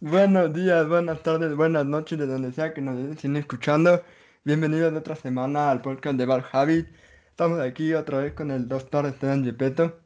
Buenos 0.00 0.52
días, 0.52 0.86
buenas 0.86 1.22
tardes, 1.22 1.56
buenas 1.56 1.86
noches, 1.86 2.18
de 2.18 2.26
donde 2.26 2.52
sea 2.52 2.74
que 2.74 2.82
nos 2.82 2.98
estén 2.98 3.34
escuchando. 3.34 4.04
Bienvenidos 4.44 4.92
de 4.92 4.98
otra 4.98 5.16
semana 5.16 5.70
al 5.70 5.80
podcast 5.80 6.18
de 6.18 6.26
Bar 6.26 6.44
Habit. 6.52 6.86
Estamos 7.30 7.60
aquí 7.60 7.94
otra 7.94 8.18
vez 8.18 8.34
con 8.34 8.50
el 8.50 8.68
doctor 8.68 9.06
Esteban 9.06 9.42
Gepetto. 9.42 9.98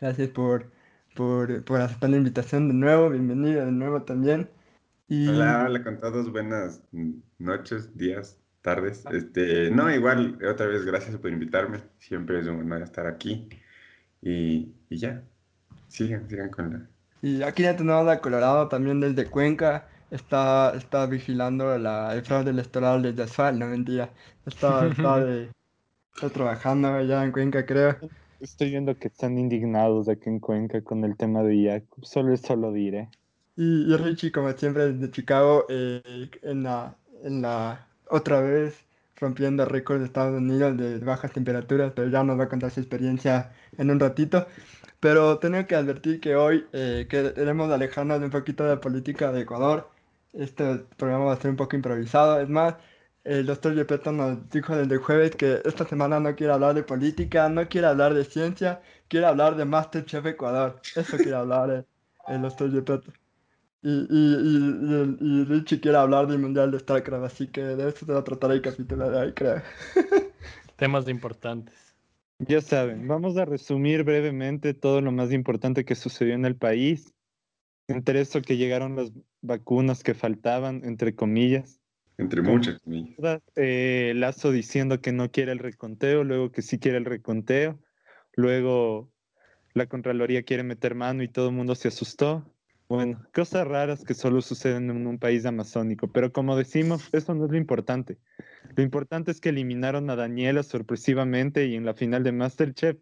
Gracias 0.00 0.28
por, 0.28 0.70
por, 1.16 1.64
por 1.64 1.80
aceptar 1.80 2.10
la 2.10 2.18
invitación 2.18 2.68
de 2.68 2.74
nuevo. 2.74 3.10
Bienvenido 3.10 3.66
de 3.66 3.72
nuevo 3.72 4.00
también. 4.02 4.48
Y... 5.08 5.26
Hola, 5.26 5.64
hola 5.66 5.82
con 5.82 5.98
todos. 5.98 6.30
Buenas 6.30 6.80
noches, 7.38 7.96
días, 7.98 8.38
tardes. 8.62 9.02
Este, 9.10 9.72
no, 9.72 9.92
igual, 9.92 10.38
otra 10.48 10.66
vez 10.66 10.84
gracias 10.84 11.16
por 11.16 11.32
invitarme. 11.32 11.80
Siempre 11.98 12.38
es 12.38 12.46
un 12.46 12.60
honor 12.60 12.82
estar 12.82 13.08
aquí. 13.08 13.48
Y, 14.22 14.72
y 14.88 14.98
ya, 14.98 15.24
sigan, 15.88 16.28
sigan 16.30 16.50
con 16.50 16.72
la 16.72 16.95
y 17.22 17.42
aquí 17.42 17.62
ya 17.62 17.76
tenemos 17.76 18.08
a 18.08 18.20
Colorado 18.20 18.68
también 18.68 19.00
desde 19.00 19.26
Cuenca. 19.26 19.88
Está, 20.10 20.72
está 20.76 21.06
vigilando 21.06 21.76
la, 21.78 22.14
el 22.14 22.22
fraude 22.22 22.50
electoral 22.50 23.02
desde 23.02 23.24
Asfal, 23.24 23.58
no 23.58 23.66
mentira. 23.66 24.10
Está, 24.46 24.86
está, 24.86 25.24
está 26.14 26.30
trabajando 26.30 26.88
allá 26.88 27.24
en 27.24 27.32
Cuenca, 27.32 27.66
creo. 27.66 27.96
Estoy 28.40 28.70
viendo 28.70 28.96
que 28.98 29.08
están 29.08 29.38
indignados 29.38 30.08
aquí 30.08 30.28
en 30.28 30.38
Cuenca 30.38 30.80
con 30.82 31.04
el 31.04 31.16
tema 31.16 31.42
de 31.42 31.64
Jacob. 31.64 32.04
Solo 32.04 32.34
eso 32.34 32.54
lo 32.54 32.72
diré. 32.72 33.08
Y, 33.56 33.92
y 33.92 33.96
Richie, 33.96 34.30
como 34.30 34.52
siempre, 34.52 34.92
desde 34.92 35.10
Chicago, 35.10 35.64
eh, 35.68 36.30
en, 36.42 36.62
la, 36.62 36.94
en 37.24 37.42
la 37.42 37.86
otra 38.08 38.40
vez 38.40 38.84
rompiendo 39.16 39.64
récords 39.64 40.00
de 40.00 40.06
Estados 40.06 40.36
Unidos 40.36 40.76
de 40.76 40.98
bajas 40.98 41.32
temperaturas, 41.32 41.92
pero 41.96 42.08
ya 42.08 42.22
nos 42.22 42.38
va 42.38 42.44
a 42.44 42.48
contar 42.48 42.70
su 42.70 42.80
experiencia 42.80 43.52
en 43.78 43.90
un 43.90 43.98
ratito. 43.98 44.46
Pero 45.06 45.38
tengo 45.38 45.64
que 45.68 45.76
advertir 45.76 46.18
que 46.18 46.34
hoy 46.34 46.66
eh, 46.72 47.06
queremos 47.08 47.70
alejarnos 47.70 48.18
de 48.18 48.24
un 48.24 48.32
poquito 48.32 48.64
de 48.64 48.70
la 48.70 48.80
política 48.80 49.30
de 49.30 49.42
Ecuador. 49.42 49.88
Este 50.32 50.78
programa 50.96 51.26
va 51.26 51.34
a 51.34 51.36
ser 51.36 51.52
un 51.52 51.56
poco 51.56 51.76
improvisado. 51.76 52.40
Es 52.40 52.48
más, 52.48 52.74
el 53.22 53.46
doctor 53.46 53.76
Gepetto 53.76 54.10
nos 54.10 54.50
dijo 54.50 54.74
desde 54.74 54.96
jueves 54.96 55.36
que 55.36 55.62
esta 55.64 55.86
semana 55.86 56.18
no 56.18 56.34
quiere 56.34 56.52
hablar 56.52 56.74
de 56.74 56.82
política, 56.82 57.48
no 57.48 57.68
quiere 57.68 57.86
hablar 57.86 58.14
de 58.14 58.24
ciencia, 58.24 58.82
quiere 59.06 59.26
hablar 59.26 59.54
de 59.54 59.64
Masterchef 59.64 60.26
Ecuador. 60.26 60.80
Eso 60.96 61.16
quiere 61.18 61.36
hablar 61.36 61.70
el, 61.70 61.86
el 62.26 62.42
doctor 62.42 62.72
Gepetto. 62.72 63.12
Y, 63.82 63.90
y, 63.90 64.06
y, 64.10 65.16
y, 65.20 65.44
Richie 65.44 65.80
quiere 65.80 65.98
hablar 65.98 66.26
del 66.26 66.40
Mundial 66.40 66.72
de 66.72 66.80
StarCraft, 66.80 67.26
así 67.26 67.46
que 67.46 67.60
de 67.60 67.90
eso 67.90 68.04
se 68.06 68.12
va 68.12 68.18
a 68.18 68.24
tratar 68.24 68.50
el 68.50 68.60
capítulo 68.60 69.08
de 69.08 69.18
hoy, 69.18 69.32
creo. 69.34 69.62
Temas 70.76 71.06
importantes. 71.06 71.85
Ya 72.38 72.60
saben, 72.60 73.08
vamos 73.08 73.36
a 73.38 73.46
resumir 73.46 74.04
brevemente 74.04 74.74
todo 74.74 75.00
lo 75.00 75.10
más 75.10 75.32
importante 75.32 75.84
que 75.84 75.94
sucedió 75.94 76.34
en 76.34 76.44
el 76.44 76.56
país. 76.56 77.14
Entre 77.88 78.20
eso 78.20 78.42
que 78.42 78.56
llegaron 78.56 78.96
las 78.96 79.12
vacunas 79.40 80.02
que 80.02 80.14
faltaban, 80.14 80.82
entre 80.84 81.14
comillas. 81.14 81.80
Entre 82.18 82.42
muchas 82.42 82.80
comillas. 82.80 83.40
Eh, 83.54 84.12
Lazo 84.16 84.50
diciendo 84.50 85.00
que 85.00 85.12
no 85.12 85.30
quiere 85.30 85.52
el 85.52 85.60
reconteo, 85.60 86.24
luego 86.24 86.52
que 86.52 86.62
sí 86.62 86.78
quiere 86.78 86.98
el 86.98 87.04
reconteo, 87.04 87.78
luego 88.34 89.10
la 89.72 89.86
Contraloría 89.86 90.42
quiere 90.42 90.62
meter 90.62 90.94
mano 90.94 91.22
y 91.22 91.28
todo 91.28 91.48
el 91.48 91.54
mundo 91.54 91.74
se 91.74 91.88
asustó. 91.88 92.52
Bueno, 92.88 93.26
cosas 93.34 93.66
raras 93.66 94.04
que 94.04 94.14
solo 94.14 94.40
suceden 94.42 94.90
en 94.90 95.06
un 95.06 95.18
país 95.18 95.44
amazónico, 95.44 96.08
pero 96.08 96.32
como 96.32 96.56
decimos, 96.56 97.08
eso 97.12 97.34
no 97.34 97.46
es 97.46 97.50
lo 97.50 97.56
importante. 97.56 98.18
Lo 98.76 98.82
importante 98.82 99.30
es 99.30 99.40
que 99.40 99.48
eliminaron 99.48 100.10
a 100.10 100.16
Daniela 100.16 100.62
sorpresivamente 100.62 101.66
y 101.66 101.76
en 101.76 101.84
la 101.84 101.94
final 101.94 102.22
de 102.22 102.32
Masterchef. 102.32 102.98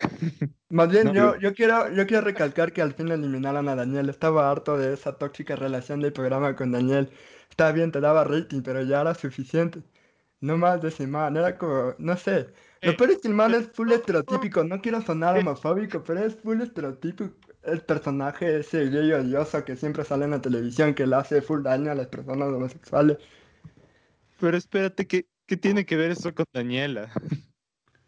Más 0.70 0.88
bien, 0.88 1.12
yo, 1.12 1.36
yo, 1.38 1.52
quiero, 1.54 1.92
yo 1.92 2.06
quiero 2.06 2.22
recalcar 2.24 2.72
que 2.72 2.82
al 2.82 2.94
fin 2.94 3.08
eliminaron 3.08 3.68
a 3.68 3.74
Daniel. 3.74 4.08
Estaba 4.08 4.50
harto 4.50 4.78
de 4.78 4.94
esa 4.94 5.18
tóxica 5.18 5.56
relación 5.56 6.00
del 6.00 6.12
programa 6.12 6.56
con 6.56 6.72
Daniel. 6.72 7.10
Estaba 7.50 7.72
bien, 7.72 7.92
te 7.92 8.00
daba 8.00 8.24
rating, 8.24 8.62
pero 8.62 8.82
ya 8.82 9.00
era 9.00 9.14
suficiente. 9.14 9.82
No 10.40 10.56
más 10.56 10.80
de 10.80 10.88
ese 10.88 11.06
man, 11.06 11.36
era 11.36 11.58
como, 11.58 11.94
no 11.98 12.16
sé. 12.16 12.48
Lo 12.80 12.92
eh, 12.92 12.96
peor 12.96 13.10
es 13.10 13.18
que 13.18 13.28
el 13.28 13.34
man 13.34 13.54
es 13.54 13.68
full 13.72 13.92
estereotípico. 13.92 14.64
No 14.64 14.80
quiero 14.80 15.02
sonar 15.02 15.36
homofóbico, 15.38 16.02
pero 16.02 16.20
es 16.20 16.34
full 16.36 16.60
estereotípico 16.60 17.32
el 17.64 17.80
personaje 17.82 18.60
ese 18.60 18.88
gay 18.88 19.12
odioso 19.12 19.64
que 19.64 19.76
siempre 19.76 20.04
sale 20.04 20.24
en 20.24 20.32
la 20.32 20.40
televisión 20.40 20.94
que 20.94 21.06
le 21.06 21.16
hace 21.16 21.42
full 21.42 21.62
daño 21.62 21.92
a 21.92 21.94
las 21.94 22.08
personas 22.08 22.48
homosexuales. 22.48 23.18
Pero 24.42 24.56
espérate, 24.56 25.06
¿qué, 25.06 25.26
qué 25.46 25.56
tiene 25.56 25.86
que 25.86 25.96
ver 25.96 26.10
eso 26.10 26.34
con 26.34 26.44
Daniela? 26.52 27.10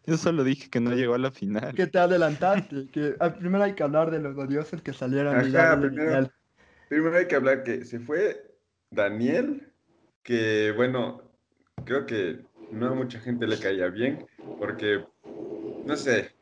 Yo 0.07 0.19
solo 0.19 0.45
dije 0.45 0.69
que 0.69 0.81
no 0.81 0.93
llegó 0.95 1.15
a 1.15 1.19
la 1.19 1.31
final. 1.31 1.75
Que 1.75 1.87
te 1.87 1.99
adelantaste, 1.99 2.89
que 2.93 3.17
primero 3.39 3.65
hay 3.65 3.75
que 3.75 3.83
hablar 3.83 4.11
de 4.11 4.19
los 4.19 4.37
odiosos 4.37 4.83
que 4.83 4.93
salieron. 4.93 5.35
Ajá, 5.35 5.81
primero, 5.81 6.29
primero 6.91 7.17
hay 7.17 7.27
que 7.27 7.37
hablar 7.37 7.63
que 7.63 7.87
se 7.87 8.01
fue 8.01 8.55
Daniel, 8.91 9.73
que 10.23 10.75
bueno, 10.77 11.23
creo 11.87 12.05
que 12.05 12.41
no 12.71 12.89
a 12.89 12.95
mucha 12.95 13.19
gente 13.21 13.47
le 13.47 13.59
caía 13.59 13.87
bien, 13.89 14.27
porque, 14.59 15.03
no 15.87 15.97
sé, 15.97 16.35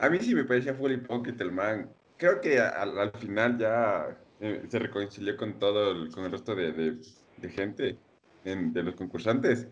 a 0.00 0.10
mí 0.10 0.18
sí 0.20 0.34
me 0.34 0.44
parecía 0.44 0.74
full 0.74 0.90
hipócrita 0.90 1.44
el 1.44 1.52
man 1.52 1.88
creo 2.16 2.40
que 2.40 2.58
al, 2.58 3.12
final 3.18 3.58
ya 3.58 4.16
eh, 4.40 4.64
se 4.68 4.78
reconcilió 4.78 5.36
con 5.36 5.58
todo, 5.58 5.90
el, 5.90 6.10
con 6.10 6.24
el 6.24 6.32
resto 6.32 6.54
de, 6.54 6.72
de, 6.72 7.48
gente, 7.50 7.98
de 8.44 8.82
los 8.82 8.94
concursantes. 8.94 9.66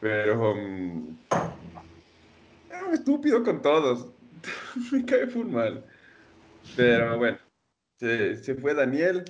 Pero 0.00 0.52
um, 0.52 1.16
estúpido 2.92 3.42
con 3.42 3.62
todos. 3.62 4.12
Me 4.92 5.04
cae 5.04 5.26
full 5.26 5.48
mal. 5.48 5.84
Pero 6.76 7.18
bueno, 7.18 7.38
se, 7.96 8.36
se, 8.36 8.54
fue 8.54 8.74
Daniel, 8.74 9.24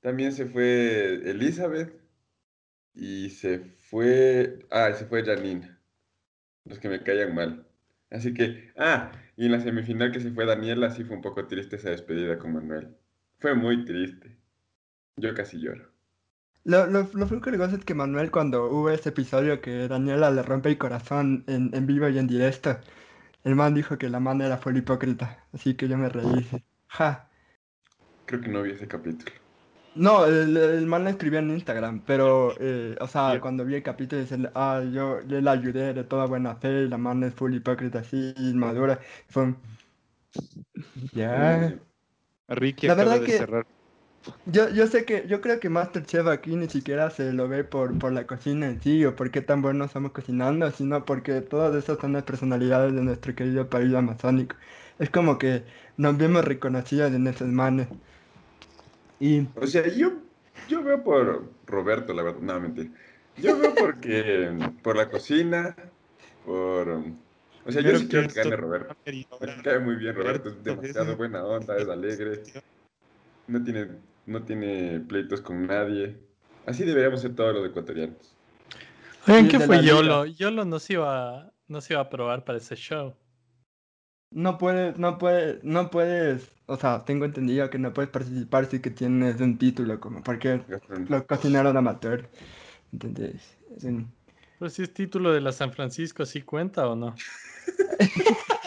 también 0.00 0.32
se 0.32 0.46
fue 0.46 1.14
Elizabeth 1.30 1.98
y 2.94 3.30
se 3.30 3.60
fue, 3.60 4.58
ah, 4.70 4.92
se 4.92 5.06
fue 5.06 5.24
Janine. 5.24 5.76
Los 6.64 6.78
que 6.78 6.88
me 6.88 7.02
callan 7.02 7.34
mal. 7.34 7.66
Así 8.10 8.34
que, 8.34 8.72
ah, 8.76 9.12
y 9.36 9.46
en 9.46 9.52
la 9.52 9.60
semifinal 9.60 10.12
que 10.12 10.20
se 10.20 10.30
fue 10.30 10.44
Daniela, 10.44 10.90
sí 10.90 11.04
fue 11.04 11.16
un 11.16 11.22
poco 11.22 11.46
triste 11.46 11.76
esa 11.76 11.90
despedida 11.90 12.38
con 12.38 12.52
Manuel. 12.52 12.96
Fue 13.38 13.54
muy 13.54 13.84
triste. 13.84 14.36
Yo 15.16 15.34
casi 15.34 15.58
lloro. 15.58 15.89
Lo, 16.64 16.86
lo, 16.86 17.08
lo 17.12 17.40
curioso 17.40 17.76
es 17.76 17.84
que 17.84 17.94
Manuel, 17.94 18.30
cuando 18.30 18.66
hubo 18.66 18.90
ese 18.90 19.08
episodio 19.10 19.60
que 19.60 19.88
Daniela 19.88 20.30
le 20.30 20.42
rompe 20.42 20.68
el 20.68 20.78
corazón 20.78 21.44
en, 21.46 21.70
en 21.74 21.86
vivo 21.86 22.08
y 22.08 22.18
en 22.18 22.26
directo, 22.26 22.78
el 23.44 23.54
man 23.56 23.74
dijo 23.74 23.98
que 23.98 24.08
la 24.10 24.20
manera 24.20 24.58
fue 24.58 24.76
hipócrita. 24.76 25.46
Así 25.52 25.74
que 25.74 25.88
yo 25.88 25.96
me 25.96 26.08
reí. 26.08 26.46
Ja. 26.88 27.30
Creo 28.26 28.40
que 28.40 28.48
no 28.48 28.62
vi 28.62 28.72
ese 28.72 28.88
capítulo. 28.88 29.32
No, 29.94 30.24
el, 30.26 30.56
el 30.56 30.86
man 30.86 31.04
la 31.04 31.10
escribía 31.10 31.40
en 31.40 31.50
Instagram, 31.50 32.04
pero, 32.06 32.54
eh, 32.60 32.96
o 33.00 33.08
sea, 33.08 33.40
cuando 33.40 33.64
vi 33.64 33.74
el 33.74 33.82
capítulo, 33.82 34.22
dice, 34.22 34.38
ah, 34.54 34.82
yo, 34.92 35.20
le 35.20 35.42
la 35.42 35.52
ayudé 35.52 35.92
de 35.94 36.04
toda 36.04 36.26
buena 36.26 36.54
fe, 36.54 36.82
y 36.84 36.88
la 36.88 36.96
man 36.96 37.24
es 37.24 37.34
full 37.34 37.54
hipócrita, 37.54 37.98
así, 38.00 38.32
inmadura. 38.36 39.00
Fue 39.28 39.54
Ya. 41.12 41.76
Ricky 42.48 42.86
la 42.86 42.94
verdad 42.94 43.22
que 43.22 43.32
cerrar. 43.32 43.66
Yo, 44.44 44.68
yo 44.68 44.86
sé 44.86 45.04
que, 45.04 45.26
yo 45.26 45.40
creo 45.40 45.60
que 45.60 45.70
Masterchef 45.70 46.26
aquí 46.26 46.54
ni 46.54 46.68
siquiera 46.68 47.10
se 47.10 47.32
lo 47.32 47.48
ve 47.48 47.64
por, 47.64 47.98
por 47.98 48.12
la 48.12 48.26
cocina 48.26 48.66
en 48.66 48.80
sí, 48.80 49.04
o 49.04 49.16
por 49.16 49.30
qué 49.30 49.40
tan 49.40 49.62
buenos 49.62 49.88
estamos 49.88 50.12
cocinando, 50.12 50.70
sino 50.72 51.04
porque 51.04 51.40
todas 51.40 51.74
esas 51.74 51.98
son 51.98 52.12
las 52.12 52.24
personalidades 52.24 52.94
de 52.94 53.02
nuestro 53.02 53.34
querido 53.34 53.68
país 53.68 53.94
amazónico. 53.94 54.56
Es 54.98 55.08
como 55.08 55.38
que 55.38 55.64
nos 55.96 56.18
vemos 56.18 56.44
reconocidos 56.44 57.12
en 57.12 57.26
esos 57.26 57.48
manes. 57.48 57.88
O 59.54 59.66
sea, 59.66 59.86
yo, 59.88 60.12
yo 60.68 60.82
veo 60.82 61.02
por 61.02 61.50
Roberto, 61.66 62.12
la 62.12 62.22
verdad, 62.22 62.40
no, 62.40 62.60
mentira. 62.60 62.90
Yo 63.36 63.58
veo 63.58 63.74
porque, 63.74 64.50
por 64.82 64.96
la 64.96 65.08
cocina, 65.08 65.74
por... 66.44 66.88
O 67.64 67.72
sea, 67.72 67.82
yo 67.82 67.98
sí 67.98 68.08
quiero 68.08 68.28
que 68.28 68.34
gane 68.34 68.56
Roberto. 68.56 68.96
Me 69.04 69.62
cae 69.62 69.78
muy 69.78 69.96
bien 69.96 70.14
Roberto, 70.14 70.50
es 70.50 70.62
demasiado 70.62 71.16
buena 71.16 71.44
onda, 71.44 71.76
es 71.76 71.88
alegre. 71.88 72.42
No 73.46 73.62
tiene, 73.62 73.88
no 74.26 74.42
tiene 74.42 75.00
pleitos 75.00 75.40
con 75.40 75.66
nadie. 75.66 76.16
Así 76.66 76.84
deberíamos 76.84 77.20
ser 77.20 77.34
todos 77.34 77.54
los 77.54 77.68
ecuatorianos. 77.68 78.34
Oigan, 79.26 79.48
¿qué 79.48 79.60
fue 79.60 79.84
Yolo? 79.84 80.26
Yolo 80.26 80.64
no 80.64 80.78
se 80.78 80.94
iba, 80.94 81.52
no 81.68 81.80
se 81.80 81.94
iba 81.94 82.02
a 82.02 82.10
probar 82.10 82.44
para 82.44 82.58
ese 82.58 82.76
show. 82.76 83.14
No 84.32 84.58
puedes, 84.58 84.98
no 84.98 85.18
puedes, 85.18 85.62
no 85.64 85.90
puedes 85.90 86.50
o 86.70 86.76
sea, 86.76 87.04
tengo 87.04 87.24
entendido 87.24 87.68
que 87.68 87.78
no 87.78 87.92
puedes 87.92 88.12
participar 88.12 88.64
si 88.66 88.78
que 88.78 88.90
tienes 88.90 89.40
un 89.40 89.58
título, 89.58 89.98
como 89.98 90.22
porque 90.22 90.62
lo 91.08 91.26
cocinaron 91.26 91.76
amateur. 91.76 92.28
¿Entendés? 92.92 93.58
Pero 94.58 94.70
si 94.70 94.82
es 94.84 94.94
título 94.94 95.32
de 95.32 95.40
la 95.40 95.50
San 95.50 95.72
Francisco, 95.72 96.24
¿sí 96.24 96.42
cuenta 96.42 96.86
o 96.86 96.94
no? 96.94 97.16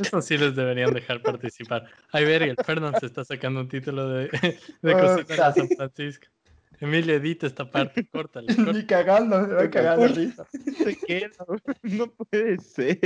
Eso 0.00 0.22
sí 0.22 0.36
les 0.38 0.54
deberían 0.54 0.92
dejar 0.92 1.22
participar. 1.22 1.86
Ay, 2.12 2.24
ver, 2.24 2.42
el 2.42 2.56
Fernand 2.56 2.98
se 2.98 3.06
está 3.06 3.24
sacando 3.24 3.60
un 3.60 3.68
título 3.68 4.08
de, 4.08 4.28
de 4.82 4.92
cocina 4.92 5.24
de 5.24 5.36
la 5.36 5.52
San 5.52 5.68
Francisco. 5.68 6.26
Emilio, 6.80 7.14
edita 7.14 7.46
esta 7.46 7.70
parte, 7.70 8.06
córtale. 8.10 8.52
Ni 8.56 8.84
cagando, 8.86 9.40
me 9.46 9.54
va 9.54 9.62
a 9.62 9.70
cagar 9.70 9.98
la 9.98 10.08
risa. 10.08 10.46
No 11.82 12.08
puede 12.12 12.58
ser. 12.58 12.98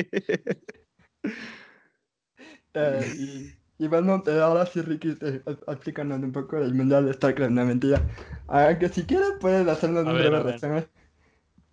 Eh, 2.74 3.52
Y 3.78 3.88
bueno, 3.88 4.22
eh, 4.26 4.40
ahora 4.40 4.64
sí, 4.64 4.80
Ricky, 4.80 5.16
eh, 5.20 5.42
explícanos 5.68 6.20
un 6.22 6.32
poco 6.32 6.58
del 6.58 6.72
Mundial 6.74 7.04
de 7.06 7.12
StarCraft, 7.12 7.52
no 7.52 7.64
mentira. 7.66 8.00
Aunque 8.46 8.88
si 8.88 9.04
quieres 9.04 9.32
puedes 9.40 9.68
hacernos 9.68 10.06
un 10.06 10.14
breve 10.14 10.42
resumen. 10.42 10.86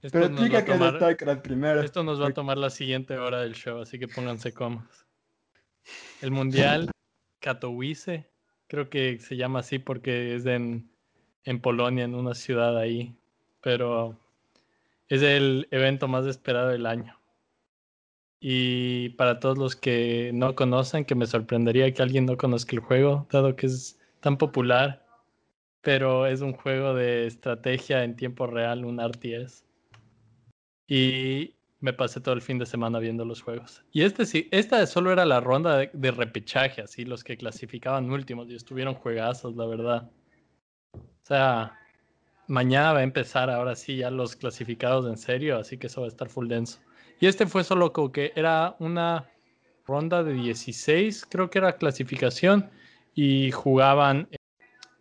Esto 0.02 0.20
Pero 0.20 0.26
explica 0.26 0.58
a 0.58 0.66
qué 0.66 0.74
es 0.74 0.78
StarCraft 0.96 1.42
primero. 1.42 1.82
esto 1.82 2.04
nos 2.04 2.22
va 2.22 2.28
a 2.28 2.34
tomar 2.34 2.58
la 2.58 2.70
siguiente 2.70 3.18
hora 3.18 3.40
del 3.42 3.54
show, 3.54 3.80
así 3.80 3.98
que 3.98 4.10
pónganse 4.10 4.54
cómodos. 4.54 5.03
El 6.24 6.32
Mundial 6.32 6.90
Katowice, 7.42 8.30
creo 8.68 8.90
que 8.90 9.20
se 9.20 9.36
llama 9.36 9.60
así 9.60 9.78
porque 9.78 10.36
es 10.36 10.46
en, 10.46 10.90
en 11.44 11.60
Polonia, 11.60 12.06
en 12.06 12.16
una 12.16 12.34
ciudad 12.34 12.78
ahí, 12.78 13.14
pero 13.60 14.18
es 15.10 15.22
el 15.22 15.68
evento 15.70 16.08
más 16.08 16.26
esperado 16.26 16.70
del 16.70 16.86
año. 16.86 17.20
Y 18.40 19.10
para 19.10 19.42
todos 19.42 19.58
los 19.58 19.76
que 19.76 20.32
no 20.34 20.56
conocen, 20.56 21.04
que 21.04 21.14
me 21.14 21.28
sorprendería 21.28 21.94
que 21.94 22.02
alguien 22.02 22.26
no 22.26 22.38
conozca 22.38 22.74
el 22.74 22.82
juego, 22.82 23.28
dado 23.30 23.58
que 23.58 23.66
es 23.66 24.00
tan 24.22 24.38
popular, 24.38 25.06
pero 25.82 26.26
es 26.26 26.40
un 26.40 26.54
juego 26.54 26.94
de 26.94 27.28
estrategia 27.28 28.06
en 28.06 28.16
tiempo 28.16 28.48
real, 28.48 28.86
un 28.86 29.02
RTS. 29.02 29.66
Y 30.88 31.53
me 31.84 31.92
pasé 31.92 32.22
todo 32.22 32.34
el 32.34 32.42
fin 32.42 32.58
de 32.58 32.66
semana 32.66 32.98
viendo 33.00 33.26
los 33.26 33.42
juegos. 33.42 33.84
Y 33.92 34.04
este 34.04 34.26
sí, 34.26 34.48
esta 34.52 34.88
solo 34.88 35.12
era 35.12 35.26
la 35.26 35.42
ronda 35.42 35.80
de, 35.80 36.12
repechaje, 36.12 36.82
así, 36.82 37.04
los 37.04 37.26
que 37.26 37.36
clasificaban 37.36 38.10
últimos 38.10 38.50
y 38.50 38.56
estuvieron 38.56 38.94
juegazos, 38.94 39.58
la 39.58 39.66
verdad. 39.66 40.10
O 40.94 41.26
sea, 41.26 41.78
mañana 42.48 42.94
va 42.94 43.00
a 43.00 43.04
empezar 43.04 43.50
ahora 43.50 43.76
sí 43.76 43.98
ya 43.98 44.10
los 44.10 44.38
clasificados 44.38 45.10
en 45.10 45.18
serio, 45.18 45.58
así 45.58 45.78
que 45.78 45.88
eso 45.88 46.00
va 46.00 46.08
a 46.08 46.10
estar 46.10 46.30
full 46.30 46.48
denso. 46.48 46.80
Y 47.20 47.28
este 47.28 47.46
fue 47.48 47.66
solo 47.66 47.92
como 47.92 48.14
que 48.14 48.32
era 48.34 48.78
una 48.80 49.30
ronda 49.86 50.24
de 50.24 50.32
16, 50.36 51.26
creo 51.30 51.50
que 51.50 51.58
era 51.58 51.76
clasificación, 51.76 52.70
y 53.14 53.52
jugaban 53.52 54.30
eh, 54.32 54.38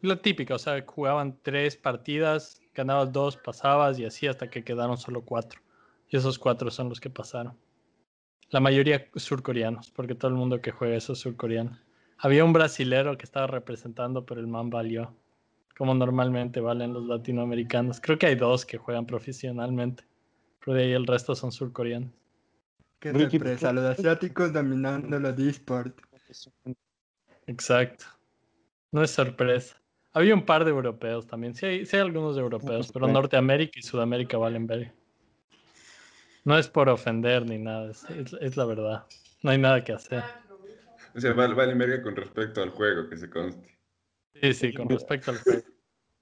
la 0.00 0.16
típica, 0.16 0.56
o 0.56 0.58
sea, 0.58 0.82
jugaban 0.84 1.38
tres 1.44 1.76
partidas, 1.76 2.60
ganabas 2.74 3.12
dos, 3.12 3.36
pasabas 3.36 4.00
y 4.00 4.04
así 4.04 4.26
hasta 4.26 4.50
que 4.50 4.64
quedaron 4.64 4.96
solo 4.96 5.22
cuatro. 5.24 5.61
Y 6.12 6.18
esos 6.18 6.38
cuatro 6.38 6.70
son 6.70 6.90
los 6.90 7.00
que 7.00 7.08
pasaron. 7.08 7.56
La 8.50 8.60
mayoría 8.60 9.08
surcoreanos, 9.16 9.90
porque 9.90 10.14
todo 10.14 10.30
el 10.30 10.36
mundo 10.36 10.60
que 10.60 10.70
juega 10.70 10.94
eso 10.94 11.14
es 11.14 11.20
surcoreano. 11.20 11.78
Había 12.18 12.44
un 12.44 12.52
brasilero 12.52 13.16
que 13.16 13.24
estaba 13.24 13.46
representando, 13.46 14.26
pero 14.26 14.38
el 14.38 14.46
man 14.46 14.68
valió. 14.68 15.16
Como 15.76 15.94
normalmente 15.94 16.60
valen 16.60 16.92
los 16.92 17.06
latinoamericanos. 17.06 17.98
Creo 17.98 18.18
que 18.18 18.26
hay 18.26 18.34
dos 18.34 18.66
que 18.66 18.76
juegan 18.76 19.06
profesionalmente. 19.06 20.04
Pero 20.62 20.76
de 20.76 20.82
ahí 20.84 20.92
el 20.92 21.06
resto 21.06 21.34
son 21.34 21.50
surcoreanos. 21.50 22.10
Qué 23.00 23.10
sorpresa, 23.10 23.72
los 23.72 23.84
asiáticos 23.84 24.52
dominando 24.52 25.18
los 25.18 25.38
eSports. 25.38 25.96
Exacto. 27.46 28.04
No 28.92 29.02
es 29.02 29.10
sorpresa. 29.10 29.80
Había 30.12 30.34
un 30.34 30.44
par 30.44 30.66
de 30.66 30.72
europeos 30.72 31.26
también. 31.26 31.54
Sí 31.54 31.64
hay, 31.64 31.86
sí 31.86 31.96
hay 31.96 32.02
algunos 32.02 32.36
europeos, 32.36 32.92
pero. 32.92 33.08
Norteamérica 33.08 33.78
y 33.78 33.82
Sudamérica 33.82 34.36
valen 34.36 34.66
ver. 34.66 35.01
No 36.44 36.58
es 36.58 36.68
por 36.68 36.88
ofender 36.88 37.44
ni 37.46 37.58
nada, 37.58 37.90
es, 37.90 38.04
es- 38.10 38.36
es 38.40 38.56
la 38.56 38.64
verdad. 38.64 39.04
No 39.42 39.50
hay 39.50 39.58
nada 39.58 39.82
que 39.84 39.92
hacer. 39.92 40.22
O 41.14 41.20
sea, 41.20 41.32
vale, 41.34 41.54
vale 41.54 41.74
verga 41.74 42.02
con 42.02 42.16
respecto 42.16 42.62
al 42.62 42.70
juego, 42.70 43.08
que 43.08 43.16
se 43.16 43.28
conste. 43.28 43.78
Sí, 44.40 44.52
sí, 44.54 44.72
con 44.72 44.88
respecto 44.88 45.30
al 45.30 45.38
juego. 45.38 45.62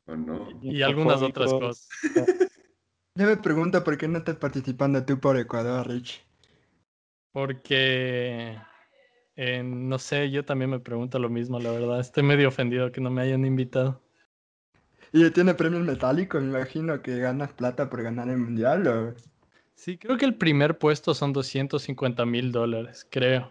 ¿O 0.06 0.16
no? 0.16 0.48
Y 0.62 0.82
algunas 0.82 1.22
otras 1.22 1.52
cosas. 1.52 1.88
Yo 3.14 3.26
me 3.26 3.36
pregunto 3.36 3.82
por 3.84 3.98
qué 3.98 4.08
no 4.08 4.18
estás 4.18 4.36
participando 4.36 5.04
tú 5.04 5.20
por 5.20 5.36
Ecuador, 5.36 5.86
Rich. 5.88 6.24
Porque, 7.32 8.56
eh, 9.36 9.62
no 9.64 9.98
sé, 9.98 10.30
yo 10.30 10.44
también 10.44 10.70
me 10.70 10.80
pregunto 10.80 11.18
lo 11.18 11.28
mismo, 11.28 11.58
la 11.58 11.70
verdad. 11.70 12.00
Estoy 12.00 12.22
medio 12.22 12.48
ofendido 12.48 12.90
que 12.92 13.00
no 13.00 13.10
me 13.10 13.22
hayan 13.22 13.44
invitado. 13.44 14.00
Y 15.12 15.28
tiene 15.30 15.54
premios 15.54 15.82
metálicos, 15.84 16.40
me 16.42 16.48
imagino 16.58 17.02
que 17.02 17.18
ganas 17.18 17.52
plata 17.52 17.90
por 17.90 18.02
ganar 18.02 18.28
el 18.28 18.38
mundial 18.38 18.86
o... 18.86 19.14
Sí, 19.80 19.96
creo 19.96 20.18
que 20.18 20.26
el 20.26 20.34
primer 20.34 20.76
puesto 20.76 21.14
son 21.14 21.32
250 21.32 22.26
mil 22.26 22.52
dólares, 22.52 23.06
creo. 23.10 23.50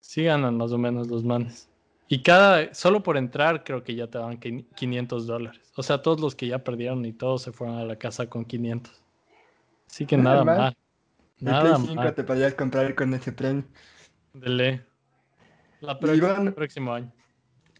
Sí 0.00 0.24
ganan 0.24 0.56
más 0.56 0.72
o 0.72 0.78
menos 0.78 1.06
los 1.06 1.22
manes. 1.22 1.68
Y 2.08 2.20
cada, 2.24 2.74
solo 2.74 3.00
por 3.04 3.16
entrar, 3.16 3.62
creo 3.62 3.84
que 3.84 3.94
ya 3.94 4.08
te 4.08 4.18
dan 4.18 4.40
quin- 4.40 4.66
500 4.74 5.28
dólares. 5.28 5.60
O 5.76 5.84
sea, 5.84 6.02
todos 6.02 6.18
los 6.18 6.34
que 6.34 6.48
ya 6.48 6.58
perdieron 6.64 7.04
y 7.06 7.12
todos 7.12 7.42
se 7.42 7.52
fueron 7.52 7.78
a 7.78 7.84
la 7.84 7.94
casa 7.94 8.28
con 8.28 8.44
500. 8.44 8.92
Así 9.88 10.04
que 10.04 10.16
Nada 10.16 10.44
nada 10.44 10.58
mal. 10.62 10.76
El 11.38 11.44
Nada 11.44 11.60
Play 11.60 11.74
5 11.86 11.94
mal. 11.94 12.14
te 12.16 12.24
podrías 12.24 12.54
comprar 12.54 12.92
con 12.96 13.14
ese 13.14 13.30
premio. 13.30 13.62
Dele. 14.32 14.84
La 15.80 15.96
próxima- 15.96 16.34
bueno- 16.34 16.52
próximo 16.56 16.92
año. 16.92 17.12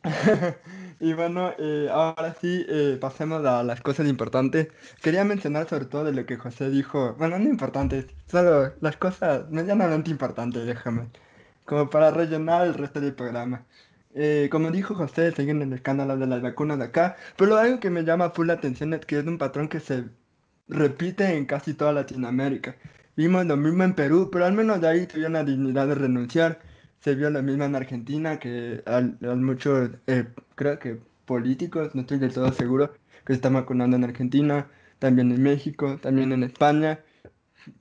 y 1.00 1.14
bueno, 1.14 1.52
eh, 1.58 1.88
ahora 1.90 2.34
sí, 2.40 2.64
eh, 2.68 2.98
pasemos 3.00 3.44
a 3.46 3.62
las 3.64 3.80
cosas 3.80 4.06
importantes. 4.06 4.68
Quería 5.02 5.24
mencionar 5.24 5.68
sobre 5.68 5.86
todo 5.86 6.04
de 6.04 6.12
lo 6.12 6.26
que 6.26 6.36
José 6.36 6.70
dijo, 6.70 7.14
bueno, 7.18 7.38
no 7.38 7.48
importantes, 7.48 8.06
solo 8.26 8.74
las 8.80 8.96
cosas 8.98 9.48
medianamente 9.50 10.10
importantes, 10.10 10.66
déjame, 10.66 11.08
como 11.64 11.88
para 11.90 12.10
rellenar 12.10 12.66
el 12.66 12.74
resto 12.74 13.00
del 13.00 13.14
programa. 13.14 13.66
Eh, 14.14 14.48
como 14.50 14.70
dijo 14.70 14.94
José, 14.94 15.32
siguen 15.32 15.62
el 15.62 15.72
escándalo 15.72 16.16
de 16.16 16.26
las 16.26 16.42
vacunas 16.42 16.78
de 16.78 16.84
acá, 16.86 17.16
pero 17.36 17.56
algo 17.56 17.80
que 17.80 17.90
me 17.90 18.02
llama 18.04 18.30
full 18.30 18.48
la 18.48 18.54
atención 18.54 18.92
es 18.94 19.06
que 19.06 19.18
es 19.18 19.26
un 19.26 19.38
patrón 19.38 19.68
que 19.68 19.80
se 19.80 20.04
repite 20.68 21.36
en 21.36 21.46
casi 21.46 21.74
toda 21.74 21.92
Latinoamérica. 21.92 22.76
Vimos 23.16 23.46
lo 23.46 23.56
mismo 23.56 23.84
en 23.84 23.94
Perú, 23.94 24.30
pero 24.32 24.44
al 24.46 24.52
menos 24.54 24.80
de 24.80 24.88
ahí 24.88 25.06
tuvieron 25.06 25.34
la 25.34 25.44
dignidad 25.44 25.86
de 25.88 25.94
renunciar. 25.94 26.60
Se 27.00 27.14
vio 27.14 27.30
lo 27.30 27.42
mismo 27.42 27.64
en 27.64 27.74
Argentina, 27.76 28.38
que 28.38 28.82
al, 28.86 29.18
muchos, 29.40 29.90
eh, 30.06 30.26
creo 30.54 30.78
que 30.78 31.00
políticos, 31.24 31.94
no 31.94 32.02
estoy 32.02 32.18
del 32.18 32.32
todo 32.32 32.52
seguro, 32.52 32.92
que 33.24 33.32
se 33.32 33.34
están 33.34 33.54
vacunando 33.54 33.96
en 33.96 34.04
Argentina, 34.04 34.68
también 34.98 35.32
en 35.32 35.42
México, 35.42 35.98
también 36.02 36.32
en 36.32 36.42
España. 36.44 37.00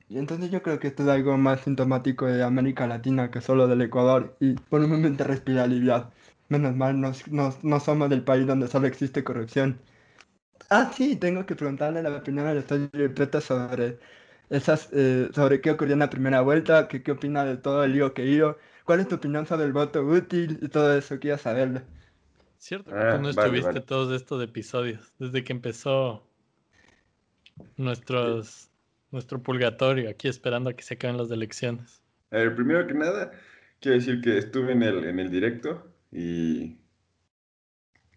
Y 0.09 0.17
entonces 0.19 0.51
yo 0.51 0.61
creo 0.63 0.79
que 0.79 0.87
esto 0.89 1.03
es 1.03 1.09
algo 1.09 1.37
más 1.37 1.61
sintomático 1.61 2.25
de 2.27 2.43
América 2.43 2.87
Latina 2.87 3.31
que 3.31 3.41
solo 3.41 3.67
del 3.67 3.81
Ecuador. 3.81 4.35
Y 4.39 4.53
por 4.55 4.81
un 4.81 4.91
momento 4.91 5.23
respira 5.25 5.63
aliviado. 5.63 6.11
Menos 6.49 6.75
mal, 6.75 6.99
no, 6.99 7.11
no, 7.31 7.55
no 7.63 7.79
somos 7.79 8.09
del 8.09 8.23
país 8.23 8.47
donde 8.47 8.67
solo 8.67 8.87
existe 8.87 9.23
corrupción. 9.23 9.79
Ah, 10.69 10.91
sí, 10.95 11.15
tengo 11.15 11.45
que 11.45 11.55
preguntarle 11.55 12.03
la 12.03 12.15
opinión 12.15 12.45
al 12.47 12.57
Estadio 12.57 12.89
Preta 13.15 13.41
sobre 13.41 13.99
esas, 14.49 14.89
eh, 14.93 15.29
sobre 15.33 15.61
qué 15.61 15.71
ocurrió 15.71 15.93
en 15.93 15.99
la 15.99 16.09
primera 16.09 16.41
vuelta, 16.41 16.87
que 16.87 17.01
qué 17.01 17.11
opina 17.11 17.43
de 17.45 17.57
todo 17.57 17.83
el 17.83 17.93
lío 17.93 18.13
que 18.13 18.25
hizo, 18.25 18.57
cuál 18.89 19.01
es 19.01 19.07
tu 19.07 19.13
opinión 19.17 19.45
sobre 19.45 19.65
el 19.65 19.71
voto 19.71 20.03
útil 20.03 20.57
y 20.63 20.67
todo 20.67 20.97
eso, 20.97 21.19
quiero 21.19 21.37
saberlo. 21.37 21.81
Cierto 22.57 22.89
Ah, 22.91 23.11
tú 23.11 23.17
no 23.19 23.31
vale, 23.35 23.59
estuviste 23.59 23.67
vale. 23.67 23.81
todos 23.81 24.11
estos 24.19 24.41
episodios, 24.43 25.13
desde 25.19 25.43
que 25.43 25.53
empezó 25.53 26.27
nuestros, 27.77 28.71
nuestro 29.11 29.43
purgatorio, 29.43 30.09
aquí 30.09 30.27
esperando 30.27 30.71
a 30.71 30.73
que 30.73 30.81
se 30.81 30.95
acaben 30.95 31.17
las 31.17 31.29
elecciones. 31.29 32.01
A 32.31 32.37
ver, 32.37 32.55
primero 32.55 32.87
que 32.87 32.95
nada, 32.95 33.31
quiero 33.79 33.97
decir 33.99 34.21
que 34.21 34.39
estuve 34.39 34.71
en 34.71 34.81
el, 34.81 35.03
en 35.05 35.19
el 35.19 35.29
directo 35.29 35.95
y 36.11 36.79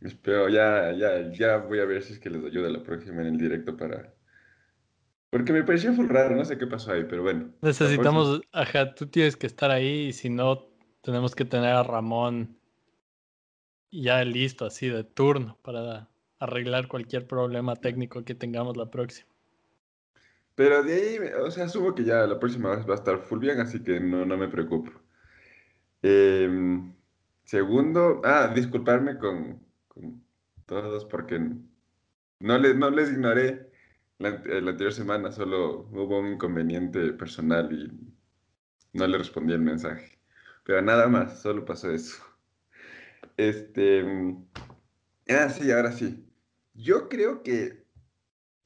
espero, 0.00 0.49
ya, 0.49 0.93
ya, 0.93 1.31
ya 1.33 1.59
voy 1.59 1.81
a 1.81 1.85
ver 1.85 2.02
si 2.02 2.14
es 2.14 2.19
que 2.19 2.31
les 2.31 2.43
ayuda 2.45 2.71
la 2.71 2.83
próxima 2.83 3.21
en 3.21 3.29
el 3.29 3.37
directo 3.38 3.76
para... 3.76 4.14
Porque 5.33 5.55
me 5.55 5.65
pareció 5.65 5.95
full 5.95 6.11
raro, 6.11 6.37
no 6.37 6.45
sé 6.45 6.59
qué 6.59 6.67
pasó 6.67 6.93
ahí, 6.93 7.07
pero 7.09 7.23
bueno. 7.23 7.51
Necesitamos, 7.62 8.43
ajá, 8.53 8.95
tú 8.95 9.07
tienes 9.07 9.35
que 9.35 9.47
estar 9.47 9.71
ahí 9.71 10.09
y 10.09 10.12
si 10.12 10.29
no, 10.29 10.69
tenemos 11.01 11.35
que 11.35 11.47
tener 11.47 11.71
a 11.71 11.83
Ramón 11.83 12.59
ya 13.91 14.23
listo, 14.27 14.67
así 14.67 14.91
de 14.91 15.05
turno, 15.05 15.57
para 15.62 16.11
arreglar 16.39 16.87
cualquier 16.87 17.27
problema 17.27 17.77
técnico 17.77 18.23
que 18.27 18.35
tengamos 18.35 18.77
la 18.77 18.91
próxima. 18.91 19.27
Pero 20.55 20.83
de 20.83 20.93
ahí, 20.93 21.19
o 21.43 21.51
sea, 21.51 21.65
asumo 21.65 21.95
que 21.95 22.05
ya 22.05 22.27
la 22.27 22.39
próxima 22.39 22.77
vez 22.77 22.87
va 22.87 22.93
a 22.93 22.97
estar 22.99 23.19
full 23.21 23.39
bien, 23.39 23.59
así 23.59 23.83
que 23.83 24.01
no, 24.01 24.27
no 24.27 24.37
me 24.37 24.49
preocupo. 24.49 24.93
Em, 26.03 26.93
segundo, 27.45 28.21
ah, 28.23 28.53
disculparme 28.55 29.17
con, 29.17 29.65
con 29.89 30.23
todos 30.67 31.07
porque 31.07 31.41
no 32.39 32.59
les, 32.59 32.77
no 32.77 32.91
les 32.91 33.11
ignoré 33.11 33.72
la, 34.23 34.31
ant- 34.31 34.47
la 34.47 34.71
anterior 34.71 34.93
semana, 34.95 35.33
solo 35.33 35.81
hubo 35.93 36.21
un 36.21 36.35
inconveniente 36.35 37.12
personal 37.14 37.73
y 37.73 37.91
no 38.99 39.07
le 39.07 39.19
respondí 39.19 39.52
el 39.55 39.61
mensaje. 39.62 40.19
Pero 40.64 40.83
nada 40.83 41.09
más, 41.09 41.41
solo 41.43 41.64
pasó 41.64 41.91
eso. 41.93 42.23
Este, 43.37 44.02
mm, 44.02 44.47
ah, 45.31 45.49
sí, 45.50 45.71
ahora 45.73 45.93
sí. 45.93 46.26
Yo 46.75 47.09
creo 47.09 47.43
que 47.43 47.87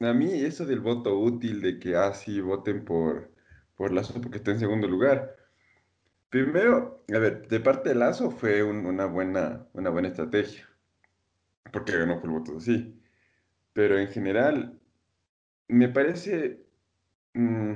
a 0.00 0.12
mí 0.14 0.32
eso 0.42 0.66
del 0.66 0.80
voto 0.80 1.18
útil, 1.18 1.62
de 1.62 1.78
que, 1.80 1.96
ah, 1.96 2.14
sí, 2.14 2.40
voten 2.40 2.84
por, 2.84 3.32
por 3.76 3.92
Lazo 3.92 4.20
porque 4.22 4.38
está 4.38 4.52
en 4.52 4.60
segundo 4.60 4.88
lugar. 4.88 5.36
Primero, 6.30 7.04
a 7.14 7.18
ver, 7.18 7.48
de 7.48 7.60
parte 7.60 7.90
de 7.90 7.94
Lazo 7.96 8.30
fue 8.30 8.62
un- 8.62 8.86
una 8.86 9.06
buena, 9.06 9.68
una 9.74 9.90
buena 9.90 10.08
estrategia, 10.08 10.68
porque 11.72 11.96
ganó 11.98 12.20
por 12.20 12.30
votos 12.30 12.56
así. 12.62 13.00
Pero 13.74 13.98
en 13.98 14.08
general, 14.08 14.80
me 15.68 15.88
parece, 15.88 16.66
mm, 17.34 17.74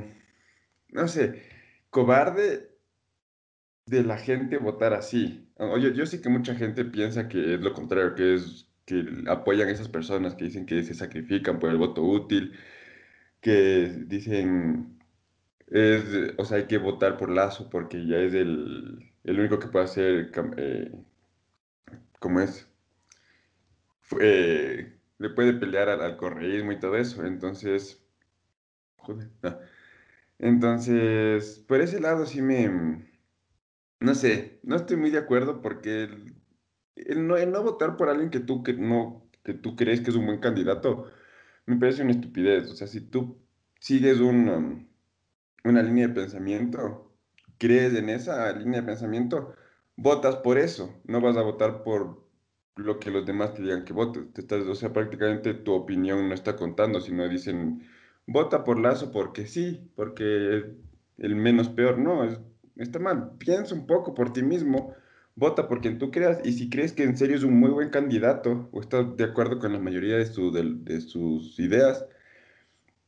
no 0.92 1.08
sé, 1.08 1.42
cobarde 1.90 2.70
de 3.86 4.02
la 4.04 4.16
gente 4.18 4.58
votar 4.58 4.94
así. 4.94 5.50
Oye, 5.56 5.92
yo 5.94 6.06
sé 6.06 6.20
que 6.20 6.28
mucha 6.28 6.54
gente 6.54 6.84
piensa 6.84 7.28
que 7.28 7.54
es 7.54 7.60
lo 7.60 7.72
contrario, 7.74 8.14
que 8.14 8.34
es 8.34 8.68
que 8.86 9.04
apoyan 9.28 9.68
a 9.68 9.72
esas 9.72 9.88
personas 9.88 10.34
que 10.34 10.44
dicen 10.46 10.66
que 10.66 10.82
se 10.82 10.94
sacrifican 10.94 11.58
por 11.58 11.70
el 11.70 11.76
voto 11.78 12.02
útil, 12.02 12.56
que 13.40 13.88
dicen, 14.06 14.98
es, 15.68 16.04
o 16.38 16.44
sea, 16.44 16.58
hay 16.58 16.66
que 16.66 16.78
votar 16.78 17.16
por 17.18 17.30
Lazo 17.30 17.70
porque 17.70 18.06
ya 18.06 18.18
es 18.18 18.34
el, 18.34 19.12
el 19.24 19.40
único 19.40 19.58
que 19.60 19.68
puede 19.68 19.86
hacer, 19.86 20.32
eh, 20.58 20.92
¿cómo 22.20 22.40
es? 22.40 22.68
Eh, 24.20 24.99
le 25.20 25.30
puede 25.30 25.52
pelear 25.52 25.88
al, 25.88 26.00
al, 26.02 26.16
correísmo 26.16 26.72
y 26.72 26.80
todo 26.80 26.96
eso. 26.96 27.24
Entonces, 27.24 28.04
joder. 28.96 29.30
Entonces, 30.38 31.64
por 31.68 31.80
ese 31.80 32.00
lado 32.00 32.26
sí 32.26 32.42
me, 32.42 33.06
no 34.00 34.14
sé, 34.14 34.58
no 34.64 34.76
estoy 34.76 34.96
muy 34.96 35.10
de 35.10 35.18
acuerdo 35.18 35.62
porque 35.62 36.08
el, 36.96 37.26
no, 37.26 37.36
no 37.46 37.62
votar 37.62 37.96
por 37.96 38.08
alguien 38.08 38.30
que 38.30 38.40
tú, 38.40 38.62
que, 38.64 38.72
no, 38.72 39.28
que 39.44 39.54
tú 39.54 39.76
crees 39.76 40.00
que 40.00 40.10
es 40.10 40.16
un 40.16 40.26
buen 40.26 40.40
candidato 40.40 41.10
me 41.66 41.76
parece 41.76 42.02
una 42.02 42.12
estupidez. 42.12 42.70
O 42.70 42.74
sea, 42.74 42.86
si 42.86 43.00
tú 43.00 43.38
sigues 43.78 44.18
una, 44.20 44.84
una 45.64 45.82
línea 45.82 46.08
de 46.08 46.14
pensamiento, 46.14 47.14
crees 47.58 47.94
en 47.94 48.08
esa 48.08 48.52
línea 48.52 48.80
de 48.80 48.86
pensamiento, 48.86 49.54
votas 49.96 50.36
por 50.36 50.58
eso, 50.58 51.00
no 51.04 51.20
vas 51.20 51.36
a 51.36 51.42
votar 51.42 51.82
por 51.82 52.26
lo 52.80 52.98
que 52.98 53.10
los 53.10 53.26
demás 53.26 53.54
te 53.54 53.62
digan 53.62 53.84
que 53.84 53.92
votes. 53.92 54.32
Te 54.32 54.42
estás, 54.42 54.66
o 54.66 54.74
sea, 54.74 54.92
prácticamente 54.92 55.54
tu 55.54 55.72
opinión 55.72 56.28
no 56.28 56.34
está 56.34 56.56
contando, 56.56 57.00
sino 57.00 57.28
dicen, 57.28 57.86
vota 58.26 58.64
por 58.64 58.78
Lazo 58.78 59.10
porque 59.12 59.46
sí, 59.46 59.90
porque 59.96 60.64
el 61.18 61.36
menos 61.36 61.68
peor. 61.68 61.98
No, 61.98 62.24
es, 62.24 62.38
está 62.76 62.98
mal. 62.98 63.32
Piensa 63.38 63.74
un 63.74 63.86
poco 63.86 64.14
por 64.14 64.32
ti 64.32 64.42
mismo, 64.42 64.94
vota 65.36 65.68
por 65.68 65.80
quien 65.80 65.98
tú 65.98 66.10
creas 66.10 66.40
y 66.44 66.52
si 66.52 66.70
crees 66.70 66.92
que 66.92 67.04
en 67.04 67.16
serio 67.16 67.36
es 67.36 67.44
un 67.44 67.58
muy 67.58 67.70
buen 67.70 67.90
candidato 67.90 68.68
o 68.72 68.80
estás 68.80 69.16
de 69.16 69.24
acuerdo 69.24 69.58
con 69.58 69.72
la 69.72 69.78
mayoría 69.78 70.16
de, 70.16 70.26
su, 70.26 70.52
de, 70.52 71.00
sus 71.00 71.58
ideas, 71.58 72.06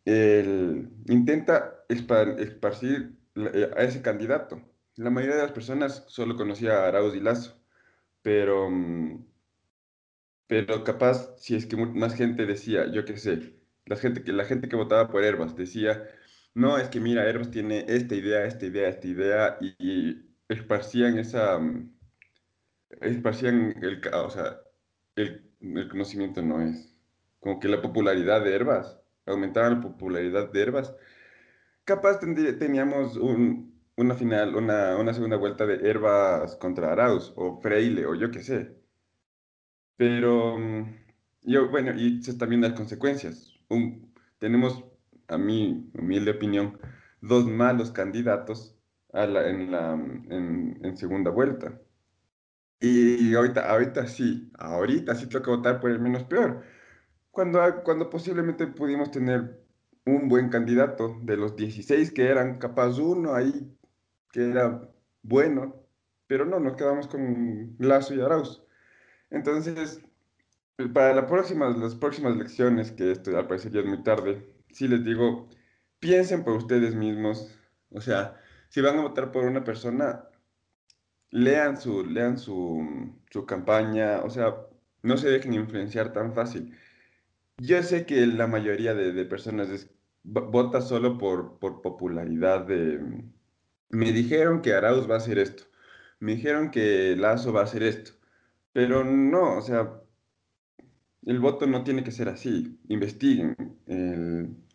intenta 0.04 1.84
esparcir 1.88 3.16
eh, 3.36 3.70
a 3.76 3.82
ese 3.82 4.02
candidato. 4.02 4.60
La 4.96 5.10
mayoría 5.10 5.36
de 5.36 5.42
las 5.42 5.52
personas 5.52 6.04
solo 6.08 6.36
conocía 6.36 6.84
a 6.84 6.88
Arauz 6.88 7.14
y 7.14 7.20
Lazo, 7.20 7.54
pero, 8.22 8.70
mm, 8.70 9.24
pero 10.46 10.84
capaz 10.84 11.34
si 11.38 11.54
es 11.56 11.66
que 11.66 11.76
más 11.76 12.14
gente 12.14 12.46
decía, 12.46 12.90
yo 12.92 13.04
qué 13.04 13.16
sé, 13.16 13.54
la 13.86 13.96
gente 13.96 14.22
que, 14.22 14.32
la 14.32 14.44
gente 14.44 14.68
que 14.68 14.76
votaba 14.76 15.08
por 15.10 15.24
Herbas 15.24 15.56
decía, 15.56 16.04
no, 16.54 16.78
es 16.78 16.88
que 16.88 17.00
mira, 17.00 17.28
Herbas 17.28 17.50
tiene 17.50 17.84
esta 17.88 18.14
idea, 18.14 18.44
esta 18.44 18.66
idea, 18.66 18.88
esta 18.88 19.06
idea, 19.08 19.58
y, 19.60 20.22
esparcían 20.48 21.18
esa, 21.18 21.58
mm, 21.58 21.90
esparcían 23.00 23.74
el, 23.82 24.00
o 24.14 24.30
sea, 24.30 24.60
el, 25.16 25.50
el, 25.60 25.88
conocimiento 25.88 26.42
no 26.42 26.60
es, 26.62 26.94
como 27.40 27.58
que 27.60 27.68
la 27.68 27.82
popularidad 27.82 28.44
de 28.44 28.54
Herbas, 28.54 28.98
aumentaban 29.26 29.74
la 29.74 29.80
popularidad 29.80 30.50
de 30.52 30.62
Herbas. 30.62 30.94
Capaz 31.84 32.20
teníamos 32.20 33.16
un, 33.16 33.80
una 33.96 34.14
final, 34.14 34.54
una, 34.56 34.96
una 34.96 35.14
segunda 35.14 35.36
vuelta 35.36 35.66
de 35.66 35.88
Herbas 35.88 36.56
contra 36.56 36.92
Arauz, 36.92 37.32
o 37.36 37.60
Freile, 37.60 38.06
o 38.06 38.14
yo 38.14 38.30
qué 38.30 38.42
sé. 38.42 38.81
Pero, 39.96 40.58
mm, 40.58 40.96
yo, 41.42 41.70
bueno, 41.70 41.92
y 41.96 42.20
viendo 42.48 42.68
las 42.68 42.76
consecuencias. 42.76 43.52
Un, 43.68 44.12
tenemos 44.38 44.84
a 45.28 45.38
mi 45.38 45.90
humilde 45.94 46.32
opinión, 46.32 46.78
dos 47.20 47.46
malos 47.46 47.90
candidatos 47.92 48.76
a 49.12 49.26
la, 49.26 49.48
en, 49.48 49.70
la, 49.70 49.92
en, 49.94 50.96
segunda 50.96 51.30
vuelta. 51.30 51.80
Y 52.80 53.34
ahorita, 53.34 53.70
ahorita 53.70 54.06
sí, 54.08 54.50
ahorita 54.58 55.14
sí 55.14 55.28
toca 55.28 55.50
votar 55.50 55.80
por 55.80 55.90
el 55.90 56.00
menos 56.00 56.24
peor. 56.24 56.62
Cuando, 57.30 57.60
cuando 57.84 58.10
posiblemente 58.10 58.66
pudimos 58.66 59.10
tener 59.10 59.62
un 60.04 60.28
buen 60.28 60.48
candidato 60.50 61.16
de 61.22 61.36
los 61.36 61.56
16 61.56 62.12
que 62.12 62.28
eran, 62.28 62.58
capaz 62.58 62.98
uno 62.98 63.34
ahí 63.34 63.72
que 64.32 64.50
era 64.50 64.88
bueno, 65.22 65.76
pero 66.26 66.44
no, 66.46 66.58
nos 66.60 66.76
quedamos 66.76 67.06
con 67.08 67.76
Lazo 67.78 68.14
y 68.14 68.20
Arauz. 68.20 68.61
Entonces, 69.32 70.02
para 70.94 71.14
la 71.14 71.26
próxima, 71.26 71.68
las 71.70 71.94
próximas 71.94 72.34
elecciones, 72.34 72.92
que 72.92 73.10
esto 73.12 73.36
al 73.36 73.46
parecer 73.48 73.72
ya 73.72 73.80
es 73.80 73.86
muy 73.86 74.02
tarde, 74.02 74.46
si 74.70 74.88
les 74.88 75.04
digo, 75.04 75.48
piensen 76.00 76.44
por 76.44 76.56
ustedes 76.56 76.94
mismos. 76.94 77.50
O 77.90 78.00
sea, 78.00 78.40
si 78.68 78.80
van 78.80 78.98
a 78.98 79.02
votar 79.02 79.32
por 79.32 79.44
una 79.44 79.64
persona, 79.64 80.24
lean 81.30 81.80
su, 81.80 82.04
lean 82.04 82.38
su, 82.38 83.14
su 83.30 83.46
campaña. 83.46 84.20
O 84.22 84.30
sea, 84.30 84.56
no 85.02 85.16
se 85.16 85.30
dejen 85.30 85.54
influenciar 85.54 86.12
tan 86.12 86.34
fácil. 86.34 86.76
Yo 87.58 87.82
sé 87.82 88.06
que 88.06 88.26
la 88.26 88.46
mayoría 88.46 88.94
de, 88.94 89.12
de 89.12 89.24
personas 89.24 89.88
vota 90.24 90.80
solo 90.82 91.18
por, 91.18 91.58
por 91.58 91.82
popularidad 91.82 92.66
de... 92.66 93.24
Me 93.90 94.12
dijeron 94.12 94.62
que 94.62 94.74
Arauz 94.74 95.08
va 95.10 95.14
a 95.16 95.18
hacer 95.18 95.38
esto. 95.38 95.64
Me 96.20 96.36
dijeron 96.36 96.70
que 96.70 97.16
Lazo 97.16 97.52
va 97.52 97.60
a 97.60 97.64
hacer 97.64 97.82
esto. 97.82 98.12
Pero 98.72 99.04
no, 99.04 99.58
o 99.58 99.62
sea, 99.62 100.02
el 101.24 101.40
voto 101.40 101.66
no 101.66 101.84
tiene 101.84 102.04
que 102.04 102.10
ser 102.10 102.28
así. 102.28 102.80
Investiguen. 102.88 103.56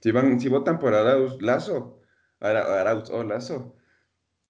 si, 0.02 0.12
van, 0.12 0.40
si 0.40 0.50
votan 0.50 0.80
por 0.80 0.94
Arauz 0.94 1.42
Lazo, 1.42 2.02
Arauz 2.40 3.10
o 3.10 3.24
Lazo, 3.24 3.76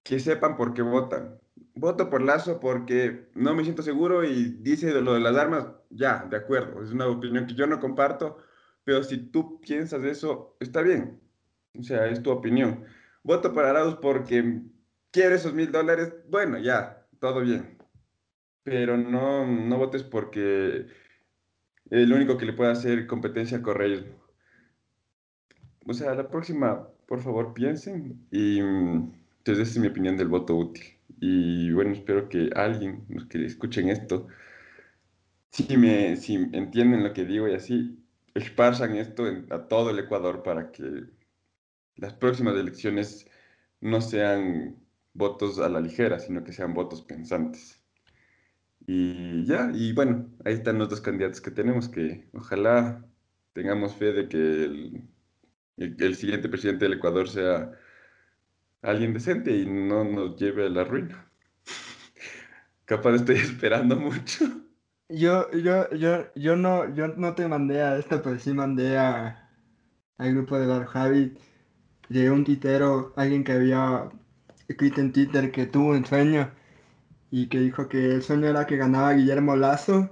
que 0.02 0.18
sepan 0.20 0.56
por 0.56 0.74
qué 0.74 0.82
votan. 0.82 1.38
Voto 1.74 2.10
por 2.10 2.22
Lazo 2.22 2.60
porque 2.60 3.28
no 3.34 3.54
me 3.54 3.64
siento 3.64 3.82
seguro 3.82 4.24
y 4.24 4.58
dice 4.60 5.00
lo 5.00 5.14
de 5.14 5.20
las 5.20 5.36
armas, 5.36 5.68
ya, 5.90 6.26
de 6.30 6.36
acuerdo. 6.36 6.82
Es 6.82 6.90
una 6.92 7.06
opinión 7.06 7.46
que 7.46 7.54
yo 7.54 7.66
no 7.66 7.80
comparto, 7.80 8.38
pero 8.84 9.02
si 9.02 9.18
tú 9.30 9.60
piensas 9.60 10.04
eso, 10.04 10.56
está 10.60 10.82
bien. 10.82 11.20
O 11.78 11.82
sea, 11.82 12.06
es 12.08 12.22
tu 12.22 12.30
opinión. 12.30 12.84
Voto 13.22 13.52
por 13.52 13.64
Arauz 13.64 13.96
porque 14.00 14.62
quiere 15.10 15.36
esos 15.36 15.54
mil 15.54 15.72
dólares, 15.72 16.14
bueno, 16.28 16.58
ya, 16.58 17.06
todo 17.20 17.40
bien. 17.40 17.77
Pero 18.62 18.96
no, 18.96 19.46
no 19.46 19.78
votes 19.78 20.02
porque 20.02 20.86
el 21.90 22.12
único 22.12 22.36
que 22.36 22.46
le 22.46 22.52
puede 22.52 22.72
hacer 22.72 23.06
competencia 23.06 23.58
a 23.58 23.62
Correísmo. 23.62 24.14
O 25.86 25.94
sea, 25.94 26.14
la 26.14 26.28
próxima, 26.28 26.88
por 27.06 27.20
favor, 27.22 27.54
piensen 27.54 28.26
y 28.30 28.58
entonces 28.58 29.68
esa 29.68 29.72
es 29.72 29.78
mi 29.78 29.88
opinión 29.88 30.16
del 30.16 30.28
voto 30.28 30.54
útil. 30.56 30.84
Y 31.20 31.72
bueno, 31.72 31.92
espero 31.92 32.28
que 32.28 32.50
alguien, 32.54 33.04
los 33.08 33.26
que 33.26 33.44
escuchen 33.44 33.88
esto, 33.88 34.28
si, 35.50 35.76
me, 35.76 36.16
si 36.16 36.34
entienden 36.34 37.04
lo 37.04 37.12
que 37.12 37.24
digo 37.24 37.48
y 37.48 37.54
así, 37.54 37.98
esparzan 38.34 38.96
esto 38.96 39.24
a 39.50 39.68
todo 39.68 39.90
el 39.90 39.98
Ecuador 39.98 40.42
para 40.42 40.70
que 40.70 41.04
las 41.96 42.14
próximas 42.14 42.56
elecciones 42.56 43.26
no 43.80 44.00
sean 44.00 44.76
votos 45.14 45.58
a 45.58 45.68
la 45.68 45.80
ligera, 45.80 46.18
sino 46.20 46.44
que 46.44 46.52
sean 46.52 46.74
votos 46.74 47.02
pensantes. 47.02 47.77
Y 48.90 49.44
ya, 49.44 49.70
y 49.74 49.92
bueno, 49.92 50.30
ahí 50.46 50.54
están 50.54 50.78
los 50.78 50.88
dos 50.88 51.02
candidatos 51.02 51.42
que 51.42 51.50
tenemos, 51.50 51.90
que 51.90 52.26
ojalá 52.32 53.04
tengamos 53.52 53.94
fe 53.94 54.14
de 54.14 54.28
que 54.30 54.38
el, 54.38 55.08
el, 55.76 56.14
siguiente 56.16 56.48
presidente 56.48 56.86
del 56.86 56.94
Ecuador 56.94 57.28
sea 57.28 57.70
alguien 58.80 59.12
decente 59.12 59.54
y 59.54 59.66
no 59.66 60.04
nos 60.04 60.36
lleve 60.40 60.64
a 60.64 60.70
la 60.70 60.84
ruina. 60.84 61.30
Capaz 62.86 63.16
estoy 63.16 63.36
esperando 63.36 63.94
mucho. 63.94 64.46
Yo, 65.10 65.50
yo, 65.50 65.90
yo, 65.90 66.32
yo 66.34 66.56
no, 66.56 66.94
yo 66.94 67.08
no 67.08 67.34
te 67.34 67.46
mandé 67.46 67.82
a 67.82 67.98
esta, 67.98 68.22
pero 68.22 68.38
sí 68.38 68.54
mandé 68.54 68.96
a, 68.96 69.50
al 70.16 70.32
grupo 70.32 70.58
de 70.58 70.66
Bar 70.66 70.86
Javi 70.86 71.36
de 72.08 72.30
un 72.30 72.42
titero, 72.42 73.12
alguien 73.16 73.44
que 73.44 73.52
había 73.52 74.08
escrito 74.66 75.02
en 75.02 75.12
Twitter 75.12 75.52
que 75.52 75.66
tuvo 75.66 75.90
un 75.90 76.06
sueño 76.06 76.50
y 77.30 77.48
que 77.48 77.60
dijo 77.60 77.88
que 77.88 78.14
el 78.14 78.22
sueño 78.22 78.46
era 78.48 78.66
que 78.66 78.76
ganaba 78.76 79.12
Guillermo 79.12 79.56
Lazo 79.56 80.10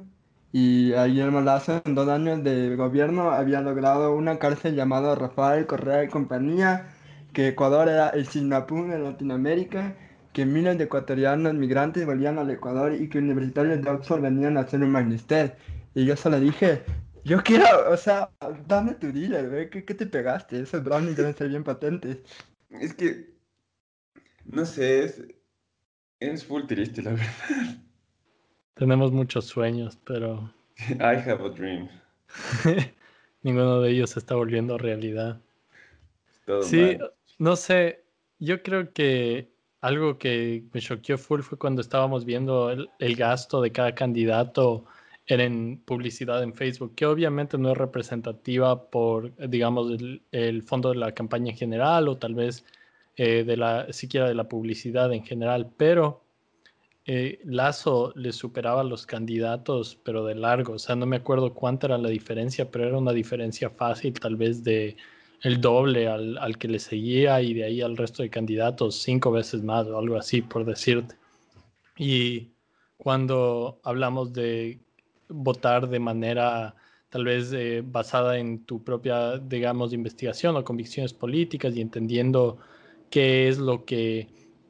y 0.52 0.94
a 0.94 1.06
Guillermo 1.06 1.40
Lazo 1.40 1.82
en 1.85 1.94
dos 1.94 2.08
años 2.08 2.42
de 2.42 2.76
gobierno 2.76 3.30
había 3.30 3.61
logrado 3.61 4.14
una 4.14 4.38
cárcel 4.38 4.75
llamada 4.75 5.14
Rafael 5.14 5.66
Correa 5.66 6.04
y 6.04 6.08
compañía, 6.08 6.94
que 7.32 7.49
Ecuador 7.49 7.88
era 7.88 8.08
el 8.11 8.26
Singapur 8.26 8.88
de 8.88 8.99
Latinoamérica, 8.99 9.96
que 10.32 10.46
miles 10.46 10.78
de 10.78 10.85
ecuatorianos 10.85 11.54
migrantes 11.54 12.06
volvían 12.06 12.38
al 12.38 12.50
Ecuador 12.50 12.94
y 12.94 13.08
que 13.08 13.18
universitarios 13.18 13.82
de 13.82 13.90
Oxford 13.90 14.23
venían 14.23 14.56
a 14.56 14.61
hacer 14.61 14.82
un 14.82 14.90
magister. 14.90 15.58
Y 15.94 16.06
yo 16.06 16.16
solo 16.16 16.40
dije, 16.40 16.82
yo 17.25 17.42
quiero, 17.42 17.66
o 17.90 17.96
sea, 17.96 18.30
dame 18.66 18.94
tu 18.94 19.12
dealer, 19.12 19.68
¿Qué, 19.68 19.85
¿Qué, 19.85 19.94
te 19.94 20.06
pegaste? 20.06 20.61
Esos 20.61 20.82
brownies 20.82 21.16
deben 21.16 21.37
ser 21.37 21.49
bien 21.49 21.64
patentes. 21.64 22.18
Es 22.70 22.94
que, 22.94 23.35
no 24.44 24.64
sé, 24.64 25.04
es, 25.04 25.23
es 26.20 26.44
full 26.44 26.66
triste, 26.66 27.02
la 27.02 27.11
verdad. 27.12 27.26
Tenemos 28.75 29.12
muchos 29.12 29.46
sueños, 29.46 29.99
pero. 30.04 30.52
I 30.90 31.16
have 31.16 31.44
a 31.44 31.49
dream. 31.49 31.88
Ninguno 33.42 33.80
de 33.80 33.90
ellos 33.90 34.11
se 34.11 34.18
está 34.18 34.35
volviendo 34.35 34.76
realidad. 34.76 35.40
sí, 36.62 36.99
no 37.38 37.56
sé. 37.56 38.04
Yo 38.38 38.62
creo 38.62 38.92
que 38.92 39.50
algo 39.80 40.18
que 40.18 40.64
me 40.73 40.80
choqueó 40.80 41.16
full 41.16 41.42
fue 41.42 41.58
cuando 41.58 41.80
estábamos 41.80 42.25
viendo 42.25 42.70
el, 42.70 43.16
gasto 43.16 43.61
de 43.61 43.70
cada 43.70 43.94
candidato 43.94 44.85
en 45.26 45.78
publicidad 45.85 46.42
en 46.42 46.54
Facebook, 46.54 46.94
que 46.94 47.06
obviamente 47.06 47.56
no 47.56 47.70
es 47.70 47.78
representativa 47.78 48.90
por, 48.90 49.35
digamos, 49.49 49.92
el, 50.32 50.62
fondo 50.62 50.90
de 50.90 50.96
la 50.96 51.12
campaña 51.12 51.52
en 51.52 51.56
general 51.56 52.08
o 52.08 52.18
tal 52.18 52.35
vez 52.35 52.64
eh, 53.16 53.44
de 53.44 53.56
la, 53.56 53.92
siquiera 53.92 54.28
de 54.28 54.35
la 54.35 54.49
publicidad 54.49 55.12
en 55.12 55.25
general, 55.25 55.70
pero 55.76 56.25
eh, 57.06 57.40
Lazo 57.44 58.12
le 58.16 58.32
superaba 58.32 58.80
a 58.80 58.85
los 58.85 59.06
candidatos, 59.06 59.99
pero 60.04 60.25
de 60.25 60.35
largo. 60.35 60.75
O 60.75 60.78
sea, 60.78 60.96
no 60.96 61.06
me 61.06 61.16
acuerdo 61.16 61.54
cuánta 61.54 61.87
era 61.87 61.99
la 61.99 62.08
diferencia, 62.08 62.70
pero 62.70 62.87
era 62.87 62.99
una 62.99 63.12
diferencia 63.12 63.70
fácil, 63.70 64.14
tal 64.14 64.37
vez 64.37 64.64
de 64.64 64.96
el 65.42 65.61
doble 65.61 66.08
al, 66.08 66.38
al, 66.38 66.58
que 66.58 66.68
le 66.68 66.78
seguía 66.78 67.40
y 67.42 67.54
de 67.54 67.64
ahí 67.64 67.80
al 67.82 67.96
resto 67.96 68.23
de 68.23 68.30
candidatos 68.30 68.96
cinco 68.96 69.30
veces 69.30 69.62
más 69.62 69.87
o 69.87 69.99
algo 69.99 70.16
así, 70.16 70.42
por 70.42 70.64
decirte. 70.64 71.16
Y 71.96 72.49
cuando 72.96 73.80
hablamos 73.85 74.32
de 74.32 74.80
votar 75.28 75.88
de 75.88 76.00
manera 76.00 76.75
tal 77.08 77.25
vez 77.25 77.52
eh, 77.52 77.82
basada 77.85 78.38
en 78.38 78.64
tu 78.64 78.82
propia, 78.82 79.38
digamos, 79.38 79.92
investigación 79.92 80.56
o 80.56 80.64
convicciones 80.64 81.12
políticas 81.14 81.75
y 81.76 81.80
entendiendo 81.80 82.58
qué 83.10 83.48
es 83.48 83.58
lo 83.58 83.84
que 83.84 84.28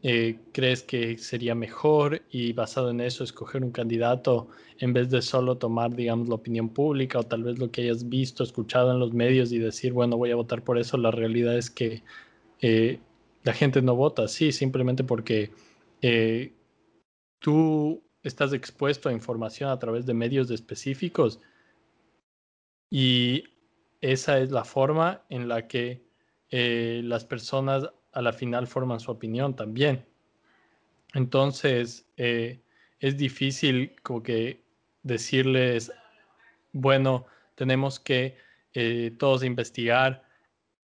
eh, 0.08 0.38
crees 0.52 0.84
que 0.84 1.18
sería 1.18 1.56
mejor 1.56 2.22
y 2.30 2.52
basado 2.52 2.90
en 2.90 3.00
eso 3.00 3.24
escoger 3.24 3.64
un 3.64 3.72
candidato 3.72 4.46
en 4.78 4.92
vez 4.92 5.10
de 5.10 5.20
solo 5.20 5.58
tomar, 5.58 5.96
digamos, 5.96 6.28
la 6.28 6.36
opinión 6.36 6.68
pública 6.68 7.18
o 7.18 7.24
tal 7.24 7.42
vez 7.42 7.58
lo 7.58 7.72
que 7.72 7.82
hayas 7.82 8.08
visto, 8.08 8.44
escuchado 8.44 8.92
en 8.92 9.00
los 9.00 9.12
medios 9.12 9.50
y 9.50 9.58
decir, 9.58 9.92
bueno, 9.92 10.16
voy 10.16 10.30
a 10.30 10.36
votar 10.36 10.62
por 10.62 10.78
eso, 10.78 10.96
la 10.96 11.10
realidad 11.10 11.58
es 11.58 11.70
que 11.70 12.04
eh, 12.60 13.00
la 13.42 13.52
gente 13.52 13.82
no 13.82 13.96
vota 13.96 14.22
así 14.22 14.52
simplemente 14.52 15.02
porque 15.02 15.50
eh, 16.02 16.52
tú 17.40 18.00
estás 18.22 18.52
expuesto 18.52 19.08
a 19.08 19.12
información 19.12 19.70
a 19.70 19.78
través 19.80 20.06
de 20.06 20.14
medios 20.14 20.52
específicos 20.52 21.40
y 22.90 23.42
esa 24.00 24.38
es 24.38 24.52
la 24.52 24.64
forma 24.64 25.24
en 25.30 25.48
la 25.48 25.66
que 25.66 26.06
las 26.48 27.24
personas 27.24 27.90
a 28.16 28.22
la 28.22 28.32
final 28.32 28.66
forman 28.66 28.98
su 28.98 29.10
opinión 29.10 29.54
también. 29.54 30.06
Entonces, 31.12 32.06
eh, 32.16 32.62
es 32.98 33.18
difícil 33.18 33.94
como 34.02 34.22
que 34.22 34.64
decirles, 35.02 35.92
bueno, 36.72 37.26
tenemos 37.56 38.00
que 38.00 38.38
eh, 38.72 39.14
todos 39.18 39.44
investigar 39.44 40.22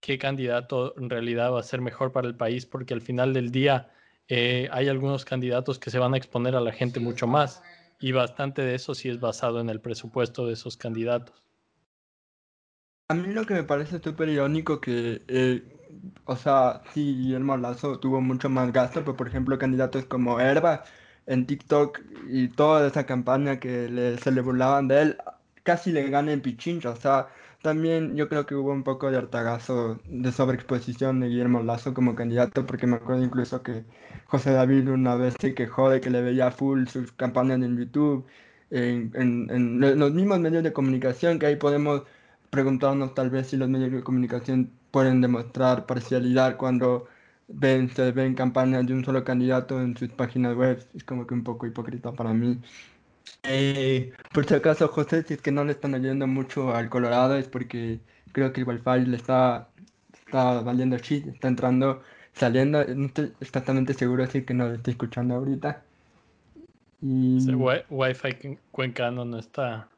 qué 0.00 0.18
candidato 0.18 0.94
en 0.98 1.08
realidad 1.08 1.52
va 1.52 1.60
a 1.60 1.62
ser 1.62 1.80
mejor 1.80 2.12
para 2.12 2.28
el 2.28 2.34
país, 2.34 2.66
porque 2.66 2.92
al 2.92 3.00
final 3.00 3.32
del 3.32 3.50
día 3.50 3.90
eh, 4.28 4.68
hay 4.70 4.88
algunos 4.88 5.24
candidatos 5.24 5.78
que 5.78 5.90
se 5.90 5.98
van 5.98 6.12
a 6.12 6.18
exponer 6.18 6.54
a 6.54 6.60
la 6.60 6.72
gente 6.72 7.00
mucho 7.00 7.26
más 7.26 7.62
y 7.98 8.12
bastante 8.12 8.60
de 8.60 8.74
eso 8.74 8.94
sí 8.94 9.08
es 9.08 9.20
basado 9.20 9.58
en 9.58 9.70
el 9.70 9.80
presupuesto 9.80 10.46
de 10.46 10.52
esos 10.52 10.76
candidatos. 10.76 11.42
A 13.08 13.14
mí 13.14 13.32
lo 13.32 13.46
que 13.46 13.54
me 13.54 13.64
parece 13.64 14.00
súper 14.02 14.28
irónico 14.28 14.82
que 14.82 15.22
o 16.24 16.36
sea, 16.36 16.82
sí, 16.94 17.14
Guillermo 17.16 17.56
Lazo 17.56 17.98
tuvo 17.98 18.20
mucho 18.20 18.48
más 18.48 18.72
gasto, 18.72 19.00
pero 19.00 19.16
por 19.16 19.28
ejemplo, 19.28 19.58
candidatos 19.58 20.04
como 20.06 20.40
Herba 20.40 20.84
en 21.26 21.46
TikTok 21.46 22.00
y 22.28 22.48
toda 22.48 22.86
esa 22.86 23.06
campaña 23.06 23.60
que 23.60 24.18
se 24.22 24.30
le 24.32 24.40
burlaban 24.40 24.88
de 24.88 25.02
él, 25.02 25.16
casi 25.62 25.92
le 25.92 26.08
ganan 26.10 26.40
Pichincha. 26.40 26.90
O 26.90 26.96
sea, 26.96 27.28
también 27.62 28.16
yo 28.16 28.28
creo 28.28 28.46
que 28.46 28.54
hubo 28.54 28.72
un 28.72 28.82
poco 28.82 29.10
de 29.10 29.18
hartagazo 29.18 30.00
de 30.06 30.32
sobreexposición 30.32 31.20
de 31.20 31.28
Guillermo 31.28 31.62
Lazo 31.62 31.94
como 31.94 32.14
candidato, 32.14 32.66
porque 32.66 32.86
me 32.86 32.96
acuerdo 32.96 33.24
incluso 33.24 33.62
que 33.62 33.84
José 34.26 34.52
David 34.52 34.88
una 34.90 35.14
vez 35.16 35.34
se 35.40 35.54
quejó 35.54 35.90
de 35.90 36.00
que 36.00 36.10
le 36.10 36.22
veía 36.22 36.50
full 36.50 36.86
sus 36.86 37.12
campañas 37.12 37.60
en 37.62 37.76
YouTube, 37.78 38.26
en, 38.70 39.12
en 39.14 39.80
los 39.98 40.12
mismos 40.12 40.40
medios 40.40 40.62
de 40.64 40.72
comunicación, 40.72 41.38
que 41.38 41.46
ahí 41.46 41.56
podemos 41.56 42.02
preguntarnos 42.52 43.14
tal 43.14 43.30
vez 43.30 43.46
si 43.46 43.56
los 43.56 43.70
medios 43.70 43.90
de 43.92 44.02
comunicación 44.02 44.70
pueden 44.90 45.22
demostrar 45.22 45.86
parcialidad 45.86 46.58
cuando 46.58 47.08
ven, 47.48 47.88
se 47.88 48.12
ven 48.12 48.34
campañas 48.34 48.86
de 48.86 48.92
un 48.92 49.02
solo 49.06 49.24
candidato 49.24 49.80
en 49.80 49.96
sus 49.96 50.10
páginas 50.10 50.54
web. 50.54 50.86
Es 50.94 51.02
como 51.02 51.26
que 51.26 51.32
un 51.32 51.44
poco 51.44 51.66
hipócrita 51.66 52.12
para 52.12 52.34
mí. 52.34 52.58
Eh, 53.44 54.12
por 54.34 54.44
si 54.46 54.52
acaso, 54.52 54.86
José, 54.88 55.22
si 55.22 55.32
es 55.32 55.40
que 55.40 55.50
no 55.50 55.64
le 55.64 55.72
están 55.72 55.94
oyendo 55.94 56.26
mucho 56.26 56.74
al 56.74 56.90
Colorado, 56.90 57.36
es 57.36 57.48
porque 57.48 58.00
creo 58.32 58.52
que 58.52 58.60
el 58.60 58.68
Wi-Fi 58.68 59.06
le 59.06 59.16
está, 59.16 59.70
está 60.12 60.60
valiendo 60.60 60.98
shit, 60.98 61.26
está 61.28 61.48
entrando, 61.48 62.02
saliendo. 62.34 62.84
No 62.84 63.06
estoy 63.06 63.32
exactamente 63.40 63.94
seguro, 63.94 64.24
así 64.24 64.42
que 64.42 64.52
no 64.52 64.68
lo 64.68 64.74
estoy 64.74 64.92
escuchando 64.92 65.36
ahorita. 65.36 65.82
Y... 67.00 67.38
Ese 67.38 67.54
Wi-Fi 67.54 68.58
cuencano 68.70 69.24
no 69.24 69.38
está, 69.38 69.88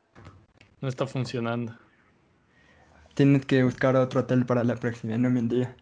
no 0.81 0.87
está 0.87 1.05
funcionando 1.09 1.84
tienes 3.15 3.47
que 3.47 3.63
buscar 3.65 3.97
otro 3.97 4.21
hotel 4.21 4.45
para 4.47 4.65
la 4.65 4.77
próxima, 4.77 5.17
no 5.17 5.31
mentira. 5.31 5.75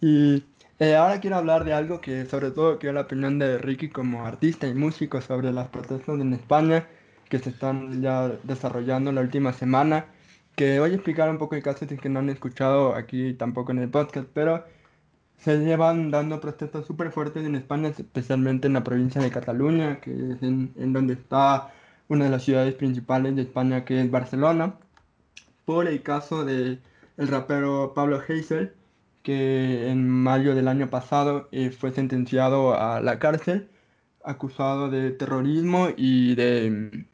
Y 0.00 0.44
eh, 0.78 0.94
ahora 0.96 1.20
quiero 1.20 1.36
hablar 1.36 1.64
de 1.64 1.72
algo 1.72 2.00
que 2.00 2.26
sobre 2.26 2.50
todo 2.50 2.78
quiero 2.78 2.94
la 2.94 3.02
opinión 3.02 3.38
de 3.38 3.58
Ricky 3.58 3.88
como 3.88 4.26
artista 4.26 4.66
y 4.66 4.74
músico 4.74 5.20
sobre 5.20 5.52
las 5.52 5.68
protestas 5.68 6.20
en 6.20 6.32
España 6.34 6.86
que 7.30 7.38
se 7.38 7.50
están 7.50 8.02
ya 8.02 8.28
desarrollando 8.44 9.10
la 9.12 9.22
última 9.22 9.52
semana. 9.52 10.06
Que 10.54 10.80
voy 10.80 10.92
a 10.92 10.94
explicar 10.94 11.30
un 11.30 11.38
poco 11.38 11.54
el 11.54 11.62
caso 11.62 11.86
si 11.86 11.96
que 11.96 12.08
no 12.08 12.20
han 12.20 12.30
escuchado 12.30 12.94
aquí 12.94 13.34
tampoco 13.34 13.72
en 13.72 13.78
el 13.78 13.90
podcast, 13.90 14.28
pero 14.32 14.64
se 15.38 15.58
llevan 15.58 16.10
dando 16.10 16.40
protestas 16.40 16.86
súper 16.86 17.10
fuertes 17.12 17.44
en 17.44 17.54
España, 17.56 17.88
especialmente 17.88 18.66
en 18.66 18.74
la 18.74 18.84
provincia 18.84 19.20
de 19.20 19.30
Cataluña, 19.30 20.00
que 20.00 20.10
es 20.12 20.42
en, 20.42 20.72
en 20.76 20.92
donde 20.92 21.14
está 21.14 21.72
una 22.08 22.24
de 22.24 22.30
las 22.30 22.44
ciudades 22.44 22.74
principales 22.74 23.36
de 23.36 23.42
España, 23.42 23.84
que 23.84 24.00
es 24.00 24.10
Barcelona 24.10 24.76
por 25.66 25.88
el 25.88 26.02
caso 26.02 26.44
del 26.46 26.80
el 27.18 27.28
rapero 27.28 27.92
Pablo 27.94 28.22
Hazel, 28.26 28.74
que 29.22 29.88
en 29.90 30.08
mayo 30.08 30.54
del 30.54 30.68
año 30.68 30.88
pasado 30.90 31.48
eh, 31.52 31.70
fue 31.70 31.92
sentenciado 31.92 32.74
a 32.80 33.00
la 33.00 33.18
cárcel, 33.18 33.68
acusado 34.24 34.90
de 34.90 35.10
terrorismo 35.12 35.88
y 35.96 36.34
de, 36.36 37.06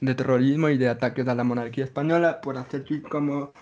de, 0.00 0.14
terrorismo 0.14 0.68
y 0.70 0.78
de 0.78 0.88
ataques 0.88 1.28
a 1.28 1.34
la 1.34 1.44
monarquía 1.44 1.84
española 1.84 2.40
por 2.40 2.58
hacer 2.58 2.84
tweets 2.84 3.08
como 3.08 3.52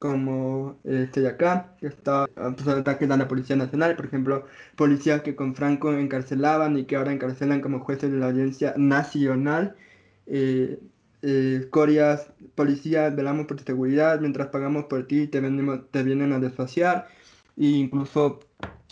como 0.00 0.78
este 0.84 1.20
de 1.20 1.28
acá, 1.28 1.76
que 1.78 1.86
está 1.86 2.24
acusado 2.24 2.76
de 2.76 2.80
ataques 2.80 3.10
a 3.10 3.16
la 3.18 3.28
Policía 3.28 3.56
Nacional, 3.56 3.96
por 3.96 4.06
ejemplo, 4.06 4.46
policías 4.74 5.22
que 5.22 5.36
con 5.36 5.54
Franco 5.54 5.92
encarcelaban 5.92 6.78
y 6.78 6.84
que 6.86 6.96
ahora 6.96 7.12
encarcelan 7.12 7.60
como 7.60 7.80
jueces 7.80 8.10
de 8.10 8.18
la 8.18 8.26
Audiencia 8.28 8.74
Nacional. 8.78 9.76
Eh, 10.26 10.80
eh, 11.22 11.68
Corias, 11.70 12.32
policía, 12.54 13.10
velamos 13.10 13.46
por 13.46 13.56
tu 13.58 13.64
seguridad, 13.64 14.20
mientras 14.20 14.48
pagamos 14.48 14.84
por 14.86 15.06
ti 15.06 15.26
te, 15.28 15.40
te 15.90 16.02
vienen 16.02 16.32
a 16.32 16.38
desfaciar. 16.38 17.08
E 17.56 17.66
incluso 17.66 18.40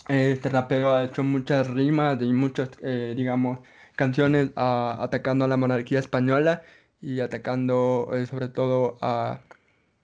eh, 0.09 0.31
este 0.33 0.49
rapero 0.49 0.93
ha 0.95 1.03
hecho 1.05 1.23
muchas 1.23 1.67
rimas 1.69 2.21
y 2.21 2.33
muchas, 2.33 2.69
eh, 2.81 3.13
digamos, 3.15 3.59
canciones 3.95 4.51
atacando 4.55 5.45
a 5.45 5.47
la 5.47 5.57
monarquía 5.57 5.99
española 5.99 6.63
y 7.01 7.19
atacando 7.21 8.09
eh, 8.13 8.25
sobre 8.25 8.49
todo 8.49 8.97
a, 9.01 9.41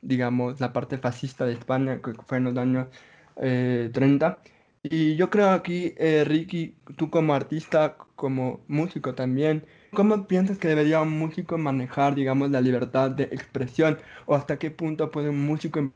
digamos, 0.02 0.60
la 0.60 0.74
parte 0.74 0.98
fascista 0.98 1.46
de 1.46 1.54
España, 1.54 2.02
que 2.02 2.14
fue 2.28 2.38
en 2.38 2.46
los 2.46 2.58
años 2.58 2.88
30. 3.36 4.40
Y 4.84 5.16
yo 5.16 5.30
creo 5.30 5.50
aquí, 5.52 5.96
Ricky, 6.26 6.78
tú 6.98 7.10
como 7.10 7.34
artista, 7.34 7.98
como 8.16 8.64
músico 8.68 9.16
también, 9.16 9.66
¿Cómo 9.96 10.28
piensas 10.28 10.60
que 10.60 10.68
debería 10.68 11.02
un 11.02 11.18
músico 11.18 11.58
manejar, 11.58 12.16
digamos, 12.16 12.52
la 12.52 12.60
libertad 12.60 13.10
de 13.12 13.24
expresión? 13.24 13.98
¿O 14.26 14.36
hasta 14.36 14.60
qué 14.60 14.70
punto 14.70 15.10
puede 15.10 15.30
un 15.30 15.46
músico 15.46 15.94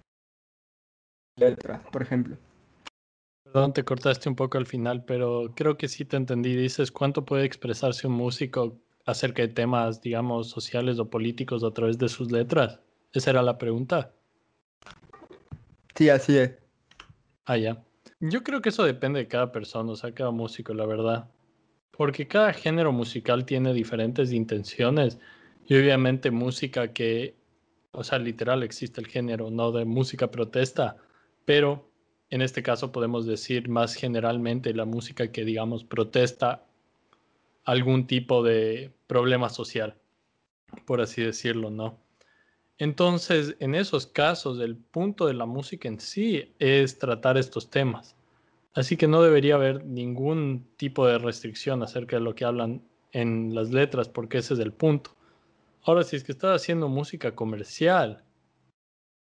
letras, 1.35 1.81
por 1.91 2.01
ejemplo? 2.01 2.37
Perdón, 3.43 3.73
te 3.73 3.83
cortaste 3.83 4.29
un 4.29 4.35
poco 4.35 4.57
al 4.57 4.65
final, 4.65 5.03
pero 5.03 5.51
creo 5.53 5.77
que 5.77 5.89
sí 5.89 6.05
te 6.05 6.15
entendí. 6.15 6.55
Dices, 6.55 6.91
¿cuánto 6.91 7.25
puede 7.25 7.43
expresarse 7.45 8.07
un 8.07 8.13
músico 8.13 8.79
acerca 9.05 9.41
de 9.41 9.49
temas, 9.49 10.01
digamos, 10.01 10.49
sociales 10.49 10.97
o 10.99 11.09
políticos 11.09 11.63
a 11.63 11.71
través 11.71 11.97
de 11.97 12.07
sus 12.07 12.31
letras? 12.31 12.79
Esa 13.11 13.31
era 13.31 13.41
la 13.41 13.57
pregunta. 13.57 14.13
Sí, 15.95 16.09
así 16.09 16.37
es. 16.37 16.53
Ah, 17.45 17.57
ya. 17.57 17.83
Yo 18.21 18.43
creo 18.43 18.61
que 18.61 18.69
eso 18.69 18.83
depende 18.85 19.19
de 19.19 19.27
cada 19.27 19.51
persona, 19.51 19.91
o 19.91 19.95
sea, 19.95 20.13
cada 20.13 20.31
músico, 20.31 20.73
la 20.73 20.85
verdad 20.85 21.29
porque 21.99 22.29
cada 22.29 22.53
género 22.53 22.93
musical 22.93 23.43
tiene 23.43 23.73
diferentes 23.73 24.31
intenciones 24.31 25.19
y 25.67 25.75
obviamente 25.75 26.31
música 26.31 26.93
que, 26.93 27.35
o 27.91 28.05
sea, 28.05 28.19
literal 28.19 28.63
existe 28.63 29.01
el 29.01 29.07
género, 29.07 29.51
no 29.51 29.73
de 29.73 29.83
música 29.83 30.31
protesta, 30.31 30.95
pero 31.43 31.91
en 32.29 32.41
este 32.41 32.63
caso 32.63 32.93
podemos 32.93 33.25
decir 33.25 33.67
más 33.67 33.95
generalmente 33.95 34.73
la 34.73 34.85
música 34.85 35.29
que, 35.29 35.43
digamos, 35.43 35.83
protesta 35.83 36.63
algún 37.65 38.07
tipo 38.07 38.43
de 38.43 38.93
problema 39.05 39.49
social, 39.49 39.97
por 40.85 41.01
así 41.01 41.21
decirlo, 41.21 41.69
¿no? 41.69 41.99
Entonces, 42.77 43.57
en 43.59 43.75
esos 43.75 44.07
casos, 44.07 44.61
el 44.61 44.77
punto 44.77 45.27
de 45.27 45.33
la 45.33 45.45
música 45.45 45.89
en 45.89 45.99
sí 45.99 46.53
es 46.59 46.97
tratar 46.97 47.37
estos 47.37 47.69
temas 47.69 48.15
Así 48.73 48.97
que 48.97 49.07
no 49.07 49.21
debería 49.21 49.55
haber 49.55 49.85
ningún 49.85 50.67
tipo 50.77 51.07
de 51.07 51.17
restricción 51.17 51.81
acerca 51.81 52.17
de 52.17 52.21
lo 52.21 52.35
que 52.35 52.45
hablan 52.45 52.83
en 53.11 53.55
las 53.55 53.71
letras, 53.71 54.07
porque 54.07 54.37
ese 54.37 54.53
es 54.53 54.59
el 54.59 54.71
punto. 54.71 55.15
Ahora, 55.83 56.03
si 56.03 56.15
es 56.15 56.23
que 56.23 56.31
estás 56.31 56.61
haciendo 56.61 56.87
música 56.87 57.35
comercial 57.35 58.23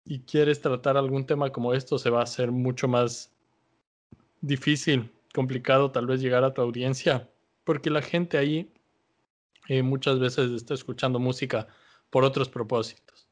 y 0.04 0.20
quieres 0.20 0.60
tratar 0.60 0.96
algún 0.96 1.26
tema 1.26 1.50
como 1.50 1.74
esto, 1.74 1.98
se 1.98 2.10
va 2.10 2.20
a 2.20 2.24
hacer 2.24 2.52
mucho 2.52 2.86
más 2.86 3.34
difícil, 4.40 5.10
complicado 5.32 5.90
tal 5.90 6.06
vez 6.06 6.20
llegar 6.20 6.44
a 6.44 6.52
tu 6.54 6.62
audiencia, 6.62 7.28
porque 7.64 7.90
la 7.90 8.02
gente 8.02 8.38
ahí 8.38 8.70
eh, 9.68 9.82
muchas 9.82 10.18
veces 10.20 10.50
está 10.50 10.74
escuchando 10.74 11.18
música 11.18 11.66
por 12.10 12.24
otros 12.24 12.48
propósitos, 12.48 13.26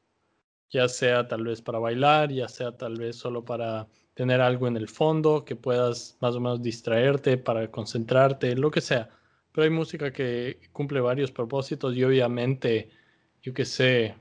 ya 0.69 0.89
sea 0.89 1.27
tal 1.27 1.43
vez 1.43 1.61
para 1.61 1.79
bailar, 1.79 2.31
ya 2.31 2.49
sea 2.49 2.75
tal 2.75 2.95
vez 2.95 3.15
solo 3.15 3.45
para 3.45 3.87
tener 4.13 4.41
algo 4.41 4.67
en 4.67 4.77
el 4.77 4.87
fondo 4.87 5.43
que 5.45 5.55
puedas 5.55 6.17
más 6.21 6.35
o 6.35 6.39
menos 6.39 6.61
distraerte, 6.61 7.37
para 7.37 7.69
concentrarte, 7.71 8.55
lo 8.55 8.71
que 8.71 8.81
sea. 8.81 9.09
Pero 9.51 9.65
hay 9.65 9.69
música 9.69 10.11
que 10.11 10.59
cumple 10.71 10.99
varios 11.01 11.31
propósitos 11.31 11.95
y 11.95 12.03
obviamente, 12.03 12.89
yo 13.41 13.53
que 13.53 13.65
sé, 13.65 14.15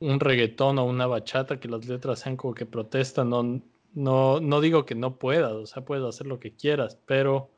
un 0.00 0.20
reggaetón 0.20 0.78
o 0.78 0.84
una 0.84 1.06
bachata 1.06 1.58
que 1.60 1.68
las 1.68 1.86
letras 1.86 2.20
sean 2.20 2.36
como 2.36 2.54
que 2.54 2.66
protestan, 2.66 3.30
no, 3.30 3.62
no, 3.94 4.40
no 4.40 4.60
digo 4.60 4.84
que 4.84 4.94
no 4.94 5.18
puedas, 5.18 5.52
o 5.52 5.66
sea, 5.66 5.84
puedes 5.84 6.04
hacer 6.04 6.26
lo 6.26 6.38
que 6.38 6.54
quieras, 6.54 6.98
pero 7.06 7.50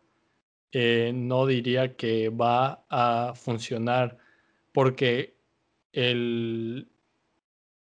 eh, 0.72 1.12
no 1.14 1.46
diría 1.46 1.96
que 1.96 2.28
va 2.28 2.84
a 2.90 3.34
funcionar 3.34 4.18
porque 4.72 5.36
el, 5.92 6.88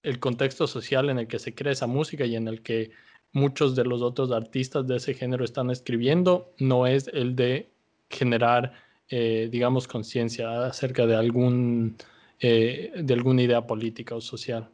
el 0.03 0.19
contexto 0.19 0.67
social 0.67 1.09
en 1.09 1.19
el 1.19 1.27
que 1.27 1.39
se 1.39 1.53
crea 1.53 1.73
esa 1.73 1.87
música 1.87 2.25
y 2.25 2.35
en 2.35 2.47
el 2.47 2.63
que 2.63 2.91
muchos 3.37 3.75
de 3.75 3.85
los 3.85 4.01
otros 4.01 4.31
artistas 4.31 4.87
de 4.87 4.97
ese 4.97 5.13
género 5.13 5.45
están 5.45 5.69
escribiendo 5.69 6.51
no 6.59 6.87
es 6.87 7.07
el 7.13 7.35
de 7.35 7.69
generar, 8.09 8.73
eh, 9.09 9.47
digamos, 9.51 9.87
conciencia 9.87 10.65
acerca 10.65 11.05
de 11.05 11.15
algún 11.15 11.95
eh, 12.39 12.91
de 12.95 13.13
alguna 13.13 13.41
idea 13.43 13.65
política 13.65 14.15
o 14.15 14.21
social. 14.21 14.69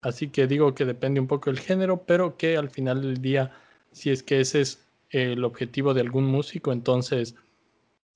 Así 0.00 0.28
que 0.28 0.46
digo 0.46 0.74
que 0.74 0.84
depende 0.84 1.20
un 1.20 1.26
poco 1.26 1.50
del 1.50 1.60
género, 1.60 2.04
pero 2.04 2.36
que 2.36 2.56
al 2.56 2.70
final 2.70 3.02
del 3.02 3.20
día, 3.20 3.52
si 3.92 4.10
es 4.10 4.22
que 4.22 4.40
ese 4.40 4.60
es 4.60 4.86
el 5.10 5.44
objetivo 5.44 5.94
de 5.94 6.00
algún 6.00 6.26
músico, 6.26 6.72
entonces 6.72 7.36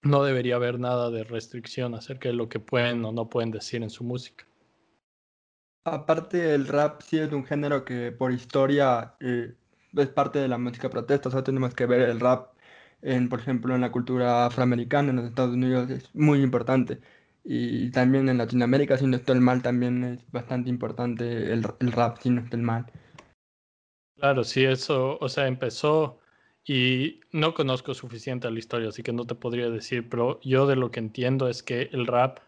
no 0.03 0.25
debería 0.25 0.57
haber 0.57 0.79
nada 0.79 1.11
de 1.11 1.25
restricción 1.25 1.95
acerca 1.95 2.29
de 2.29 2.35
lo 2.35 2.49
que 2.49 2.59
pueden 2.59 3.05
o 3.05 3.13
no 3.13 3.29
pueden 3.29 3.51
decir 3.51 3.83
en 3.83 3.91
su 3.91 4.05
música. 4.05 4.47
Aparte, 5.85 6.55
el 6.55 6.67
rap 6.67 7.03
sí 7.03 7.19
es 7.19 7.33
un 7.33 7.45
género 7.45 7.85
que 7.85 8.13
por 8.13 8.33
historia 8.33 9.15
eh, 9.21 9.55
es 9.97 10.09
parte 10.09 10.39
de 10.39 10.49
la 10.49 10.59
música 10.59 10.91
protesta. 10.91 11.29
O 11.29 11.33
sea, 11.33 11.45
tenemos 11.45 11.75
que 11.75 11.87
ver 11.87 12.03
el 12.03 12.21
rap, 12.21 12.55
en, 13.03 13.29
por 13.29 13.41
ejemplo, 13.41 13.75
en 13.75 13.81
la 13.83 13.93
cultura 13.93 14.47
afroamericana 14.47 15.11
en 15.11 15.17
los 15.17 15.27
Estados 15.27 15.55
Unidos 15.55 15.91
es 15.91 16.15
muy 16.15 16.43
importante. 16.43 17.01
Y 17.45 17.91
también 17.91 18.29
en 18.29 18.39
Latinoamérica, 18.39 18.99
si 18.99 19.07
no 19.07 19.17
estoy 19.17 19.41
mal, 19.41 19.63
también 19.63 20.05
es 20.05 20.31
bastante 20.31 20.71
importante 20.71 21.53
el, 21.53 21.65
el 21.81 21.93
rap, 21.93 22.19
si 22.19 22.31
no 22.31 22.43
estoy 22.43 22.61
mal. 22.61 22.87
Claro, 24.17 24.45
sí, 24.45 24.65
eso, 24.65 25.19
o 25.21 25.29
sea, 25.31 25.47
empezó 25.47 26.21
y 26.65 27.21
no 27.33 27.55
conozco 27.55 27.95
suficiente 27.95 28.51
la 28.51 28.59
historia, 28.59 28.89
así 28.91 29.03
que 29.03 29.13
no 29.13 29.27
te 29.27 29.35
podría 29.35 29.71
decir, 29.71 30.09
pero 30.11 30.41
yo 30.43 30.67
de 30.67 30.77
lo 30.77 30.91
que 30.91 31.01
entiendo 31.01 31.49
es 31.49 31.63
que 31.63 31.89
el 31.93 32.07
rap, 32.07 32.41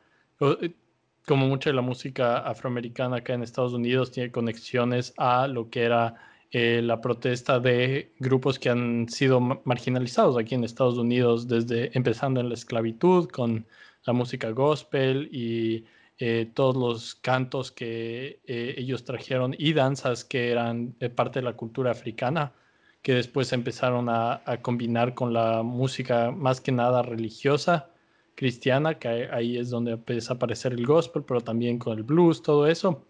como 1.27 1.47
mucha 1.47 1.71
de 1.71 1.77
la 1.77 1.83
música 1.83 2.39
afroamericana 2.39 3.19
acá 3.19 3.35
en 3.35 3.43
Estados 3.43 3.73
Unidos, 3.73 4.11
tiene 4.13 4.33
conexiones 4.33 5.15
a 5.17 5.47
lo 5.49 5.71
que 5.71 5.83
era 5.85 6.15
eh, 6.55 6.83
la 6.83 7.01
protesta 7.01 7.61
de 7.61 8.13
grupos 8.19 8.59
que 8.59 8.69
han 8.69 9.09
sido 9.09 9.41
marginalizados 9.41 10.37
aquí 10.37 10.55
en 10.55 10.65
Estados 10.65 10.99
Unidos, 10.99 11.49
desde 11.49 11.91
empezando 11.97 12.41
en 12.41 12.51
la 12.51 12.55
esclavitud 12.55 13.29
con 13.31 13.67
la 14.05 14.13
música 14.13 14.51
gospel 14.51 15.31
y 15.33 15.87
eh, 16.19 16.51
todos 16.53 16.77
los 16.77 17.15
cantos 17.15 17.73
que 17.73 18.43
eh, 18.47 18.75
ellos 18.77 19.05
trajeron 19.05 19.55
y 19.59 19.73
danzas 19.73 20.25
que 20.27 20.51
eran 20.51 20.95
parte 21.15 21.41
de 21.41 21.45
la 21.47 21.55
cultura 21.55 21.91
africana, 21.91 22.53
que 23.01 23.15
después 23.15 23.53
empezaron 23.55 24.09
a, 24.11 24.43
combinar 24.61 25.15
con 25.15 25.33
la 25.33 25.63
música 25.63 26.33
más 26.33 26.61
que 26.61 26.73
nada 26.73 27.03
religiosa 27.03 27.91
cristiana, 28.35 28.99
que 28.99 29.29
ahí 29.33 29.57
es 29.57 29.71
donde 29.71 29.93
empieza 29.93 30.35
a 30.35 30.37
aparecer 30.37 30.75
el 30.75 30.87
gospel, 30.87 31.25
pero 31.25 31.41
también 31.41 31.79
con 31.79 31.97
el 31.97 32.05
blues, 32.05 32.43
todo 32.43 32.67
eso. 32.67 33.07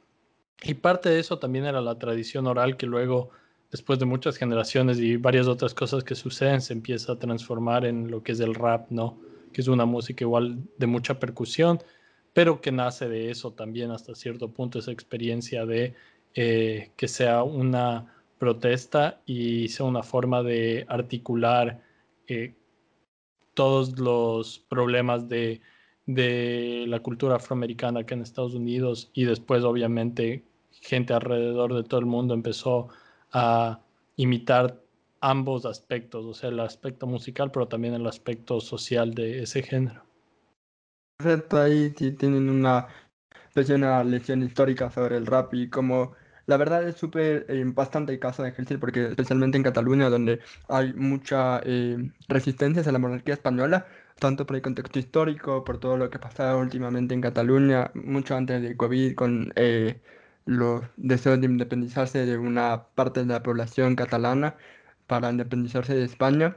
Y 0.62 0.75
parte 0.75 1.09
de 1.09 1.18
eso 1.20 1.38
también 1.38 1.64
era 1.64 1.81
la 1.81 1.98
tradición 1.98 2.46
oral 2.46 2.77
que 2.77 2.87
luego, 2.87 3.31
después 3.70 3.98
de 3.98 4.05
muchas 4.05 4.37
generaciones 4.37 4.98
y 4.98 5.16
varias 5.16 5.48
otras 5.48 5.75
cosas 5.75 6.05
que 6.05 6.14
suceden, 6.14 6.61
se 6.61 6.72
empieza 6.72 7.12
a 7.12 7.18
transformar 7.18 7.85
en 7.85 8.11
lo 8.11 8.22
que 8.22 8.33
es 8.33 8.40
el 8.40 8.55
rap, 8.55 8.90
¿no? 8.90 9.18
que 9.53 9.61
es 9.61 9.68
una 9.68 9.85
música 9.85 10.25
igual 10.25 10.59
de 10.79 10.87
mucha 10.87 11.18
percusión, 11.18 11.81
pero 12.33 12.61
que 12.61 12.72
nace 12.72 13.09
de 13.09 13.31
eso 13.31 13.53
también 13.53 13.90
hasta 13.90 14.14
cierto 14.14 14.48
punto, 14.48 14.79
esa 14.79 14.92
experiencia 14.92 15.66
de 15.66 15.94
eh, 16.35 16.90
que 16.96 17.09
sea 17.09 17.42
una 17.42 18.14
protesta 18.38 19.20
y 19.27 19.68
sea 19.68 19.87
una 19.87 20.03
forma 20.03 20.42
de 20.42 20.87
articular 20.88 21.83
eh, 22.27 22.55
todos 23.55 23.98
los 23.98 24.59
problemas 24.59 25.29
de, 25.29 25.61
de 26.07 26.87
la 26.88 27.01
cultura 27.01 27.37
afroamericana 27.37 28.01
acá 28.01 28.14
en 28.14 28.22
Estados 28.22 28.55
Unidos 28.55 29.11
y 29.12 29.25
después 29.25 29.62
obviamente 29.62 30.42
gente 30.83 31.14
alrededor 31.14 31.75
de 31.75 31.85
todo 31.85 32.01
el 32.01 32.07
mundo 32.07 32.35
empezó 32.35 32.88
a 33.33 33.81
imitar 34.16 34.83
ambos 35.21 35.64
aspectos, 35.64 36.27
o 36.27 36.35
sea, 36.35 36.51
el 36.51 36.61
aspecto 36.61 37.07
musical, 37.07 37.51
pero 37.51 37.68
también 37.68 37.95
el 37.95 38.07
aspecto 38.07 38.61
social 38.61 39.14
de 39.14 39.42
ese 39.45 39.62
género. 39.62 40.03
Perfecto, 41.16 41.61
ahí 41.61 41.95
sí 41.97 42.11
tienen 42.12 42.51
una 42.51 42.88
lección 44.05 44.42
histórica 44.42 44.90
sobre 44.90 45.16
el 45.16 45.27
rap 45.27 45.55
y 45.55 45.68
como 45.71 46.14
la 46.47 46.57
verdad 46.57 46.87
es 46.88 46.97
súper 46.97 47.47
eh, 47.49 47.62
bastante 47.66 48.18
caso 48.18 48.42
de 48.42 48.49
ejercer 48.51 48.81
porque 48.81 49.07
especialmente 49.07 49.57
en 49.57 49.62
Cataluña 49.62 50.09
donde 50.11 50.40
hay 50.68 50.92
mucha 50.95 51.61
eh, 51.64 51.97
resistencia 52.29 52.83
a 52.83 52.92
la 52.92 52.99
monarquía 52.99 53.35
española, 53.35 53.87
tanto 54.18 54.47
por 54.47 54.57
el 54.57 54.62
contexto 54.62 54.99
histórico, 54.99 55.64
por 55.64 55.79
todo 55.79 55.97
lo 55.97 56.11
que 56.11 56.18
pasaba 56.18 56.57
últimamente 56.57 57.14
en 57.14 57.21
Cataluña, 57.21 57.90
mucho 57.95 58.37
antes 58.37 58.61
del 58.62 58.77
COVID 58.77 59.14
con 59.14 59.53
eh, 59.57 60.01
los 60.46 60.83
deseos 60.96 61.40
de 61.40 61.46
independizarse 61.46 62.26
de 62.26 62.38
una 62.38 62.85
parte 62.94 63.20
de 63.20 63.26
la 63.26 63.42
población 63.42 63.96
catalana 63.96 64.57
para 65.07 65.31
independizarse 65.31 65.94
de 65.94 66.05
España. 66.05 66.57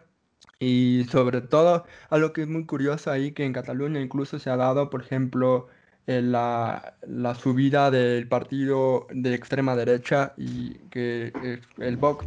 Y 0.59 1.05
sobre 1.11 1.41
todo, 1.41 1.85
algo 2.09 2.33
que 2.33 2.43
es 2.43 2.47
muy 2.47 2.65
curioso 2.65 3.11
ahí, 3.11 3.31
que 3.33 3.45
en 3.45 3.53
Cataluña 3.53 4.01
incluso 4.01 4.39
se 4.39 4.49
ha 4.49 4.57
dado, 4.57 4.89
por 4.89 5.01
ejemplo, 5.01 5.67
la, 6.07 6.97
la, 7.07 7.35
subida 7.35 7.91
del 7.91 8.27
partido 8.27 9.07
de 9.11 9.33
extrema 9.33 9.75
derecha 9.75 10.33
y 10.37 10.75
que 10.91 11.33
el 11.79 11.97
Vox, 11.97 12.25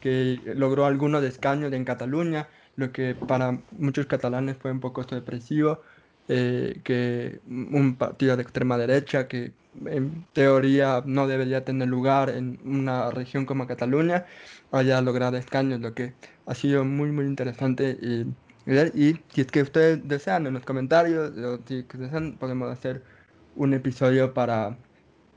que 0.00 0.40
logró 0.56 0.86
algunos 0.86 1.22
escaños 1.24 1.72
en 1.72 1.84
Cataluña, 1.84 2.48
lo 2.76 2.92
que 2.92 3.14
para 3.14 3.58
muchos 3.72 4.06
catalanes 4.06 4.56
fue 4.56 4.72
un 4.72 4.80
poco 4.80 5.04
sorpresivo, 5.04 5.82
eh, 6.28 6.80
que 6.84 7.40
un 7.48 7.96
partido 7.96 8.36
de 8.36 8.42
extrema 8.42 8.78
derecha 8.78 9.28
que 9.28 9.52
en 9.86 10.26
teoría 10.32 11.02
no 11.06 11.26
debería 11.26 11.64
tener 11.64 11.88
lugar 11.88 12.30
en 12.30 12.58
una 12.64 13.10
región 13.10 13.46
como 13.46 13.66
Cataluña, 13.66 14.26
haya 14.72 15.00
logrado 15.00 15.36
escaños, 15.36 15.80
lo 15.80 15.94
que 15.94 16.14
ha 16.46 16.54
sido 16.54 16.84
muy, 16.84 17.10
muy 17.12 17.26
interesante. 17.26 17.98
Y, 18.00 18.26
y 18.94 19.20
si 19.34 19.40
es 19.42 19.46
que 19.48 19.62
ustedes 19.62 20.06
desean 20.08 20.46
en 20.46 20.54
los 20.54 20.64
comentarios, 20.64 21.32
si 21.66 21.82
desean, 21.94 22.36
podemos 22.38 22.70
hacer 22.70 23.02
un 23.56 23.74
episodio 23.74 24.32
para 24.34 24.78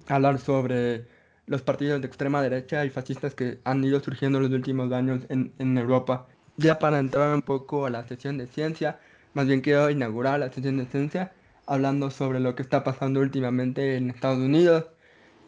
hablar 0.07 0.39
sobre 0.39 1.07
los 1.47 1.61
partidos 1.61 2.01
de 2.01 2.07
extrema 2.07 2.41
derecha 2.41 2.85
y 2.85 2.89
fascistas 2.89 3.35
que 3.35 3.59
han 3.65 3.83
ido 3.83 3.99
surgiendo 3.99 4.39
en 4.39 4.45
los 4.45 4.53
últimos 4.53 4.91
años 4.91 5.23
en, 5.29 5.53
en 5.59 5.77
Europa. 5.77 6.27
Ya 6.57 6.79
para 6.79 6.99
entrar 6.99 7.35
un 7.35 7.41
poco 7.41 7.85
a 7.85 7.89
la 7.89 8.07
sesión 8.07 8.37
de 8.37 8.47
ciencia, 8.47 8.99
más 9.33 9.47
bien 9.47 9.61
quiero 9.61 9.89
inaugurar 9.89 10.39
la 10.39 10.51
sesión 10.51 10.77
de 10.77 10.85
ciencia 10.85 11.33
hablando 11.67 12.11
sobre 12.11 12.39
lo 12.39 12.55
que 12.55 12.61
está 12.63 12.83
pasando 12.83 13.19
últimamente 13.19 13.97
en 13.97 14.09
Estados 14.09 14.39
Unidos, 14.39 14.85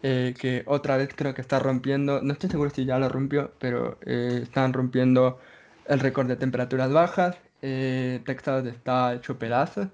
eh, 0.03 0.36
que 0.39 0.63
otra 0.67 0.97
vez 0.97 1.10
creo 1.15 1.34
que 1.34 1.41
está 1.41 1.60
rompiendo, 1.60 2.21
no 2.21 2.34
estoy 2.34 2.49
seguro 2.49 2.69
si 2.69 2.86
ya 2.86 2.99
lo 2.99 3.10
rompió, 3.10 3.51
pero 3.60 3.97
eh, 4.06 4.41
están 4.43 4.73
rompiendo 4.73 5.39
el 5.88 5.99
récord 5.99 6.27
de 6.27 6.36
temperaturas 6.36 6.91
bajas. 6.91 7.38
Eh, 7.62 8.21
Texas 8.25 8.65
está 8.65 9.15
hecho 9.15 9.39
pedazos 9.39 9.88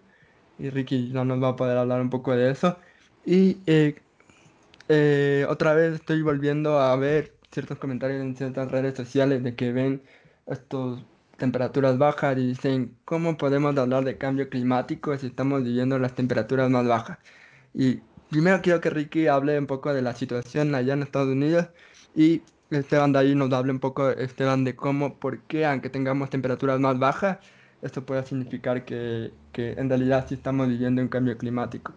y 0.59 0.69
Ricky 0.69 1.09
no 1.13 1.25
nos 1.25 1.41
va 1.41 1.49
a 1.49 1.55
poder 1.55 1.77
hablar 1.77 2.01
un 2.01 2.09
poco 2.09 2.35
de 2.35 2.51
eso. 2.51 2.77
Y 3.25 3.57
otra 5.47 5.73
vez 5.73 5.95
estoy 5.95 6.21
volviendo 6.21 6.79
a 6.79 6.95
ver 6.97 7.33
ciertos 7.51 7.77
comentarios 7.77 8.21
en 8.21 8.35
ciertas 8.35 8.69
redes 8.71 8.95
sociales 8.95 9.43
de 9.43 9.55
que 9.55 9.71
ven 9.71 10.01
estos 10.47 11.03
temperaturas 11.37 11.97
bajas 11.97 12.37
y 12.37 12.47
dicen, 12.47 12.95
¿cómo 13.05 13.37
podemos 13.37 13.77
hablar 13.77 14.03
de 14.05 14.17
cambio 14.17 14.49
climático 14.49 15.17
si 15.17 15.27
estamos 15.27 15.63
viviendo 15.63 15.99
las 15.99 16.15
temperaturas 16.15 16.69
más 16.69 16.87
bajas? 16.87 17.17
Y 17.73 18.01
primero 18.29 18.61
quiero 18.61 18.81
que 18.81 18.89
Ricky 18.89 19.27
hable 19.27 19.57
un 19.57 19.67
poco 19.67 19.93
de 19.93 20.01
la 20.01 20.15
situación 20.15 20.75
allá 20.75 20.93
en 20.93 21.03
Estados 21.03 21.29
Unidos 21.29 21.67
y 22.15 22.41
Esteban 22.69 23.13
de 23.13 23.19
ahí 23.19 23.35
nos 23.35 23.51
hable 23.53 23.71
un 23.71 23.79
poco, 23.79 24.09
Esteban, 24.09 24.63
de 24.63 24.75
cómo, 24.75 25.19
por 25.19 25.41
qué, 25.43 25.65
aunque 25.65 25.89
tengamos 25.89 26.29
temperaturas 26.29 26.79
más 26.79 26.97
bajas, 26.97 27.37
esto 27.81 28.05
puede 28.05 28.23
significar 28.23 28.85
que, 28.85 29.31
que 29.51 29.73
en 29.73 29.89
realidad 29.89 30.25
sí 30.27 30.35
estamos 30.35 30.67
viviendo 30.67 31.01
un 31.01 31.07
cambio 31.07 31.37
climático. 31.37 31.93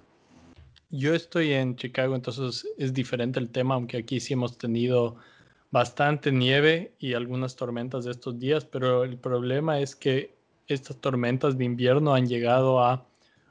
Yo 0.91 1.15
estoy 1.15 1.53
en 1.53 1.77
Chicago, 1.77 2.15
entonces 2.15 2.67
es 2.79 2.93
diferente 2.93 3.41
el 3.41 3.51
tema, 3.51 3.75
aunque 3.75 3.99
aquí 3.99 4.21
sí 4.21 4.35
hemos 4.35 4.57
tenido 4.59 5.17
bastante 5.77 6.33
nieve 6.33 6.95
y 6.99 7.13
algunas 7.13 7.55
tormentas 7.55 8.07
de 8.07 8.13
estos 8.13 8.39
días, 8.39 8.65
pero 8.65 9.05
el 9.05 9.19
problema 9.19 9.79
es 9.79 9.95
que 9.95 10.35
estas 10.69 10.97
tormentas 11.03 11.59
de 11.59 11.67
invierno 11.67 12.15
han 12.15 12.27
llegado 12.27 12.83
a 12.83 13.07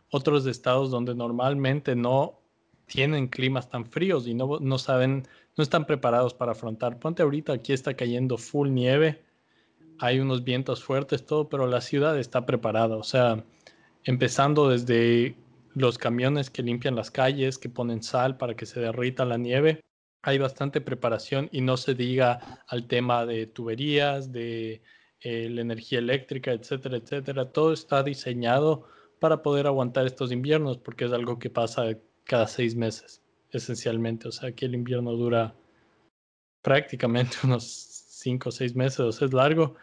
otros 0.09 0.47
estados 0.47 0.89
donde 0.89 1.13
normalmente 1.13 1.95
no 1.95 2.41
tienen 2.87 3.27
climas 3.27 3.69
tan 3.69 3.85
fríos 3.85 4.25
y 4.25 4.33
no, 4.33 4.57
no 4.59 4.79
saben, 4.79 5.27
no 5.55 5.61
están 5.61 5.85
preparados 5.85 6.33
para 6.33 6.53
afrontar. 6.53 6.97
Ponte 6.97 7.21
ahorita, 7.21 7.53
aquí 7.53 7.73
está 7.73 7.93
cayendo 7.93 8.39
full 8.39 8.71
nieve, 8.71 9.23
hay 9.99 10.19
unos 10.19 10.43
vientos 10.43 10.83
fuertes, 10.83 11.27
todo, 11.27 11.47
pero 11.47 11.67
la 11.67 11.79
ciudad 11.79 12.17
está 12.17 12.47
preparada. 12.47 12.97
O 12.97 13.03
sea, 13.03 13.43
empezando 14.03 14.69
desde 14.69 15.35
los 15.75 15.99
camiones 15.99 16.49
que 16.49 16.63
limpian 16.63 16.95
las 16.95 17.11
calles, 17.11 17.59
que 17.59 17.69
ponen 17.69 18.01
sal 18.01 18.35
para 18.37 18.55
que 18.55 18.65
se 18.65 18.79
derrita 18.79 19.25
la 19.25 19.37
nieve, 19.37 19.85
hay 20.25 20.39
bastante 20.39 20.81
preparación 20.81 21.49
y 21.51 21.61
no 21.61 21.77
se 21.77 21.93
diga 21.93 22.63
al 22.67 22.87
tema 22.87 23.27
de 23.27 23.45
tuberías, 23.45 24.31
de 24.31 24.81
eh, 25.21 25.49
la 25.51 25.61
energía 25.61 25.99
eléctrica, 25.99 26.51
etcétera, 26.51 26.97
etcétera. 26.97 27.51
Todo 27.51 27.71
está 27.71 28.01
diseñado 28.01 28.87
para 29.19 29.43
poder 29.43 29.67
aguantar 29.67 30.07
estos 30.07 30.31
inviernos, 30.31 30.79
porque 30.79 31.05
es 31.05 31.13
algo 31.13 31.37
que 31.37 31.51
pasa 31.51 31.95
cada 32.23 32.47
seis 32.47 32.75
meses, 32.75 33.21
esencialmente. 33.51 34.27
O 34.27 34.31
sea, 34.31 34.51
que 34.51 34.65
el 34.65 34.73
invierno 34.73 35.11
dura 35.11 35.53
prácticamente 36.63 37.37
unos 37.43 37.63
cinco 37.63 38.49
o 38.49 38.51
seis 38.51 38.75
meses, 38.75 38.99
o 38.99 39.09
es 39.09 39.31
largo. 39.31 39.75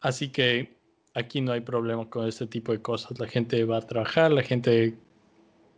Así 0.00 0.30
que 0.30 0.78
aquí 1.12 1.42
no 1.42 1.52
hay 1.52 1.60
problema 1.60 2.08
con 2.08 2.26
este 2.26 2.46
tipo 2.46 2.72
de 2.72 2.80
cosas. 2.80 3.20
La 3.20 3.28
gente 3.28 3.62
va 3.64 3.76
a 3.76 3.86
trabajar, 3.86 4.32
la 4.32 4.42
gente 4.42 4.96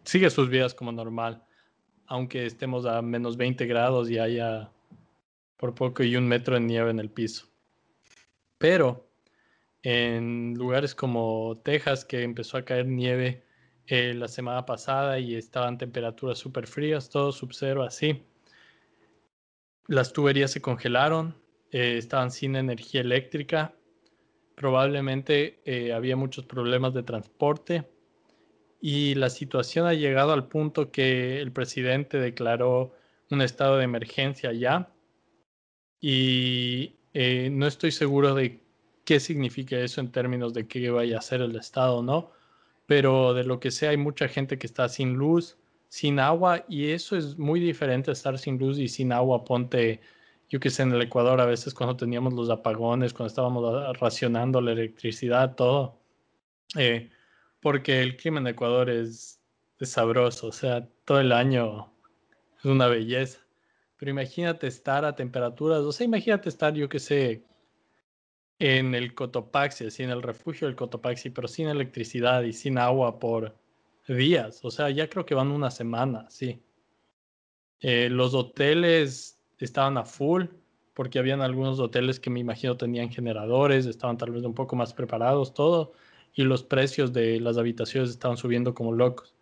sigue 0.05 0.31
sus 0.31 0.49
vidas 0.49 0.75
como 0.75 0.93
normal, 0.93 1.43
aunque 2.07 2.47
estemos 2.47 2.87
a 2.87 3.03
menos 3.03 3.37
20 3.37 3.67
grados 3.67 4.11
y 4.11 4.19
haya 4.19 4.71
por 5.57 5.75
poco 5.75 6.03
y 6.03 6.17
un 6.17 6.27
metro 6.29 6.55
de 6.55 6.61
nieve 6.61 6.91
en 6.91 6.99
el 6.99 7.11
piso. 7.11 7.47
Pero 8.59 9.09
en 9.83 10.55
lugares 10.55 10.95
como 10.95 11.61
Texas, 11.65 12.05
que 12.05 12.23
empezó 12.23 12.57
a 12.57 12.65
caer 12.65 12.87
nieve 12.87 13.45
eh, 13.87 14.15
la 14.15 14.29
semana 14.29 14.65
pasada 14.65 15.19
y 15.19 15.35
estaban 15.35 15.77
temperaturas 15.79 16.39
súper 16.39 16.67
frías, 16.67 17.11
todo 17.11 17.33
sub-cero 17.33 17.83
así. 17.83 18.23
Las 19.87 20.13
tuberías 20.13 20.51
se 20.51 20.63
congelaron, 20.63 21.37
eh, 21.71 21.99
estaban 21.99 22.31
sin 22.31 22.57
energía 22.57 23.03
eléctrica, 23.03 23.75
probablemente 24.55 25.61
eh, 25.65 25.93
había 25.93 26.17
muchos 26.17 26.47
problemas 26.47 26.95
de 26.95 27.03
transporte 27.03 27.94
y 28.87 29.15
la 29.15 29.31
situación 29.31 29.87
ha 29.87 29.95
llegado 29.95 30.35
al 30.35 30.47
punto 30.47 30.91
que 30.91 31.41
el 31.41 31.53
presidente 31.53 32.19
declaró 32.19 32.93
un 33.31 33.41
estado 33.41 33.79
de 33.79 33.85
emergencia 33.85 34.53
ya 34.53 34.93
y 36.03 36.97
no 37.51 37.67
estoy 37.67 37.93
seguro 37.93 38.35
de 38.35 38.61
qué 39.07 39.21
significa 39.21 39.79
eso 39.79 40.03
en 40.03 40.13
términos 40.13 40.53
de 40.53 40.69
qué 40.69 40.91
vaya 40.91 41.17
a 41.17 41.23
ser 41.23 41.41
el 41.41 41.57
Estado, 41.57 42.03
¿no? 42.03 42.33
Pero 42.85 43.33
de 43.33 43.45
lo 43.45 43.59
que 43.59 43.71
sea, 43.71 43.89
hay 43.89 43.97
mucha 43.97 44.29
gente 44.29 44.59
que 44.59 44.67
está 44.67 44.91
sin 44.91 45.15
luz, 45.15 45.57
sin 45.89 46.19
agua, 46.19 46.67
y 46.69 46.91
eso 46.91 47.17
es 47.17 47.39
muy 47.39 47.61
diferente 47.61 48.13
estar 48.13 48.39
sin 48.39 48.59
luz 48.59 48.79
y 48.79 48.89
sin 48.89 49.13
agua. 49.13 49.45
Ponte, 49.45 50.03
yo 50.51 50.61
que 50.61 50.69
sé, 50.69 50.83
en 50.83 50.93
el 50.93 51.01
Ecuador 51.01 51.41
a 51.41 51.47
veces 51.47 51.73
cuando 51.73 51.97
teníamos 51.97 52.35
los 52.35 52.51
apagones, 52.51 53.15
cuando 53.15 53.29
estábamos 53.29 53.99
racionando 53.99 54.61
la 54.61 54.73
electricidad, 54.73 55.55
todo. 55.55 55.99
Eh, 56.77 57.11
porque 57.65 58.03
el 58.03 58.19
clima 58.19 58.41
en 58.41 58.47
Ecuador 58.49 58.91
es, 58.91 59.41
sabroso, 59.81 60.49
o 60.49 60.53
sea, 60.53 60.87
todo 61.07 61.19
el 61.19 61.33
año 61.33 61.91
es 62.59 62.67
una 62.67 62.89
belleza. 62.89 63.39
Pero 63.97 64.11
imagínate 64.11 64.67
estar 64.67 65.07
a 65.07 65.17
temperaturas, 65.17 65.81
o 65.81 65.91
sea, 65.91 66.05
imagínate 66.05 66.51
estar, 66.51 66.75
yo 66.75 66.91
que 66.91 66.99
sé, 66.99 67.43
en 68.59 68.95
el 68.95 69.15
Cotopaxi, 69.15 69.87
así 69.87 70.03
en 70.03 70.11
el 70.11 70.21
refugio 70.23 70.67
del 70.67 70.77
Cotopaxi, 70.77 71.31
pero 71.31 71.49
sin 71.49 71.69
electricidad 71.69 72.43
y 72.43 72.53
sin 72.53 72.77
agua 72.77 73.19
por 73.19 73.57
días. 74.09 74.63
O 74.63 74.71
sea, 74.71 74.91
ya 74.91 75.09
creo 75.09 75.25
que 75.25 75.35
van 75.35 75.51
una 75.51 75.71
semana, 75.71 76.29
sí. 76.29 76.63
Eh, 77.81 78.11
los 78.11 78.35
hoteles 78.35 79.41
estaban 79.59 79.97
a 79.97 80.05
full 80.05 80.45
porque 80.93 81.19
habían 81.19 81.41
algunos 81.41 81.81
hoteles 81.81 82.21
que 82.21 82.29
me 82.29 82.41
imagino 82.41 82.77
tenían 82.77 83.09
generadores, 83.09 83.87
estaban 83.87 84.19
tal 84.19 84.33
vez 84.33 84.45
un 84.45 84.55
poco 84.55 84.77
más 84.77 84.93
preparados, 84.93 85.55
todo, 85.55 85.95
y 86.35 86.43
los 86.45 86.63
precios 86.63 87.13
de 87.13 87.41
las 87.41 87.59
habitaciones 87.59 88.11
estaban 88.11 88.37
subiendo 88.37 88.75
como 88.75 88.93
locos. 88.93 89.35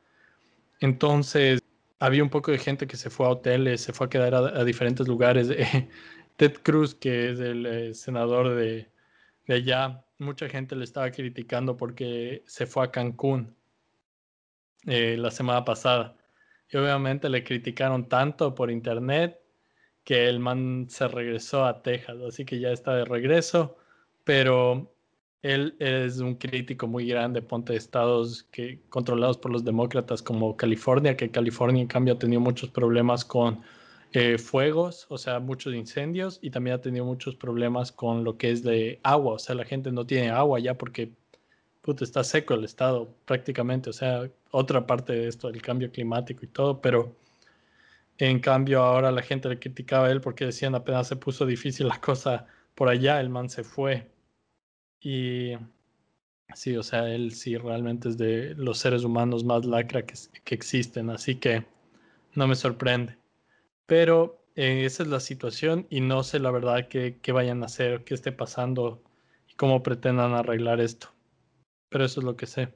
Entonces, 0.81 1.61
había 1.99 2.23
un 2.23 2.31
poco 2.31 2.51
de 2.51 2.59
gente 2.59 2.87
que 2.87 2.97
se 2.97 3.11
fue 3.11 3.27
a 3.27 3.31
hoteles, 3.31 3.81
se 3.81 3.93
fue 3.93 4.07
a 4.07 4.11
quedar 4.11 4.35
a, 4.35 4.65
diferentes 4.65 5.09
lugares. 5.09 5.49
Ted 6.37 6.55
Cruz, 6.63 6.95
que 6.95 7.31
es 7.31 7.41
el 7.41 7.67
eh, 7.67 7.95
senador 7.95 8.55
de, 8.55 8.89
de 9.47 9.55
allá 9.55 10.05
mucha 10.23 10.49
gente 10.49 10.77
le 10.77 10.85
estaba 10.85 11.11
criticando 11.11 11.77
porque 11.77 12.43
se 12.47 12.67
fue 12.67 12.85
a 12.85 12.91
Cancún 12.91 13.55
eh, 14.87 15.17
la 15.19 15.31
semana 15.31 15.65
pasada. 15.65 16.17
Y 16.71 16.77
obviamente 16.79 17.29
le 17.29 17.45
criticaron 17.45 18.09
tanto 18.09 18.55
por 18.55 18.71
internet 18.71 19.39
que 20.05 20.29
el 20.29 20.41
man 20.41 20.87
se 20.89 21.07
regresó 21.09 21.65
a 21.65 21.83
Texas, 21.83 22.17
así 22.27 22.45
que 22.45 22.59
ya 22.59 22.71
está 22.71 22.95
de 22.95 23.05
regreso, 23.05 23.77
pero 24.25 24.92
él 25.43 25.75
es 25.81 26.19
un 26.19 26.37
crítico 26.37 26.87
muy 26.87 27.07
grande, 27.07 27.43
ponte 27.43 27.73
de 27.73 27.79
estados 27.79 28.45
que, 28.45 28.81
controlados 28.89 29.39
por 29.39 29.51
los 29.53 29.65
demócratas 29.65 30.23
como 30.23 30.57
California, 30.57 31.17
que 31.17 31.31
California 31.31 31.83
en 31.83 31.89
cambio 31.89 32.15
ha 32.15 32.19
tenido 32.19 32.41
muchos 32.41 32.71
problemas 32.71 33.25
con 33.25 33.61
eh, 34.13 34.39
fuegos, 34.39 35.07
o 35.09 35.19
sea, 35.19 35.41
muchos 35.41 35.75
incendios 35.75 36.39
y 36.43 36.51
también 36.51 36.77
ha 36.77 36.81
tenido 36.81 37.05
muchos 37.05 37.35
problemas 37.35 37.93
con 37.93 38.25
lo 38.25 38.37
que 38.39 38.51
es 38.53 38.63
de 38.63 39.01
agua, 39.03 39.35
o 39.35 39.39
sea, 39.39 39.55
la 39.57 39.65
gente 39.65 39.91
no 39.93 40.07
tiene 40.07 40.31
agua 40.31 40.61
ya 40.61 40.79
porque 40.79 41.13
puta, 41.83 42.05
está 42.05 42.25
seco 42.25 42.55
el 42.55 42.65
estado 42.65 43.15
prácticamente, 43.27 43.91
o 43.91 43.93
sea, 43.93 44.31
otra 44.51 44.87
parte 44.87 45.13
de 45.13 45.29
esto 45.29 45.51
del 45.51 45.63
cambio 45.63 45.91
climático 45.91 46.45
y 46.45 46.49
todo, 46.49 46.81
pero 46.81 47.17
en 48.19 48.41
cambio 48.41 48.83
ahora 48.83 49.11
la 49.13 49.23
gente 49.23 49.49
le 49.49 49.59
criticaba 49.59 50.07
a 50.09 50.11
él 50.13 50.21
porque 50.21 50.47
decían 50.47 50.75
apenas 50.75 51.09
se 51.09 51.17
puso 51.17 51.47
difícil 51.47 51.89
la 51.89 52.01
cosa 52.01 52.47
por 52.75 52.89
allá, 52.89 53.21
el 53.21 53.31
man 53.31 53.51
se 53.51 53.65
fue. 53.65 54.12
Y 55.03 55.55
sí, 56.55 56.77
o 56.77 56.83
sea, 56.83 57.09
él 57.09 57.33
sí 57.33 57.57
realmente 57.57 58.09
es 58.09 58.19
de 58.19 58.55
los 58.57 58.79
seres 58.79 59.05
humanos 59.05 59.45
más 59.45 59.65
lacra 59.65 60.03
que, 60.07 60.15
que 60.45 60.55
existen, 60.55 61.11
así 61.11 61.37
que 61.37 61.67
no 62.35 62.47
me 62.47 62.55
sorprende. 62.55 63.17
Pero 63.87 64.43
eh, 64.55 64.85
esa 64.85 65.03
es 65.03 65.09
la 65.09 65.21
situación 65.21 65.87
y 65.91 66.01
no 66.01 66.23
sé 66.23 66.39
la 66.39 66.51
verdad 66.51 66.89
qué, 66.89 67.19
vayan 67.33 67.63
a 67.63 67.67
hacer, 67.67 68.05
qué 68.05 68.15
esté 68.15 68.33
pasando 68.33 69.03
y 69.49 69.55
cómo 69.55 69.83
pretendan 69.83 70.35
arreglar 70.35 70.81
esto. 70.81 71.09
Pero 71.89 72.05
eso 72.05 72.21
es 72.21 72.25
lo 72.25 72.37
que 72.37 72.47
sé. 72.47 72.73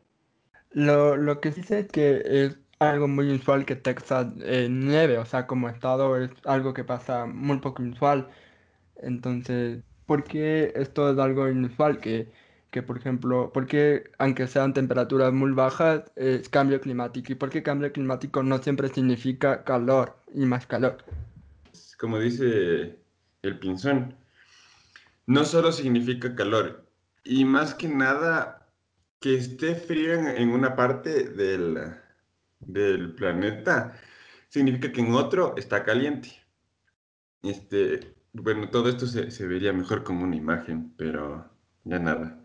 Lo, 0.73 1.17
lo 1.17 1.41
que 1.41 1.53
sí 1.53 1.63
sé 1.63 1.81
es 1.81 1.89
que 1.89 2.23
es 2.25 2.59
algo 2.79 3.09
muy 3.09 3.33
usual 3.33 3.65
que 3.65 3.77
Texas 3.77 4.29
eh, 4.43 4.69
nieve, 4.71 5.19
o 5.19 5.25
sea, 5.25 5.47
como 5.47 5.69
estado 5.69 6.17
es 6.23 6.31
algo 6.45 6.75
que 6.75 6.85
pasa 6.85 7.27
muy 7.27 7.59
poco 7.61 7.83
inusual. 7.83 8.29
Entonces, 8.97 9.83
¿por 10.07 10.25
qué 10.25 10.73
esto 10.77 11.11
es 11.13 11.19
algo 11.19 11.49
inusual? 11.49 11.99
Que, 11.99 12.29
que 12.71 12.83
por 12.83 12.99
ejemplo, 12.99 13.53
¿por 13.53 13.67
qué 13.67 14.11
aunque 14.19 14.47
sean 14.47 14.75
temperaturas 14.75 15.33
muy 15.33 15.53
bajas 15.53 16.05
es 16.17 16.49
cambio 16.49 16.81
climático? 16.81 17.33
¿Y 17.33 17.37
por 17.37 17.51
qué 17.51 17.63
cambio 17.63 17.93
climático 17.93 18.43
no 18.43 18.59
siempre 18.59 18.89
significa 18.89 19.65
calor? 19.65 20.17
y 20.37 20.45
más 20.45 20.67
calor. 20.67 20.99
Como 21.99 22.19
dice 22.19 22.99
el 23.43 23.59
pinzón, 23.59 24.15
no 25.27 25.45
solo 25.45 25.73
significa 25.73 26.35
calor, 26.35 26.87
y 27.25 27.45
más 27.45 27.75
que 27.75 27.89
nada 27.89 28.69
que 29.19 29.35
esté 29.35 29.75
frío 29.75 30.13
en, 30.15 30.51
una 30.51 30.77
parte 30.77 31.25
del, 31.31 31.79
del, 32.61 33.15
planeta, 33.15 33.99
significa 34.49 34.93
que 34.93 35.01
en 35.01 35.15
otro 35.15 35.55
está 35.57 35.85
caliente. 35.85 36.31
Este, 37.43 38.15
bueno, 38.43 38.69
todo 38.71 38.89
esto 38.89 39.07
se, 39.07 39.47
vería 39.47 39.73
mejor 39.73 40.05
como 40.05 40.25
una 40.25 40.37
imagen, 40.37 40.93
pero 40.97 41.51
ya 41.85 41.99
nada. 41.99 42.41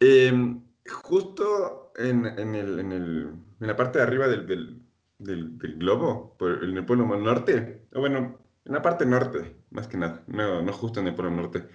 Em, 0.00 0.62
justo 0.86 1.92
en, 1.96 2.26
el, 2.26 2.78
en, 2.80 3.44
la 3.60 3.76
parte 3.76 3.98
de 3.98 4.04
arriba 4.04 4.28
del, 4.28 4.82
del, 5.18 5.78
globo, 5.78 6.36
por, 6.38 6.64
en 6.64 6.76
el 6.76 6.84
polo 6.84 7.06
norte, 7.16 7.86
o 7.92 8.00
bueno, 8.00 8.38
en 8.64 8.72
la 8.72 8.82
parte 8.82 9.06
norte, 9.06 9.56
más 9.70 9.88
que 9.88 9.96
nada, 9.96 10.22
no, 10.26 10.62
no 10.62 10.72
justo 10.72 11.00
en 11.00 11.08
el 11.08 11.14
polo 11.14 11.30
norte, 11.30 11.68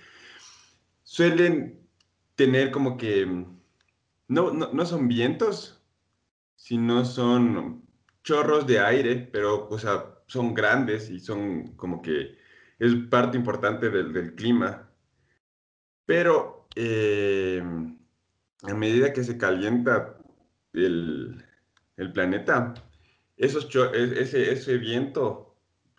suelen 1.04 1.80
tener 2.36 2.72
como 2.72 2.98
que, 2.98 3.26
no, 4.28 4.52
no, 4.52 4.86
son 4.86 5.08
vientos, 5.08 5.82
sino 6.56 7.06
son 7.06 7.84
chorros 8.24 8.68
de 8.68 8.80
aire, 8.80 9.30
pero, 9.32 9.68
o 9.70 9.80
sea, 9.80 10.16
son 10.28 10.54
grandes 10.54 11.10
y 11.10 11.20
son 11.20 11.76
como 11.76 12.02
que 12.02 12.38
es 12.80 12.94
parte 13.10 13.38
importante 13.38 13.90
del, 13.90 14.14
del 14.14 14.36
clima. 14.36 14.90
Pero 16.06 16.68
eh, 16.76 17.64
a 18.64 18.74
medida 18.74 19.14
que 19.14 19.24
se 19.24 19.38
calienta 19.38 20.18
el, 20.74 21.44
el 21.98 22.14
planeta, 22.14 22.74
esos 23.36 23.68
e, 23.76 24.22
ese, 24.22 24.52
ese 24.52 24.78
viento 24.78 25.56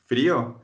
frío 0.07 0.63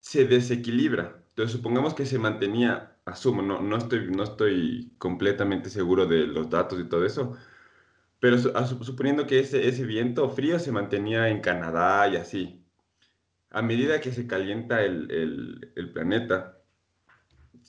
se 0.00 0.24
desequilibra. 0.26 1.22
Entonces, 1.30 1.56
supongamos 1.56 1.94
que 1.94 2.06
se 2.06 2.18
mantenía, 2.18 2.96
asumo, 3.04 3.42
no, 3.42 3.60
no, 3.60 3.76
estoy, 3.76 4.10
no 4.10 4.24
estoy 4.24 4.92
completamente 4.98 5.70
seguro 5.70 6.06
de 6.06 6.26
los 6.26 6.50
datos 6.50 6.80
y 6.80 6.84
todo 6.84 7.04
eso, 7.04 7.36
pero 8.20 8.38
suponiendo 8.38 9.26
que 9.26 9.40
ese, 9.40 9.66
ese 9.68 9.84
viento 9.84 10.28
frío 10.30 10.58
se 10.58 10.72
mantenía 10.72 11.28
en 11.28 11.40
Canadá 11.40 12.08
y 12.08 12.16
así, 12.16 12.59
a 13.50 13.62
medida 13.62 14.00
que 14.00 14.12
se 14.12 14.26
calienta 14.26 14.82
el, 14.82 15.70
el, 15.76 15.92
planeta, 15.92 16.58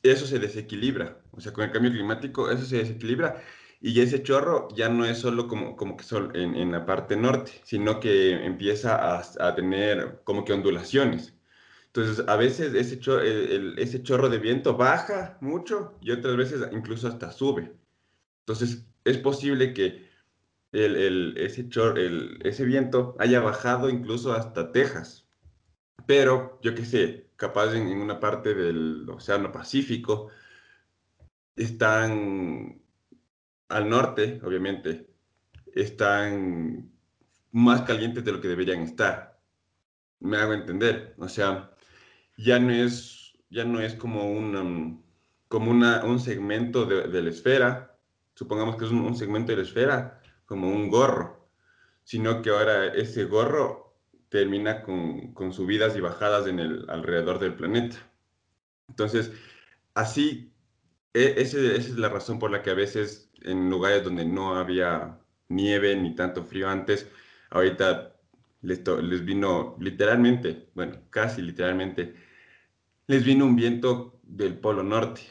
eso 0.04 0.26
se 0.26 0.39
desequilibra. 0.39 1.22
O 1.32 1.41
sea, 1.41 1.54
con 1.54 1.63
el 1.63 1.72
cambio 1.72 1.91
climático, 1.91 2.50
eso 2.52 2.65
se 2.65 2.78
desequilibra. 2.78 3.41
Y 3.82 4.00
ese 4.02 4.22
chorro 4.24 4.67
ya 4.76 4.89
no 4.89 5.06
es 5.06 5.17
solo 5.17 5.48
como, 5.48 5.76
como 5.76 5.98
que 5.98 6.04
solo 6.04 6.34
en, 6.36 6.56
en 6.56 6.72
la 6.72 6.86
parte 6.86 7.15
norte, 7.15 7.52
sino 7.63 8.00
que 8.00 8.46
empieza 8.46 8.96
a, 8.96 9.24
a, 9.39 9.56
tener 9.56 10.22
como 10.24 10.46
que 10.46 10.54
ondulaciones. 10.54 11.34
Entonces, 11.88 12.26
a 12.28 12.36
veces 12.38 12.74
ese, 12.76 13.00
chorro, 13.00 13.24
ese 13.24 14.04
chorro 14.04 14.30
de 14.30 14.39
viento 14.39 14.78
baja 14.78 15.38
mucho 15.41 15.98
y 16.02 16.12
otras 16.12 16.38
veces 16.38 16.62
incluso 16.72 17.08
hasta 17.08 17.32
sube. 17.32 17.74
Entonces, 18.41 18.86
es 19.04 19.17
posible 19.17 19.74
que 19.74 20.10
el, 20.72 21.38
ese, 21.38 21.67
chor, 21.70 22.00
el, 22.00 22.39
ese 22.44 22.65
viento 22.65 23.15
haya 23.20 23.39
bajado 23.41 23.89
incluso 23.89 24.34
hasta 24.34 24.72
Texas. 24.72 25.20
Pero, 26.06 26.60
yo 26.62 26.75
qué 26.75 26.86
sé, 26.86 27.32
capaz 27.36 27.73
en, 27.75 27.88
una 27.88 28.19
parte 28.19 28.54
del 28.54 29.10
Océano 29.10 29.51
Pacífico, 29.51 30.30
están 31.56 32.82
al 33.69 33.89
norte, 33.89 34.41
obviamente, 34.43 35.08
están 35.73 36.91
más 37.51 37.82
calientes 37.84 38.23
de 38.23 38.32
lo 38.32 38.41
que 38.41 38.47
deberían 38.47 38.82
estar. 38.82 39.39
Me 40.19 40.38
hago 40.38 40.54
entender. 40.54 41.15
O 41.17 41.27
sea, 41.27 41.71
ya 42.38 42.60
no 42.60 42.71
es, 42.71 43.34
ya 43.49 43.65
no 43.65 43.80
es 43.80 43.95
como, 43.95 44.30
un, 44.32 45.04
como 45.47 45.71
una, 45.71 46.04
un 46.06 46.19
segmento 46.19 46.86
de, 46.86 47.21
la 47.21 47.30
esfera, 47.30 47.97
supongamos 48.36 48.75
que 48.77 48.86
es 48.86 48.91
un, 48.91 49.15
segmento 49.15 49.51
de 49.51 49.58
la 49.58 49.63
esfera, 49.63 50.21
como 50.45 50.69
un 50.69 50.89
gorro, 50.89 51.49
sino 52.04 52.41
que 52.41 52.49
ahora 52.49 52.88
ese 52.88 53.25
gorro 53.25 53.90
termina 54.32 54.82
con, 54.82 55.34
con 55.34 55.52
subidas 55.54 55.96
y 55.98 56.00
bajadas 56.00 56.48
en 56.48 56.60
el, 56.60 56.86
alrededor 56.89 57.38
del 57.38 57.54
planeta. 57.54 57.98
Entonces, 58.88 59.34
así, 59.94 60.54
e, 61.13 61.36
esa 61.38 61.60
es 61.60 61.98
la 61.98 62.10
razón 62.10 62.39
por 62.39 62.50
la 62.50 62.63
que 62.63 62.72
a 62.72 62.74
veces 62.76 63.30
en 63.44 63.70
lugares 63.70 64.04
donde 64.06 64.26
no 64.26 64.56
había 64.56 65.20
nieve 65.50 65.96
ni 65.98 66.15
tanto 66.15 66.46
frío 66.46 66.70
antes, 66.70 67.10
ahorita 67.50 68.15
les, 68.62 69.26
vino 69.26 69.76
literalmente, 69.80 70.70
bueno, 70.76 71.00
casi 71.10 71.41
literalmente, 71.41 72.15
les 73.08 73.26
vino 73.26 73.46
un 73.46 73.58
viento 73.58 74.22
del 74.24 74.58
Polo 74.58 74.84
Norte. 74.84 75.22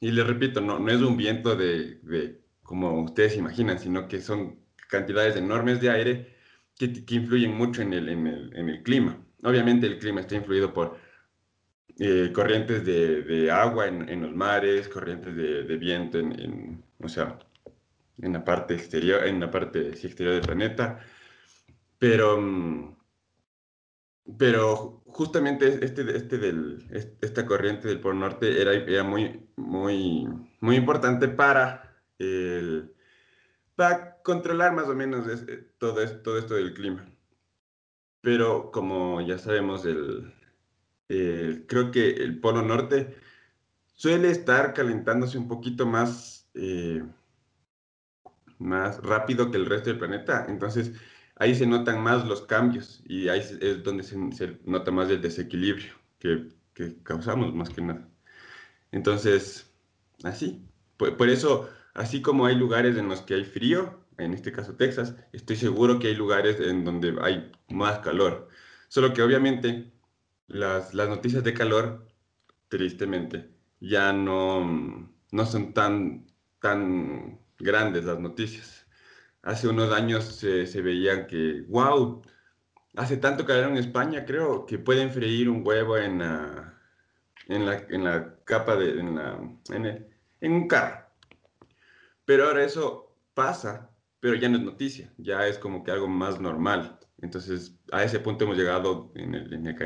Y 0.00 0.12
les 0.12 0.26
repito, 0.26 0.60
no, 0.60 0.88
es 0.88 1.00
un 1.00 1.16
viento 1.16 1.56
de, 1.56 2.40
como 2.62 3.02
ustedes 3.02 3.36
imaginan, 3.36 3.80
sino 3.80 4.06
que 4.06 4.20
son 4.20 4.60
cantidades 4.88 5.34
enormes 5.36 5.80
de 5.80 5.90
aire 5.90 6.33
que, 6.78 6.86
influyen 7.14 7.56
mucho 7.56 7.82
en 7.82 7.92
el, 7.92 8.08
en, 8.08 8.26
el, 8.26 8.56
en 8.56 8.68
el, 8.68 8.82
clima. 8.82 9.18
Obviamente 9.42 9.86
el 9.86 9.98
clima 9.98 10.20
está 10.20 10.34
influido 10.34 10.72
por 10.72 10.98
eh, 11.98 12.30
corrientes 12.32 12.84
de, 12.84 13.22
de 13.22 13.50
agua 13.50 13.86
en, 13.86 14.08
en, 14.08 14.22
los 14.22 14.34
mares, 14.34 14.88
corrientes 14.88 15.34
de, 15.36 15.64
de 15.64 15.76
viento 15.76 16.18
en, 16.18 16.40
en, 16.40 16.84
o 16.98 17.08
sea, 17.08 17.38
en 18.18 18.32
la 18.32 18.44
parte 18.44 18.74
exterior, 18.74 19.24
en 19.26 19.40
la 19.40 19.50
parte 19.50 19.88
exterior 19.88 20.34
del 20.34 20.42
planeta. 20.42 21.00
Pero, 21.98 22.40
mm, 22.40 22.96
pero 24.38 25.02
justamente 25.06 25.84
este, 25.84 26.16
este 26.16 26.38
del, 26.38 26.86
esta 27.20 27.46
corriente 27.46 27.88
del 27.88 28.00
Polo 28.00 28.14
Norte 28.14 28.60
era, 28.60 28.72
era 28.72 29.04
muy, 29.04 29.48
muy, 29.56 30.26
muy 30.60 30.76
importante 30.76 31.28
para, 31.28 31.96
el, 32.18 32.92
para 33.76 34.13
controlar 34.24 34.72
más 34.74 34.88
o 34.88 34.94
menos 34.96 35.26
todo, 35.78 36.02
esto, 36.02 36.18
todo 36.22 36.38
esto 36.38 36.54
del 36.54 36.74
clima. 36.74 37.06
Pero 38.22 38.72
como 38.72 39.20
ya 39.20 39.38
sabemos, 39.38 39.84
el, 39.84 40.34
creo 41.06 41.90
que 41.92 42.10
el 42.10 42.40
Polo 42.40 42.62
Norte 42.62 43.14
suele 43.94 44.30
estar 44.30 44.72
calentándose 44.72 45.38
un 45.38 45.46
poquito 45.46 45.86
más, 45.86 46.48
eh, 46.54 47.04
más 48.58 48.98
rápido 49.02 49.50
que 49.50 49.58
el 49.58 49.66
resto 49.66 49.90
del 49.90 49.98
planeta. 49.98 50.46
Entonces, 50.48 50.92
ahí 51.36 51.54
se 51.54 51.66
notan 51.66 52.02
más 52.02 52.26
los 52.26 52.42
cambios 52.42 53.02
y 53.06 53.28
ahí 53.28 53.40
es 53.40 53.82
donde 53.82 54.02
se, 54.02 54.58
nota 54.64 54.90
más 54.90 55.10
el 55.10 55.20
desequilibrio 55.20 55.92
que, 56.18 56.48
causamos 57.02 57.54
más 57.54 57.70
que 57.70 57.82
nada. 57.82 58.08
Entonces, 58.90 59.70
así. 60.24 60.66
Por, 60.96 61.28
eso, 61.28 61.68
así 61.92 62.22
como 62.22 62.46
hay 62.46 62.56
lugares 62.56 62.96
en 62.96 63.08
los 63.08 63.20
que 63.20 63.34
hay 63.34 63.44
frío, 63.44 64.03
en 64.18 64.34
este 64.34 64.52
caso 64.52 64.76
Texas, 64.76 65.14
estoy 65.32 65.56
seguro 65.56 65.98
que 65.98 66.08
hay 66.08 66.14
lugares 66.14 66.60
en 66.60 66.84
donde 66.84 67.16
hay 67.22 67.50
más 67.68 68.00
calor. 68.00 68.48
Solo 68.88 69.12
que 69.12 69.22
obviamente 69.22 69.92
las, 70.46 70.94
las 70.94 71.08
noticias 71.08 71.44
de 71.44 71.54
calor, 71.54 72.06
tristemente, 72.68 73.50
ya 73.80 74.12
no, 74.12 75.10
no 75.32 75.46
son 75.46 75.74
tan, 75.74 76.26
tan 76.60 77.40
grandes 77.58 78.04
las 78.04 78.18
noticias 78.18 78.84
hace 79.44 79.68
unos 79.68 79.92
años 79.92 80.24
se, 80.24 80.66
se 80.66 80.82
veían 80.82 81.26
que, 81.26 81.64
wow, 81.68 82.22
hace 82.96 83.16
tanto 83.18 83.44
calor 83.44 83.70
en 83.70 83.76
España, 83.76 84.24
creo, 84.24 84.66
que 84.66 84.78
pueden 84.78 85.10
freír 85.10 85.48
un 85.48 85.66
huevo 85.66 85.96
en 85.98 86.18
la, 86.18 86.80
en 87.46 87.66
la, 87.66 87.74
en 87.88 88.04
la 88.04 88.36
capa 88.44 88.76
de, 88.76 89.00
en, 89.00 89.14
la, 89.16 89.38
en, 89.70 89.86
el, 89.86 90.06
en 90.40 90.52
un 90.52 90.68
carro. 90.68 91.06
Pero 92.24 92.46
ahora 92.46 92.64
eso 92.64 93.14
pasa, 93.34 93.90
pero 94.24 94.36
ya 94.36 94.48
no 94.48 94.56
es 94.56 94.62
noticia, 94.62 95.12
ya 95.18 95.46
es 95.46 95.58
como 95.58 95.84
que 95.84 95.90
algo 95.90 96.08
más 96.08 96.40
normal. 96.40 96.98
Entonces, 97.18 97.78
a 97.92 98.04
ese 98.04 98.20
punto 98.20 98.44
hemos 98.44 98.56
llegado 98.56 99.12
en 99.14 99.34
el, 99.34 99.52
en 99.52 99.66
el 99.66 99.76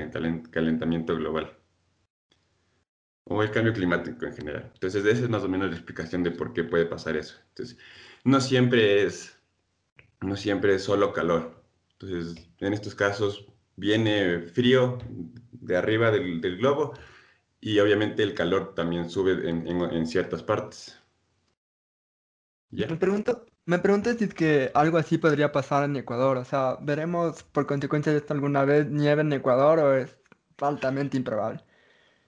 calentamiento 0.53 1.17
global. 1.17 1.59
O 3.25 3.43
el 3.43 3.51
cambio 3.51 3.73
climático 3.73 4.27
en 4.27 4.35
general. 4.37 4.71
Entonces, 4.75 5.05
esa 5.05 5.25
es 5.25 5.29
más 5.29 5.43
o 5.43 5.49
menos 5.49 5.69
la 5.71 5.75
explicación 5.75 6.23
de 6.23 6.31
por 6.31 6.53
qué 6.53 6.63
puede 6.63 6.87
pasar 6.87 7.17
eso. 7.17 7.35
Entonces, 7.49 7.79
no 8.23 8.41
siempre 8.41 9.03
es 9.03 9.43
no 10.21 10.37
siempre 10.37 10.77
es 10.77 10.85
solo 10.85 11.13
calor. 11.13 11.65
Entonces, 11.99 12.49
en 12.61 12.73
estos 12.73 12.95
casos 12.95 13.49
viene 13.75 14.43
frío 14.43 14.99
de 15.51 15.77
arriba 15.77 16.13
del, 16.13 16.41
del 16.41 16.59
globo 16.59 16.95
y 17.61 17.81
obviamente 17.81 18.23
el 18.23 18.35
calor 18.35 18.77
también 18.77 19.11
sube 19.11 19.51
en, 19.51 19.67
en, 19.67 19.83
en 19.83 20.07
ciertas 20.07 20.45
partes. 20.45 21.03
¿Ya? 22.71 22.87
Me 22.87 22.99
pregunto, 22.99 23.47
me 23.69 23.79
pregunto 23.79 24.11
si 24.15 24.27
que 24.31 24.71
algo 24.73 24.97
así 24.97 25.19
podría 25.19 25.53
pasar 25.53 25.85
en 25.85 25.95
Ecuador. 25.95 26.39
O 26.39 26.45
sea, 26.47 26.79
¿veremos 26.81 27.43
por 27.43 27.67
consecuencia 27.67 28.11
de 28.11 28.19
esto 28.19 28.33
alguna 28.33 28.65
vez 28.65 28.89
nieve 28.89 29.21
en 29.21 29.31
Ecuador 29.31 29.79
o 29.79 29.95
es 29.95 30.17
altamente 30.59 31.19
improbable? 31.19 31.63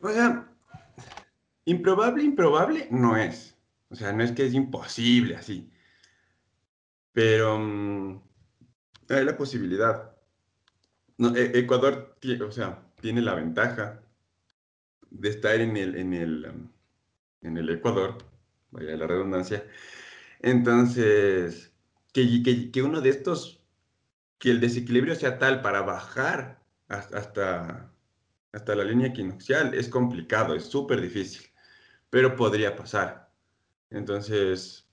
O 0.02 0.10
sea, 0.10 0.46
improbable, 1.64 2.24
improbable 2.24 2.88
no 2.90 3.16
es. 3.16 3.56
O 3.88 3.94
sea, 3.94 4.12
no 4.12 4.22
es 4.22 4.32
que 4.32 4.44
es 4.44 4.52
imposible 4.52 5.34
así. 5.34 5.72
Pero 7.12 7.56
um, 7.56 8.20
hay 9.08 9.24
la 9.24 9.38
posibilidad. 9.38 10.14
No, 11.16 11.34
e 11.34 11.58
Ecuador, 11.58 12.18
o 12.46 12.52
sea, 12.52 12.82
tiene 13.00 13.22
la 13.22 13.34
ventaja 13.34 14.02
de 15.08 15.30
estar 15.30 15.58
en 15.58 15.74
el, 15.78 15.96
en 15.96 16.12
el, 16.12 16.50
um, 16.50 16.68
en 17.40 17.56
el 17.56 17.70
Ecuador, 17.70 18.18
vaya 18.72 18.94
la 18.94 19.06
redundancia. 19.06 19.64
Entonces, 20.40 21.72
que, 22.12 22.42
que, 22.42 22.70
que, 22.70 22.82
uno 22.82 23.00
de 23.00 23.10
estos, 23.10 23.62
que 24.38 24.50
el 24.50 24.60
desequilibrio 24.60 25.14
sea 25.16 25.38
tal 25.38 25.62
para 25.62 25.82
bajar 25.82 26.62
hasta, 26.88 27.92
hasta 28.52 28.74
la 28.76 28.84
línea 28.84 29.08
equinoccial 29.08 29.74
es 29.74 29.88
complicado, 29.88 30.54
es 30.54 30.64
súper 30.66 31.00
difícil, 31.00 31.46
pero 32.10 32.36
podría 32.36 32.76
pasar. 32.76 33.32
Entonces, 33.90 34.88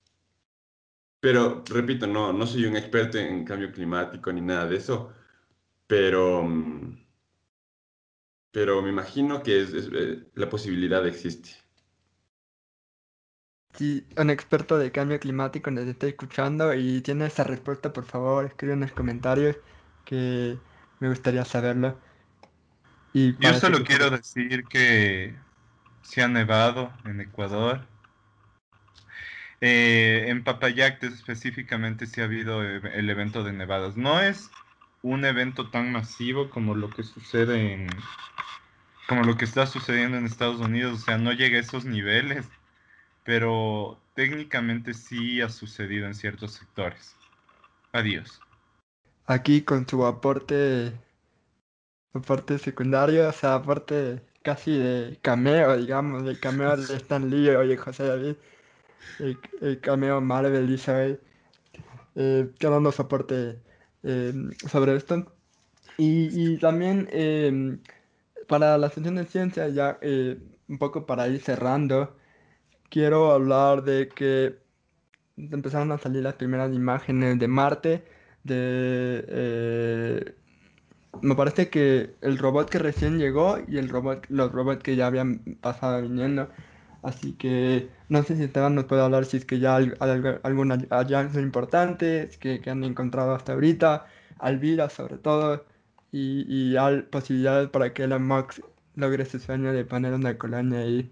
pero, 1.19 1.63
repito, 1.67 2.07
no, 2.07 2.33
no 2.33 2.45
soy 2.47 2.65
un 2.65 2.75
experto 2.77 3.17
en 3.17 3.43
cambio 3.45 3.71
climático 3.71 4.31
ni 4.31 4.41
nada 4.41 4.65
de 4.67 4.77
eso, 4.77 5.13
pero, 5.87 6.43
mm, 6.43 6.97
pero 8.51 8.81
me 8.81 8.89
imagino 8.89 9.41
que 9.43 9.61
es, 9.61 9.73
eh, 9.73 10.29
la 10.35 10.49
posibilidad 10.49 11.05
existe. 11.07 11.51
Si 13.78 14.03
un 14.17 14.30
experto 14.32 14.78
de 14.80 14.91
cambio 14.91 15.19
climático 15.19 15.69
nos 15.69 15.86
está 15.86 16.07
escuchando 16.07 16.73
y 16.73 17.01
tiene 17.01 17.28
esa 17.28 17.43
respuesta, 17.43 17.93
por 17.93 18.05
favor, 18.05 18.45
escribe 18.45 18.73
en 18.73 18.80
los 18.80 18.91
comentarios 18.91 19.55
que 20.03 20.57
me 20.99 21.09
gustaría 21.09 21.45
saberlo. 21.45 21.95
Y 23.13 23.38
Yo 23.38 23.53
solo 23.53 23.78
que- 23.80 23.84
quiero 23.84 24.09
decir 24.09 24.65
que 24.65 25.36
se 26.01 26.23
ha 26.23 26.28
nevado 26.28 26.91
en 27.05 27.21
Ecuador. 27.21 27.82
Eh, 29.61 30.25
en 30.28 30.43
Papayactes 30.43 31.13
específicamente 31.13 32.05
sí 32.05 32.21
ha 32.21 32.25
habido 32.25 32.61
el 32.63 33.09
evento 33.09 33.43
de 33.43 33.53
nevadas. 33.53 33.95
No 33.97 34.19
es 34.21 34.49
un 35.03 35.25
evento 35.25 35.69
tan 35.69 35.91
masivo 35.91 36.49
como 36.49 36.75
lo 36.75 36.89
que 36.89 37.03
sucede 37.03 37.73
en, 37.73 37.88
como 39.07 39.23
lo 39.23 39.38
que 39.38 39.45
está 39.45 39.65
sucediendo 39.67 40.17
en 40.17 40.25
Estados 40.25 40.59
Unidos. 40.59 41.01
O 41.01 41.05
sea, 41.05 41.17
no 41.17 41.32
llega 41.32 41.57
a 41.57 41.61
esos 41.61 41.86
niveles, 41.86 42.47
pero 43.28 44.01
técnicamente 44.15 44.93
sí 44.93 45.41
ha 45.41 45.49
sucedido 45.49 46.07
en 46.07 46.15
ciertos 46.15 46.53
sectores. 46.53 47.19
Adiós. 47.91 48.45
aquí 49.25 49.63
con 49.63 49.88
su 49.88 50.05
aporte, 50.05 51.01
aporte 52.13 52.57
secundario, 52.59 53.30
o 53.30 53.32
sea, 53.32 53.55
aporte 53.55 54.25
casi 54.43 54.78
de 54.78 55.19
cameo, 55.21 55.78
digamos, 55.78 56.23
de 56.25 56.39
cameo 56.39 56.78
de 56.78 56.95
Stan 56.97 57.30
Lee, 57.30 57.49
oye, 57.49 57.78
José 57.78 58.05
David, 58.05 58.38
el, 59.19 59.39
el 59.61 59.82
cameo 59.82 60.21
Marvel 60.21 60.69
Isabel, 60.71 61.21
eh, 62.15 62.53
que 62.59 62.67
dando 62.69 62.91
soporte 62.91 63.63
eh, 64.03 64.34
sobre 64.69 64.95
esto. 64.97 65.38
Y, 65.97 66.53
y 66.55 66.59
también 66.59 67.09
eh, 67.11 67.80
para 68.47 68.78
la 68.80 68.89
sección 68.91 69.15
de 69.17 69.25
ciencia, 69.28 69.69
ya 69.69 69.99
eh, 70.01 70.39
un 70.67 70.80
poco 70.80 71.05
para 71.07 71.30
ir 71.30 71.41
cerrando, 71.41 72.16
quiero 72.89 73.31
hablar 73.31 73.83
de 73.83 74.09
que 74.09 74.57
empezaron 75.38 75.91
a 75.91 75.97
salir 75.97 76.23
las 76.23 76.35
primeras 76.35 76.73
imágenes 76.73 77.39
de 77.39 77.47
Marte, 77.47 78.03
de... 78.43 79.25
eh, 79.27 80.35
me 81.21 81.35
parece 81.35 81.69
que 81.69 82.15
el 82.21 82.38
robot 82.38 82.69
que 82.69 82.79
recién 82.79 83.17
llegó 83.19 83.57
y 83.67 83.77
el 83.77 83.89
robot, 83.89 84.25
los 84.29 84.51
robots 84.51 84.83
que 84.83 84.95
ya 84.95 85.07
habían 85.07 85.39
pasado 85.61 86.01
viniendo. 86.01 86.49
Así 87.03 87.33
que 87.33 87.89
no 88.09 88.23
sé 88.23 88.35
si 88.35 88.43
Esteban 88.43 88.75
nos 88.75 88.85
puede 88.85 89.01
hablar 89.03 89.25
si 89.25 89.38
es 89.38 89.45
que 89.45 89.59
ya 89.59 89.77
hay 89.77 89.93
algún 89.99 90.71
hall- 90.71 90.88
hallazgo 90.89 91.39
importante 91.39 92.29
que, 92.39 92.61
han 92.69 92.83
encontrado 92.83 93.33
hasta 93.35 93.53
ahorita, 93.53 94.07
Alvira 94.39 94.89
sobre 94.89 95.17
todo, 95.17 95.65
y, 96.11 96.45
y 96.47 96.77
hay 96.77 97.01
posibilidades 97.03 97.69
para 97.69 97.93
que 97.93 98.03
Elon 98.03 98.27
Musk 98.27 98.59
logre 98.95 99.25
su 99.25 99.39
sueño 99.39 99.73
de 99.73 99.85
poner 99.85 100.13
una 100.13 100.38
colonia 100.38 100.79
ahí. 100.79 101.11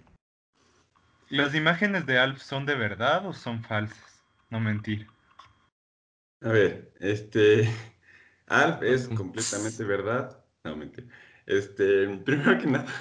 ¿Las 1.30 1.54
imágenes 1.56 2.06
de 2.06 2.18
Alf 2.20 2.42
son 2.42 2.66
de 2.66 2.76
verdad 2.76 3.26
o 3.28 3.34
son 3.34 3.64
falsas? 3.64 4.24
No 4.50 4.60
mentir. 4.60 5.08
A 6.42 6.50
ver, 6.50 6.94
este. 7.00 7.70
Alf 8.48 8.82
es 8.84 9.08
completamente 9.08 9.84
verdad. 9.84 10.44
No, 10.64 10.76
mentira. 10.76 11.08
Este, 11.46 12.08
primero 12.20 12.58
que 12.60 12.68
nada, 12.68 12.92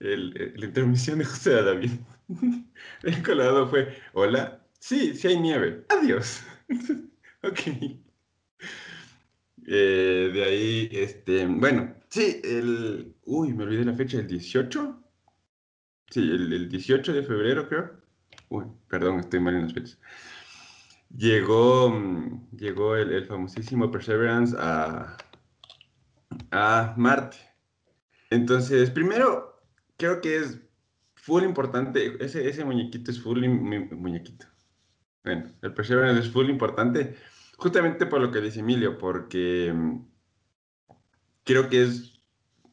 el- 0.00 0.34
el- 0.40 0.54
la 0.60 0.66
intermisión 0.66 1.18
de 1.18 1.24
José 1.26 1.62
David. 1.62 1.92
El 3.02 3.22
colado 3.22 3.68
fue: 3.68 3.96
Hola, 4.14 4.66
sí, 4.78 5.14
sí 5.14 5.28
hay 5.28 5.40
nieve. 5.40 5.84
Adiós. 5.90 6.42
Ok. 7.42 7.58
Eh, 9.66 10.30
de 10.32 10.44
ahí, 10.44 10.88
este, 10.92 11.46
bueno, 11.46 11.94
sí, 12.08 12.40
el. 12.44 13.14
Uy, 13.24 13.52
me 13.52 13.64
olvidé 13.64 13.84
la 13.84 13.94
fecha, 13.94 14.18
el 14.18 14.26
18. 14.26 14.99
Sí, 16.10 16.20
el, 16.20 16.52
el 16.52 16.68
18 16.68 17.12
de 17.12 17.22
febrero, 17.22 17.68
creo. 17.68 17.92
Uy, 18.48 18.64
perdón, 18.88 19.20
estoy 19.20 19.40
mal 19.40 19.54
en 19.54 19.62
las 19.62 19.72
fechas. 19.72 19.98
Llegó, 21.16 21.90
mm, 21.90 22.50
llegó 22.56 22.96
el, 22.96 23.24
famosísimo 23.26 23.90
Perseverance 23.90 24.56
a, 24.58 25.16
a 26.50 26.94
Marte. 26.96 27.36
Entonces, 28.30 28.90
primero, 28.90 29.62
creo 29.96 30.20
que 30.20 30.36
es 30.36 30.60
full 31.14 31.44
importante. 31.44 32.16
Ese, 32.24 32.48
ese 32.48 32.64
muñequito 32.64 33.10
es 33.10 33.20
full 33.20 33.46
muñequito. 33.46 34.46
Bueno, 35.24 35.52
el 35.62 35.74
Perseverance 35.74 36.20
es 36.20 36.32
full 36.32 36.48
importante, 36.48 37.16
justamente 37.56 38.06
por 38.06 38.20
lo 38.20 38.32
que 38.32 38.40
dice 38.40 38.60
Emilio, 38.60 38.98
porque 38.98 39.72
mm, 39.72 40.06
creo 41.44 41.68
que 41.68 41.82
es 41.82 42.20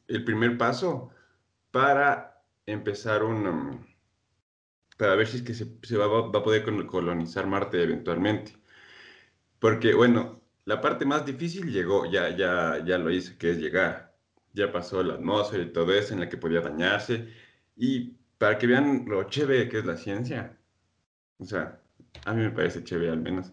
el 0.07 0.23
primer 0.23 0.57
paso 0.57 1.11
para 1.71 2.36
empezar 2.67 3.23
un, 3.23 3.47
um, 3.47 3.85
para 4.97 5.15
ver 5.15 5.27
si 5.27 5.37
es 5.37 5.43
que 5.43 5.53
se, 5.53 5.65
se 5.83 5.97
va, 5.97 6.07
va 6.07 6.39
a 6.39 6.43
poder 6.43 6.63
col- 6.63 6.85
colonizar 6.87 7.47
Marte 7.47 7.81
eventualmente. 7.81 8.53
Porque, 9.59 9.93
bueno, 9.93 10.41
la 10.65 10.81
parte 10.81 11.05
más 11.05 11.25
difícil 11.25 11.71
llegó, 11.71 12.05
ya, 12.11 12.29
ya, 12.35 12.83
ya 12.85 12.97
lo 12.97 13.11
hizo, 13.11 13.37
que 13.37 13.51
es 13.51 13.57
llegar. 13.57 14.15
Ya 14.53 14.71
pasó 14.71 15.03
la 15.03 15.15
atmósfera 15.15 15.63
y 15.63 15.73
todo 15.73 15.93
eso 15.93 16.13
en 16.13 16.19
la 16.21 16.29
que 16.29 16.37
podía 16.37 16.61
dañarse. 16.61 17.29
Y 17.75 18.17
para 18.37 18.57
que 18.57 18.67
vean 18.67 19.05
lo 19.07 19.23
chévere 19.25 19.69
que 19.69 19.79
es 19.79 19.85
la 19.85 19.97
ciencia, 19.97 20.59
o 21.39 21.45
sea, 21.45 21.81
a 22.25 22.33
mí 22.33 22.43
me 22.43 22.51
parece 22.51 22.83
chévere 22.83 23.11
al 23.11 23.21
menos. 23.21 23.51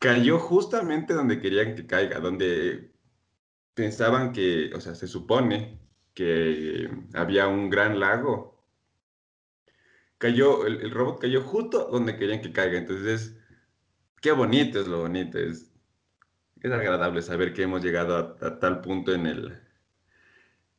Cayó 0.00 0.38
justamente 0.38 1.14
donde 1.14 1.40
querían 1.40 1.74
que 1.74 1.86
caiga, 1.86 2.20
donde 2.20 2.92
pensaban 3.74 4.32
que, 4.32 4.72
o 4.74 4.80
sea, 4.80 4.94
se 4.94 5.08
supone 5.08 5.80
que 6.18 6.90
había 7.14 7.48
un 7.48 7.70
gran 7.70 8.00
lago. 8.00 8.58
Cayó, 10.18 10.66
el, 10.66 10.80
el 10.80 10.90
robot 10.90 11.20
cayó 11.20 11.42
justo 11.42 11.88
donde 11.90 12.16
querían 12.16 12.40
que 12.40 12.52
caiga. 12.52 12.78
Entonces, 12.78 13.36
qué 14.22 14.32
bonito 14.32 14.80
es 14.80 14.88
lo 14.88 15.00
bonito. 15.02 15.38
Es, 15.38 15.72
es 16.62 16.72
agradable 16.72 17.22
saber 17.22 17.54
que 17.54 17.64
hemos 17.64 17.82
llegado 17.84 18.16
a, 18.42 18.46
a 18.46 18.58
tal 18.60 18.80
punto 18.82 19.14
en 19.14 19.26
el, 19.26 19.60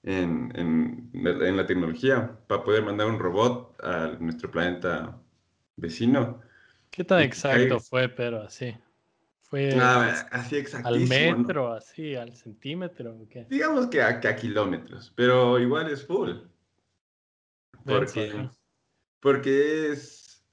en, 0.03 0.51
en- 0.55 1.09
en 1.13 1.57
la 1.57 1.65
tecnología 1.65 2.39
para 2.47 2.63
poder 2.63 2.83
mandar 2.83 3.07
un 3.07 3.19
robot 3.19 3.75
a 3.83 4.17
nuestro 4.19 4.49
planeta 4.51 5.21
vecino. 5.75 6.41
¿Qué 6.91 7.03
tan 7.03 7.21
exacto 7.21 7.79
caiga. 7.79 7.79
fue, 7.79 8.09
pero 8.09 8.43
así? 8.43 8.75
¿Fue 9.49 9.73
Ah, 9.79 10.27
así 10.31 10.63
al 10.83 10.99
metro, 11.01 11.73
así, 11.73 12.15
al 12.15 12.35
centímetro? 12.35 13.15
Digamos 13.49 13.87
que 13.87 14.01
a, 14.01 14.19
que 14.19 14.27
a 14.27 14.35
kilómetros, 14.35 15.11
pero 15.15 15.59
igual 15.59 15.89
es 15.89 16.05
full. 16.05 16.31
Porque, 17.85 18.21
Denso, 18.31 18.59
porque 19.21 19.91
es, 19.91 20.45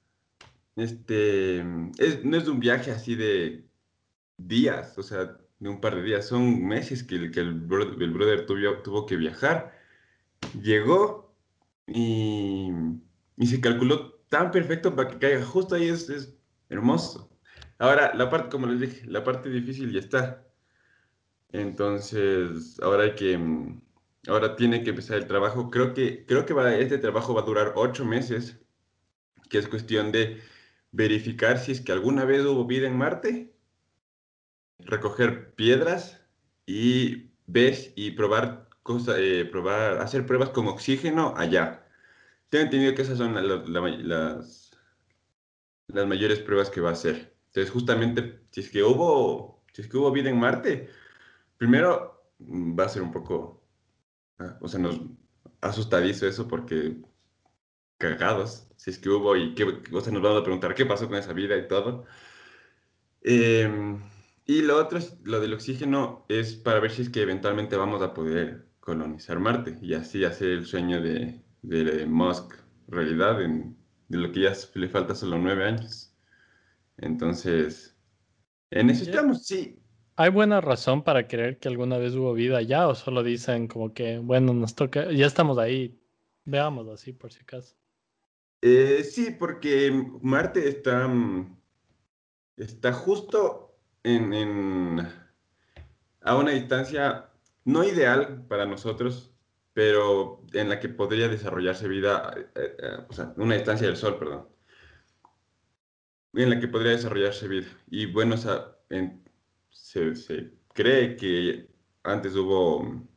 este, 0.75 1.59
es, 1.99 2.23
no 2.25 2.37
es 2.37 2.47
un 2.47 2.59
viaje 2.59 2.91
así 2.91 3.15
de 3.15 3.69
días, 4.37 4.97
o 4.97 5.03
sea, 5.03 5.37
de 5.59 5.69
un 5.69 5.81
par 5.81 5.95
de 5.95 6.03
días, 6.03 6.27
son 6.27 6.65
meses 6.65 7.03
que 7.03 7.15
el, 7.15 7.31
que 7.31 7.41
el, 7.41 7.61
bro- 7.67 8.01
el 8.01 8.11
brother 8.11 8.45
tuvo, 8.45 8.81
tuvo 8.83 9.05
que 9.05 9.17
viajar. 9.17 9.73
Llegó 10.61 11.35
y, 11.87 12.71
y 13.37 13.47
se 13.47 13.61
calculó 13.61 14.13
tan 14.29 14.51
perfecto 14.51 14.95
para 14.95 15.09
que 15.09 15.19
caiga 15.19 15.45
justo 15.45 15.75
ahí, 15.75 15.87
es, 15.89 16.09
es 16.09 16.37
hermoso. 16.69 17.29
Ahora, 17.79 18.13
la 18.13 18.29
parte, 18.29 18.49
como 18.49 18.67
les 18.67 18.79
dije, 18.79 19.07
la 19.07 19.23
parte 19.23 19.49
difícil 19.49 19.91
ya 19.91 19.99
está. 19.99 20.45
Entonces, 21.51 22.79
ahora 22.81 23.03
hay 23.03 23.15
que, 23.15 23.37
mm, 23.37 23.81
ahora 24.27 24.55
tiene 24.55 24.83
que 24.83 24.91
empezar 24.91 25.17
el 25.17 25.27
trabajo. 25.27 25.69
Creo 25.69 25.93
que, 25.93 26.25
creo 26.25 26.45
que 26.45 26.53
va, 26.53 26.73
este 26.75 26.97
trabajo 26.97 27.33
va 27.33 27.41
a 27.41 27.45
durar 27.45 27.73
ocho 27.75 28.05
meses, 28.05 28.59
que 29.49 29.59
es 29.59 29.67
cuestión 29.69 30.11
de 30.13 30.41
verificar 30.91 31.59
si 31.59 31.73
es 31.73 31.81
que 31.81 31.91
alguna 31.93 32.25
vez 32.25 32.45
hubo 32.45 32.65
vida 32.67 32.87
en 32.87 32.97
Marte, 32.97 33.53
recoger 34.79 35.53
piedras 35.55 36.21
y 36.65 37.31
ver 37.47 37.75
y 37.95 38.11
probar 38.11 38.69
cosas, 38.83 39.17
eh, 39.19 39.45
probar, 39.51 39.99
hacer 39.99 40.25
pruebas 40.25 40.49
con 40.49 40.67
oxígeno 40.67 41.33
allá. 41.37 41.85
Tengo 42.49 42.65
entendido 42.65 42.95
que 42.95 43.03
esas 43.03 43.19
son 43.19 43.35
la- 43.35 43.41
la- 43.43 43.57
la 43.67 43.89
las, 43.89 44.71
las 45.87 46.07
mayores 46.07 46.39
pruebas 46.39 46.69
que 46.69 46.79
va 46.79 46.91
a 46.91 46.93
hacer. 46.93 47.36
Entonces, 47.47 47.71
justamente, 47.71 48.41
si 48.51 48.61
es 48.61 48.69
que 48.69 48.83
hubo, 48.83 49.63
si 49.73 49.81
es 49.81 49.87
que 49.87 49.97
hubo 49.97 50.11
vida 50.11 50.29
en 50.29 50.39
Marte, 50.39 50.89
primero 51.57 52.31
mm, 52.39 52.77
va 52.79 52.85
a 52.85 52.89
ser 52.89 53.01
un 53.01 53.11
poco, 53.11 53.63
ah, 54.39 54.57
o 54.61 54.67
sea, 54.67 54.79
nos 54.79 55.01
asustadizo 55.61 56.27
eso 56.27 56.47
porque 56.47 56.97
cagados, 57.97 58.69
si 58.77 58.91
es 58.91 58.99
que 58.99 59.09
hubo 59.09 59.35
y 59.35 59.55
qué, 59.55 59.63
o 59.91 60.01
sea, 60.01 60.13
nos 60.13 60.21
vamos 60.21 60.41
a 60.41 60.43
preguntar 60.43 60.75
qué 60.75 60.85
pasó 60.85 61.07
con 61.07 61.17
esa 61.17 61.33
vida 61.33 61.57
y 61.57 61.67
todo. 61.67 62.05
Em, 63.21 63.99
y 64.45 64.61
lo 64.61 64.77
otro, 64.77 64.99
lo 65.25 65.39
del 65.39 65.53
oxígeno, 65.53 66.25
es 66.29 66.55
para 66.55 66.79
ver 66.79 66.91
si 66.91 67.01
es 67.03 67.09
que 67.09 67.21
eventualmente 67.21 67.75
vamos 67.75 68.01
a 68.01 68.13
poder 68.13 68.67
colonizar 68.79 69.39
Marte 69.39 69.77
y 69.81 69.93
así 69.93 70.23
hacer 70.23 70.49
el 70.49 70.65
sueño 70.65 71.01
de, 71.01 71.43
de 71.61 72.05
Musk 72.05 72.53
realidad, 72.87 73.41
en, 73.41 73.77
de 74.07 74.17
lo 74.17 74.31
que 74.31 74.41
ya 74.41 74.53
le 74.75 74.89
falta 74.89 75.15
solo 75.15 75.37
nueve 75.37 75.65
años. 75.65 76.06
Entonces, 76.97 77.95
estamos, 78.71 79.45
sí. 79.45 79.79
¿Hay 80.15 80.31
buena 80.31 80.61
razón 80.61 81.03
para 81.03 81.27
creer 81.27 81.59
que 81.59 81.67
alguna 81.67 81.97
vez 81.97 82.15
hubo 82.15 82.33
vida 82.33 82.57
allá 82.57 82.87
o 82.87 82.95
solo 82.95 83.23
dicen 83.23 83.67
como 83.67 83.93
que, 83.93 84.17
bueno, 84.17 84.53
nos 84.53 84.73
toca, 84.75 85.11
ya 85.11 85.27
estamos 85.27 85.57
ahí, 85.59 85.99
veámoslo 86.45 86.93
así 86.93 87.13
por 87.13 87.31
si 87.31 87.41
acaso? 87.41 87.75
Eh, 88.61 89.03
sí, 89.03 89.35
porque 89.37 89.91
Marte 90.21 90.67
está, 90.67 91.07
mm, 91.07 91.55
está 92.57 92.91
justo 92.93 93.75
en, 94.03 94.33
en- 94.33 95.07
a 96.21 96.35
una 96.35 96.51
distancia 96.51 97.29
no 97.65 97.83
ideal 97.83 98.45
para 98.47 98.65
nosotros, 98.65 99.33
pero 99.73 100.43
en 100.53 100.69
la 100.69 100.79
que 100.79 100.89
podría 100.89 101.27
desarrollarse 101.27 101.87
vida, 101.87 102.33
eh, 102.55 102.75
eh, 102.79 102.97
o 103.07 103.13
sea, 103.13 103.33
una 103.37 103.55
estancia 103.55 103.87
del 103.87 103.97
Sol, 103.97 104.17
perdón, 104.17 104.47
en 106.43 106.51
la 106.51 106.59
que 106.59 106.67
podría 106.67 106.91
desarrollarse 106.91 107.47
vida. 107.47 107.67
Y 107.89 108.05
bueno, 108.05 108.35
se, 108.37 108.51
cree 110.73 111.15
que 111.15 111.67
antes 112.03 112.35
hubo 112.35 113.07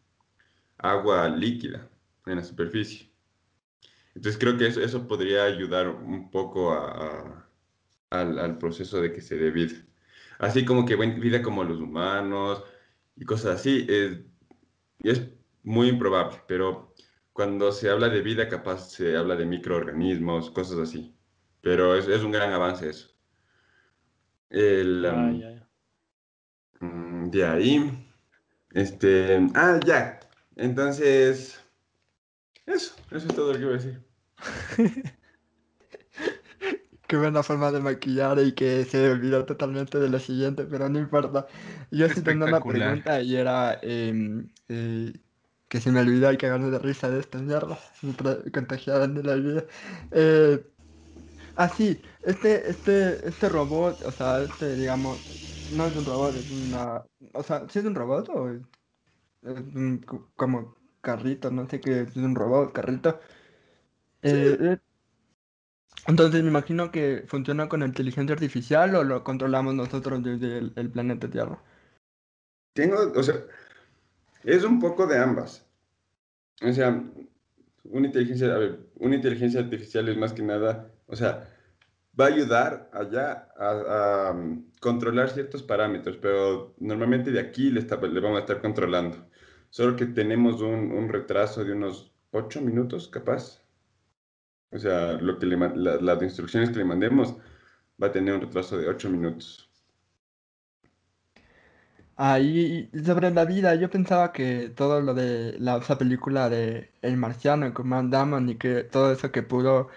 agua 0.78 1.28
líquida 1.28 1.88
en 2.26 2.36
la 2.36 2.44
superficie. 2.44 3.10
Entonces 4.14 4.38
creo 4.40 4.56
que 4.56 4.66
eso, 4.66 4.80
eso 4.80 5.06
podría 5.06 5.44
ayudar 5.44 5.88
un 5.88 6.30
poco 6.30 6.72
al, 8.10 8.58
proceso 8.58 9.00
de 9.00 9.12
que 9.12 9.20
se 9.20 9.36
dé 9.36 9.50
vida. 9.50 9.76
Así 10.38 10.64
como 10.64 10.86
que 10.86 10.96
vida 10.96 11.42
como 11.42 11.64
los 11.64 11.80
humanos 11.80 12.64
y 13.16 13.24
cosas 13.24 13.60
así, 13.60 13.86
es, 13.88 14.18
es 15.00 15.22
muy 15.62 15.88
improbable, 15.88 16.42
pero 16.48 16.94
cuando 17.32 17.72
se 17.72 17.90
habla 17.90 18.08
de 18.08 18.22
vida 18.22 18.48
capaz 18.48 18.90
se 18.90 19.16
habla 19.16 19.36
de 19.36 19.46
microorganismos, 19.46 20.50
cosas 20.50 20.78
así. 20.78 21.14
Pero 21.62 21.94
es, 21.96 22.08
es 22.08 22.22
un 22.22 22.32
gran 22.32 22.52
avance 22.52 22.88
eso. 22.88 23.08
El, 24.48 25.06
um, 26.80 27.30
De 27.30 27.44
ahí, 27.44 28.08
este, 28.72 29.46
ah, 29.54 29.78
ya. 29.84 30.20
Entonces, 30.56 31.60
eso, 32.66 32.94
eso 33.10 33.26
es 33.28 33.34
todo 33.34 33.52
lo 33.52 33.58
que 33.58 33.64
voy 33.64 33.74
a 33.74 33.78
decir. 33.78 34.02
Qué 37.06 37.16
buena 37.16 37.42
forma 37.42 37.72
de 37.72 37.80
maquillar 37.80 38.38
y 38.38 38.52
que 38.52 38.84
se 38.84 39.10
olvidó 39.10 39.44
totalmente 39.44 39.98
de 39.98 40.08
lo 40.08 40.20
siguiente, 40.20 40.64
pero 40.64 40.88
no 40.88 41.00
importa. 41.00 41.48
Yo 41.90 42.08
sí 42.08 42.22
tengo 42.22 42.46
una 42.46 42.60
pregunta 42.60 43.20
y 43.20 43.34
era 43.34 43.80
eh, 43.82 44.44
eh, 44.68 45.12
que 45.66 45.80
se 45.80 45.90
me 45.90 46.00
olvidó 46.00 46.32
y 46.32 46.36
cagarme 46.36 46.70
de 46.70 46.78
risa 46.78 47.10
de 47.10 47.18
esta 47.18 47.38
mierda, 47.38 47.78
contagiada 48.54 49.08
de 49.08 49.22
la 49.24 49.34
vida. 49.34 49.64
Eh, 50.12 50.64
ah, 51.60 51.68
sí, 51.68 52.00
este, 52.22 52.70
este, 52.70 53.28
este 53.28 53.48
robot, 53.50 54.00
o 54.06 54.10
sea, 54.10 54.42
este, 54.42 54.76
digamos, 54.76 55.18
no 55.76 55.84
es 55.84 55.94
un 55.94 56.06
robot, 56.06 56.34
es 56.34 56.50
una... 56.50 57.04
O 57.34 57.42
sea, 57.42 57.68
¿sí 57.68 57.78
es 57.78 57.84
un 57.84 57.94
robot 57.94 58.28
o 58.30 58.50
es, 58.50 58.62
un, 59.42 60.02
como 60.36 60.74
carrito? 61.02 61.50
No 61.50 61.68
sé 61.68 61.78
qué 61.80 62.00
es 62.00 62.16
un 62.16 62.34
robot, 62.34 62.72
carrito. 62.72 63.20
Eh, 64.22 64.78
entonces 66.06 66.42
me 66.42 66.48
imagino 66.48 66.90
que 66.90 67.24
funciona 67.26 67.68
con 67.68 67.82
inteligencia 67.82 68.32
artificial 68.32 68.94
o 68.94 69.04
lo 69.04 69.22
controlamos 69.22 69.74
nosotros 69.74 70.22
desde 70.22 70.58
el, 70.58 70.90
planeta 70.90 71.28
Tierra. 71.28 71.62
Tengo, 72.72 72.96
o 73.14 73.22
sea, 73.22 73.34
es 74.44 74.64
un 74.64 74.80
poco 74.80 75.06
de 75.06 75.18
ambas. 75.18 75.66
O 76.62 76.72
sea, 76.72 77.02
una 77.84 78.06
inteligencia, 78.06 78.54
a 78.54 78.58
ver, 78.58 78.80
una 78.96 79.16
inteligencia 79.16 79.60
artificial 79.60 80.08
es 80.08 80.16
más 80.16 80.32
que 80.32 80.42
nada, 80.42 80.90
o 81.10 81.16
sea, 81.16 81.48
va 82.18 82.26
a 82.26 82.28
ayudar 82.28 82.90
allá 82.92 83.48
a, 83.58 84.32
um, 84.32 84.70
controlar 84.80 85.30
ciertos 85.30 85.62
parámetros, 85.62 86.16
pero 86.16 86.74
normalmente 86.78 87.30
de 87.30 87.40
aquí 87.40 87.70
le, 87.70 87.82
le, 87.82 88.20
vamos 88.20 88.38
a 88.38 88.40
estar 88.40 88.60
controlando. 88.60 89.28
Solo 89.70 89.96
que 89.96 90.06
tenemos 90.06 90.60
un, 90.62 90.92
un 90.92 91.08
retraso 91.08 91.64
de 91.64 91.72
unos 91.72 92.12
ocho 92.32 92.60
minutos, 92.60 93.08
capaz, 93.08 93.62
o 94.72 94.78
sea, 94.78 95.12
lo 95.14 95.38
que 95.38 95.46
le, 95.46 95.56
las 95.76 96.22
instrucciones 96.22 96.70
que 96.70 96.78
le 96.78 96.84
mandemos 96.84 97.34
va 98.02 98.08
a 98.08 98.12
tener 98.12 98.34
un 98.34 98.40
retraso 98.40 98.78
de 98.78 98.88
8 98.88 99.10
minutos. 99.10 99.68
Ahí, 102.16 102.90
sobre 103.04 103.30
la 103.30 103.46
vida, 103.46 103.74
yo 103.76 103.88
pensaba 103.90 104.32
que 104.32 104.68
todo 104.68 105.00
lo 105.00 105.14
de 105.14 105.56
la, 105.58 105.78
esa 105.78 105.96
película 105.96 106.50
de 106.50 106.90
El 107.00 107.16
Marciano 107.16 107.72
con 107.72 107.88
Matt 107.88 108.06
Damon 108.06 108.50
y 108.50 108.56
que 108.56 108.84
todo 108.84 109.10
eso 109.12 109.32
que 109.32 109.42
pudo 109.42 109.88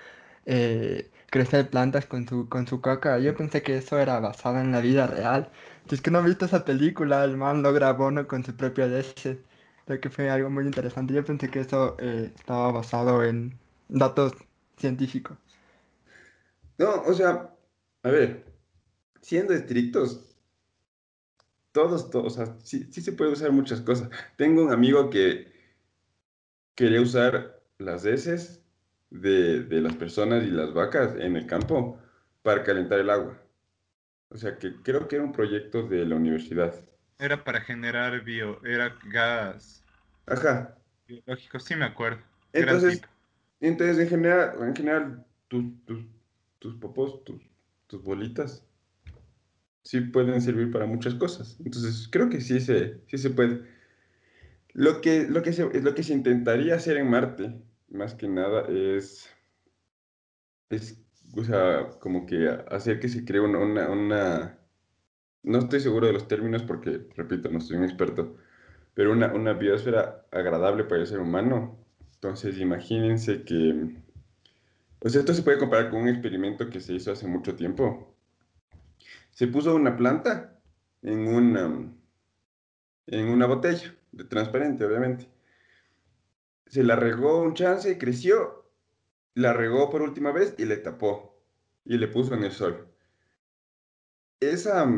eh, 0.46 1.10
crecer 1.30 1.70
plantas 1.70 2.06
con 2.06 2.28
su, 2.28 2.48
con 2.50 2.68
su 2.68 2.82
caca, 2.82 3.20
yo 3.20 3.36
pensé 3.36 3.64
que 3.64 3.78
eso 3.78 3.98
era 4.00 4.20
basado 4.20 4.60
en 4.60 4.72
la 4.72 4.82
vida 4.82 5.08
real. 5.08 5.52
Si 5.90 5.96
es 5.96 6.02
que 6.02 6.12
no 6.12 6.20
he 6.20 6.24
visto 6.24 6.46
esa 6.46 6.66
película, 6.66 7.24
el 7.24 7.38
man 7.38 7.64
lo 7.64 7.74
grabó 7.74 8.12
¿no? 8.12 8.28
con 8.28 8.44
su 8.44 8.56
propio 8.56 8.88
leche, 8.88 9.40
lo 9.88 10.00
que 10.00 10.10
fue 10.10 10.30
algo 10.30 10.50
muy 10.50 10.66
interesante. 10.66 11.14
Yo 11.14 11.26
pensé 11.26 11.50
que 11.50 11.62
eso 11.62 11.98
eh, 12.00 12.32
estaba 12.36 12.72
basado 12.72 13.24
en 13.24 13.58
datos 13.90 14.34
científico. 14.78 15.38
No, 16.78 17.02
o 17.04 17.14
sea, 17.14 17.56
a 18.04 18.10
ver, 18.10 18.46
siendo 19.22 19.54
estrictos, 19.54 20.36
todos, 21.72 22.10
todos, 22.10 22.34
o 22.34 22.36
sea, 22.36 22.56
sí, 22.64 22.88
sí, 22.92 23.02
se 23.02 23.12
puede 23.14 23.32
usar 23.32 23.52
muchas 23.52 23.82
cosas. 23.82 24.10
Tengo 24.38 24.64
un 24.64 24.72
amigo 24.72 25.10
que 25.10 25.52
quería 26.76 27.02
usar 27.02 27.64
las 27.78 28.06
heces 28.06 28.63
de, 29.14 29.64
de 29.64 29.82
las 29.82 29.96
personas 29.96 30.44
y 30.44 30.52
las 30.52 30.74
vacas 30.74 31.16
en 31.20 31.38
el 31.38 31.46
campo 31.46 32.00
para 32.42 32.64
calentar 32.64 33.00
el 33.00 33.10
agua. 33.10 33.40
O 34.30 34.38
sea, 34.38 34.58
que 34.58 34.76
creo 34.82 35.08
que 35.08 35.16
era 35.16 35.24
un 35.24 35.32
proyecto 35.32 35.88
de 35.88 36.06
la 36.06 36.16
universidad. 36.16 36.74
Era 37.20 37.44
para 37.44 37.62
generar 37.62 38.24
bio, 38.24 38.60
era 38.66 38.98
gas. 39.06 39.84
Ajá. 40.26 40.76
Biológico, 41.08 41.60
sí 41.60 41.76
me 41.76 41.86
acuerdo. 41.86 42.22
Entonces, 42.52 43.02
entonces, 43.60 44.00
en 44.00 44.10
general, 44.10 44.56
en 44.62 44.76
general 44.76 45.26
tus, 45.48 45.64
tus, 45.86 46.06
tus 46.60 46.76
popos, 46.76 47.24
tus, 47.24 47.42
tus 47.88 48.04
bolitas, 48.04 48.66
sí 49.84 50.02
pueden 50.02 50.42
servir 50.42 50.72
para 50.72 50.88
muchas 50.88 51.14
cosas. 51.14 51.58
Entonces, 51.64 52.10
creo 52.12 52.30
que 52.30 52.42
sí 52.42 52.60
se, 52.60 53.02
sí 53.08 53.18
se 53.20 53.30
puede. 53.30 53.62
Lo 54.74 55.02
que, 55.02 55.28
lo, 55.30 55.44
que 55.44 55.54
se, 55.54 55.82
lo 55.82 55.94
que 55.94 56.02
se 56.02 56.14
intentaría 56.14 56.76
hacer 56.76 56.98
en 56.98 57.12
Marte, 57.12 57.54
más 57.94 58.16
que 58.16 58.28
nada, 58.28 58.66
es, 58.70 59.30
es 60.70 61.00
o 61.36 61.44
sea, 61.44 61.90
como 62.00 62.26
que 62.26 62.50
hacer 62.70 63.00
que 63.00 63.10
se 63.10 63.26
cree 63.26 63.42
una, 63.42 63.90
una, 63.90 64.60
no 65.44 65.60
estoy 65.60 65.80
seguro 65.80 66.08
de 66.08 66.14
los 66.14 66.28
términos 66.28 66.64
porque, 66.64 67.08
repito, 67.16 67.50
no 67.50 67.62
soy 67.62 67.78
un 67.78 67.84
experto, 67.86 68.38
pero 68.94 69.12
una, 69.12 69.34
una 69.34 69.54
biosfera 69.54 70.26
agradable 70.32 70.84
para 70.86 71.02
el 71.02 71.08
ser 71.08 71.20
humano 71.20 71.84
entonces, 72.24 72.58
imagínense 72.58 73.44
que, 73.44 73.98
pues 75.00 75.14
esto 75.14 75.34
se 75.34 75.44
puede 75.44 75.58
comparar 75.60 75.90
con 75.90 76.04
un 76.04 76.08
experimento 76.08 76.70
que 76.70 76.80
se 76.80 76.94
hizo 76.94 77.12
hace 77.12 77.28
mucho 77.28 77.54
tiempo. 77.54 78.16
Se 79.32 79.48
puso 79.48 79.76
una 79.76 79.98
planta 79.98 80.58
en 81.02 81.28
una, 81.28 81.92
en 83.08 83.28
una 83.28 83.46
botella, 83.46 83.94
de 84.14 84.24
transparente, 84.24 84.86
obviamente. 84.86 85.28
Se 86.68 86.84
la 86.84 86.96
regó 86.96 87.42
un 87.42 87.54
chance, 87.54 87.98
creció, 87.98 88.70
la 89.36 89.54
regó 89.54 89.90
por 89.90 90.02
última 90.02 90.32
vez 90.32 90.56
y 90.58 90.66
le 90.66 90.78
tapó 90.78 91.42
y 91.86 91.98
le 91.98 92.08
puso 92.08 92.34
en 92.34 92.44
el 92.44 92.52
sol. 92.52 92.88
Esa, 94.40 94.90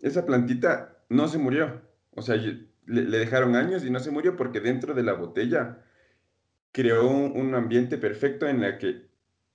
esa 0.00 0.24
plantita 0.24 1.04
no 1.08 1.28
se 1.28 1.38
murió. 1.38 1.82
O 2.12 2.22
sea, 2.22 2.36
le, 2.36 2.68
le 2.86 3.18
dejaron 3.18 3.56
años 3.56 3.84
y 3.84 3.90
no 3.90 3.98
se 4.00 4.10
murió 4.10 4.36
porque 4.36 4.60
dentro 4.60 4.94
de 4.94 5.02
la 5.02 5.14
botella 5.14 5.84
creó 6.74 7.08
un, 7.08 7.54
ambiente 7.54 7.98
perfecto 7.98 8.48
en 8.48 8.64
el 8.64 8.78
que 8.78 9.06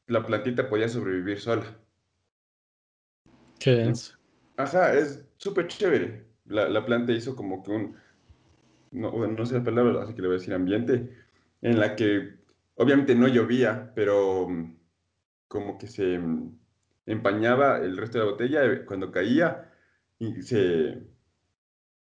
la 0.08 0.26
plantita 0.26 0.70
podía 0.70 0.88
sobrevivir 0.88 1.38
sola. 1.38 1.66
Qué 3.60 3.90
es? 3.90 4.18
Ajá, 4.56 4.94
es 4.94 5.26
súper 5.36 5.68
chévere. 5.68 6.26
La, 6.46 6.86
planta 6.86 7.12
hizo 7.12 7.36
como 7.36 7.62
que 7.62 7.72
un, 7.72 7.98
no, 8.92 9.28
no 9.28 9.46
sé 9.46 9.56
la 9.56 9.64
palabra, 9.64 10.04
así 10.04 10.14
que 10.14 10.22
le 10.22 10.28
voy 10.28 10.36
a 10.36 10.40
decir 10.40 10.54
ambiente, 10.54 11.16
en 11.62 11.80
la 11.80 11.96
que 11.96 12.40
obviamente 12.76 13.16
no 13.16 13.28
llovía, 13.28 13.92
pero 13.96 14.48
mm, 14.50 14.76
como 15.48 15.78
que 15.78 15.88
se 15.88 16.18
mm, 16.18 16.58
empañaba 17.06 17.80
el 17.80 17.98
resto 17.98 18.20
de 18.20 18.26
la 18.26 18.32
botella 18.32 18.66
eh, 18.66 18.86
cuando 18.86 19.12
caía 19.12 19.72
y 20.18 20.42
se, 20.42 21.04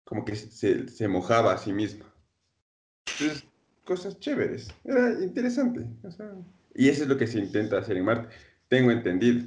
como 0.05 0.24
que 0.24 0.37
se, 0.37 0.89
se 0.89 1.09
mojaba 1.09 1.53
a 1.53 1.59
sí 1.59 1.72
misma. 1.72 2.12
Entonces, 3.07 3.47
cosas 3.85 4.18
chéveres. 4.18 4.72
Era 4.85 5.12
interesante. 5.22 5.87
y 6.74 6.89
eso 6.89 7.03
es 7.03 7.09
lo 7.09 7.16
que 7.16 7.26
se 7.26 7.39
intenta 7.39 7.78
hacer 7.78 7.97
en 7.97 8.05
Marte. 8.05 8.35
Tengo 8.68 8.91
entendido. 8.91 9.47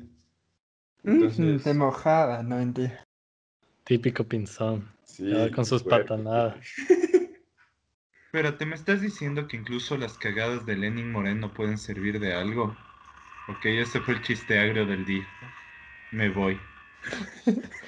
Entonces... 1.04 1.62
se 1.62 1.74
mojaba, 1.74 2.44
no 2.44 2.60
entiendo. 2.60 2.96
Típico 3.84 4.24
pinzón. 4.24 4.88
con 5.56 5.66
sus 5.66 5.84
patanadas. 5.84 6.56
Pero 8.32 8.56
te 8.58 8.66
me 8.66 8.76
estás 8.76 9.02
diciendo 9.02 9.48
que 9.48 9.58
incluso 9.58 9.98
las 9.98 10.18
cagadas 10.18 10.66
de 10.66 10.76
Lenin 10.76 11.12
Moreno 11.12 11.54
pueden 11.54 11.78
servir 11.78 12.20
de 12.20 12.34
algo. 12.34 12.76
Ok, 13.48 13.66
ese 13.66 14.02
fue 14.02 14.16
el 14.16 14.22
chiste 14.22 14.60
agrio 14.60 14.86
del 14.86 15.06
día. 15.06 15.26
Me 16.12 16.30
voy. 16.30 16.60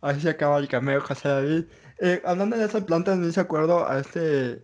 Ahí 0.00 0.20
se 0.20 0.30
acaba 0.30 0.58
el 0.58 0.68
cameo, 0.68 1.00
José 1.00 1.28
David. 1.28 1.64
Eh, 2.00 2.22
hablando 2.24 2.56
de 2.56 2.64
esas 2.64 2.84
plantas, 2.84 3.18
me 3.18 3.26
hice 3.26 3.40
acuerdo 3.40 3.88
a 3.88 3.98
este, 3.98 4.62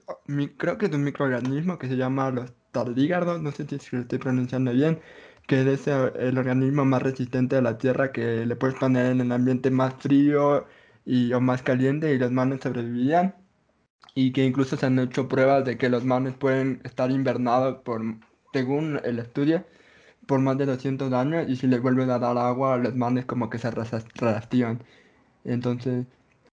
creo 0.57 0.78
que 0.78 0.86
es 0.86 0.92
un 0.92 1.03
microorganismo 1.03 1.78
que 1.78 1.88
se 1.88 1.97
llama 1.97 2.30
los 2.30 2.53
tardígrados, 2.70 3.40
no 3.42 3.51
sé 3.53 3.66
si 3.66 3.97
lo 3.97 4.03
estoy 4.03 4.18
pronunciando 4.18 4.72
bien, 4.72 5.01
que 5.47 5.72
es 5.72 5.86
el 5.88 6.38
organismo 6.38 6.84
más 6.84 7.03
resistente 7.03 7.57
a 7.57 7.62
la 7.62 7.78
Tierra 7.78 8.12
que 8.12 8.47
le 8.47 8.57
puedes 8.57 8.76
poner 8.76 9.07
en 9.07 9.20
el 9.20 9.32
ambiente 9.32 9.70
más 9.70 9.95
frío 10.01 10.66
y, 11.05 11.32
o 11.32 11.40
más 11.40 11.62
caliente 11.62 12.14
y 12.14 12.18
las 12.18 12.30
manos 12.30 12.61
sobrevivían. 12.62 13.43
Y 14.14 14.32
que 14.32 14.44
incluso 14.44 14.76
se 14.76 14.86
han 14.86 14.98
hecho 14.98 15.28
pruebas 15.28 15.64
de 15.64 15.76
que 15.78 15.88
los 15.88 16.04
manes 16.04 16.34
pueden 16.34 16.80
estar 16.84 17.10
invernados 17.10 17.78
por, 17.82 18.02
según 18.52 19.00
el 19.04 19.18
estudio, 19.18 19.64
por 20.26 20.40
más 20.40 20.58
de 20.58 20.66
200 20.66 21.12
años 21.12 21.48
y 21.48 21.56
si 21.56 21.66
les 21.66 21.82
vuelven 21.82 22.10
a 22.10 22.18
dar 22.18 22.38
agua, 22.38 22.76
los 22.78 22.94
manes 22.94 23.26
como 23.26 23.50
que 23.50 23.58
se 23.58 23.70
reactivan. 23.70 24.82
Entonces, 25.44 26.06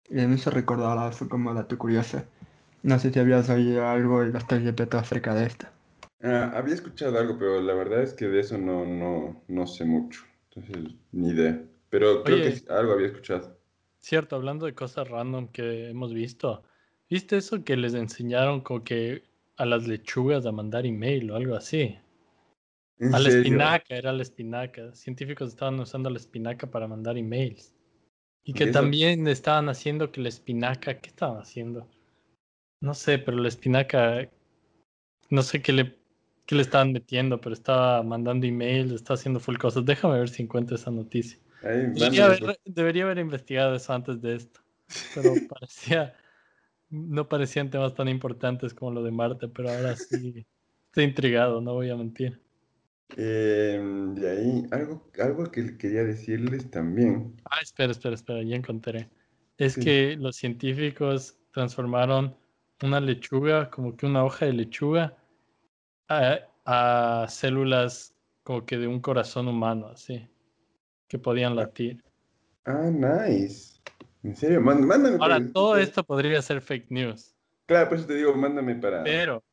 me 0.09 0.35
hizo 0.35 0.51
recordar 0.51 1.11
eso 1.11 1.29
como 1.29 1.53
dato 1.53 1.77
curioso. 1.77 2.23
No 2.83 2.99
sé 2.99 3.11
si 3.11 3.19
habías 3.19 3.49
oído 3.49 3.87
algo 3.87 4.25
y 4.25 4.35
estoy 4.35 4.59
de 4.63 4.73
peto 4.73 4.97
acerca 4.97 5.33
de 5.35 5.45
esto. 5.45 5.67
Ah, 6.23 6.51
había 6.55 6.75
escuchado 6.75 7.17
algo, 7.17 7.37
pero 7.37 7.61
la 7.61 7.73
verdad 7.73 8.03
es 8.03 8.13
que 8.13 8.27
de 8.27 8.39
eso 8.39 8.57
no, 8.57 8.85
no, 8.85 9.43
no 9.47 9.67
sé 9.67 9.85
mucho. 9.85 10.21
Entonces, 10.49 10.95
ni 11.11 11.29
idea. 11.29 11.63
Pero 11.89 12.23
creo 12.23 12.37
Oye. 12.37 12.61
que 12.63 12.71
algo 12.73 12.93
había 12.93 13.07
escuchado. 13.07 13.57
Cierto, 13.99 14.35
hablando 14.35 14.65
de 14.65 14.75
cosas 14.75 15.07
random 15.07 15.47
que 15.47 15.89
hemos 15.89 16.13
visto. 16.13 16.63
¿Viste 17.11 17.35
eso 17.35 17.65
que 17.65 17.75
les 17.75 17.93
enseñaron 17.93 18.61
como 18.61 18.85
que 18.85 19.23
a 19.57 19.65
las 19.65 19.85
lechugas 19.85 20.45
a 20.45 20.53
mandar 20.53 20.85
email 20.85 21.29
o 21.29 21.35
algo 21.35 21.55
así? 21.57 21.97
¿En 22.99 23.13
A 23.13 23.19
la 23.19 23.29
serio? 23.29 23.37
espinaca, 23.37 23.95
era 23.97 24.13
la 24.13 24.21
espinaca. 24.21 24.95
Científicos 24.95 25.49
estaban 25.49 25.77
usando 25.81 26.09
la 26.09 26.15
espinaca 26.15 26.71
para 26.71 26.87
mandar 26.87 27.17
emails. 27.17 27.75
Y 28.45 28.53
que 28.53 28.67
también 28.67 29.27
estaban 29.27 29.67
haciendo 29.67 30.09
que 30.09 30.21
la 30.21 30.29
espinaca, 30.29 31.01
¿qué 31.01 31.09
estaban 31.09 31.41
haciendo? 31.41 31.85
No 32.79 32.93
sé, 32.93 33.19
pero 33.19 33.37
la 33.37 33.49
espinaca, 33.49 34.29
no 35.29 35.41
sé 35.41 35.61
qué 35.61 35.73
le, 35.73 35.97
qué 36.45 36.55
le 36.55 36.61
estaban 36.61 36.93
metiendo, 36.93 37.41
pero 37.41 37.51
estaba 37.51 38.01
mandando 38.03 38.47
emails, 38.47 38.93
estaba 38.93 39.15
haciendo 39.15 39.41
full 39.41 39.57
cosas. 39.57 39.83
Déjame 39.83 40.17
ver 40.17 40.29
si 40.29 40.43
encuentro 40.43 40.77
esa 40.77 40.91
noticia. 40.91 41.37
Debería 41.61 42.25
haber, 42.27 42.57
debería 42.63 43.03
haber 43.03 43.17
investigado 43.17 43.75
eso 43.75 43.91
antes 43.91 44.21
de 44.21 44.35
esto, 44.35 44.61
pero 45.13 45.35
parecía, 45.49 46.15
no 46.91 47.27
parecían 47.29 47.69
temas 47.71 47.93
tan 47.95 48.07
importantes 48.09 48.73
como 48.73 48.91
lo 48.91 49.03
de 49.03 49.11
Marte, 49.11 49.47
pero 49.49 49.71
ahora 49.71 49.95
sí 49.95 50.45
estoy 50.87 51.05
intrigado, 51.05 51.61
no 51.61 51.73
voy 51.75 51.89
a 51.89 51.95
mentir. 51.95 52.41
Em, 53.15 54.15
de 54.15 54.29
ahí, 54.29 54.63
algo, 54.71 55.09
algo 55.19 55.49
que 55.51 55.77
quería 55.77 56.03
decirles 56.03 56.69
también. 56.69 57.37
Ah, 57.45 57.59
espera, 57.61 57.91
espera, 57.91 58.15
espera, 58.15 58.43
ya 58.43 58.55
encontré. 58.55 59.09
Es 59.57 59.75
Sí. 59.75 59.81
que 59.81 60.15
los 60.17 60.35
científicos 60.37 61.37
transformaron 61.51 62.35
una 62.83 62.99
lechuga, 62.99 63.69
como 63.69 63.95
que 63.95 64.05
una 64.05 64.23
hoja 64.23 64.45
de 64.45 64.53
lechuga, 64.53 65.17
a, 66.09 66.39
a 66.65 67.27
células 67.29 68.15
como 68.43 68.65
que 68.65 68.77
de 68.77 68.87
un 68.87 69.01
corazón 69.01 69.47
humano, 69.47 69.87
así, 69.87 70.27
que 71.07 71.19
podían 71.19 71.55
latir. 71.55 72.03
Ah, 72.65 72.89
nice. 72.89 73.79
En 74.23 74.35
serio, 74.35 74.61
Má- 74.61 74.75
mándame. 74.75 75.17
Ahora, 75.19 75.37
pues, 75.39 75.53
todo 75.53 75.77
esto 75.77 76.03
podría 76.03 76.41
ser 76.41 76.61
fake 76.61 76.91
news, 76.91 77.33
Claro, 77.65 77.89
por 77.89 77.97
eso 77.97 78.07
te 78.07 78.15
digo, 78.15 78.33
mándame 78.35 78.75
para. 78.75 79.03
pero 79.03 79.43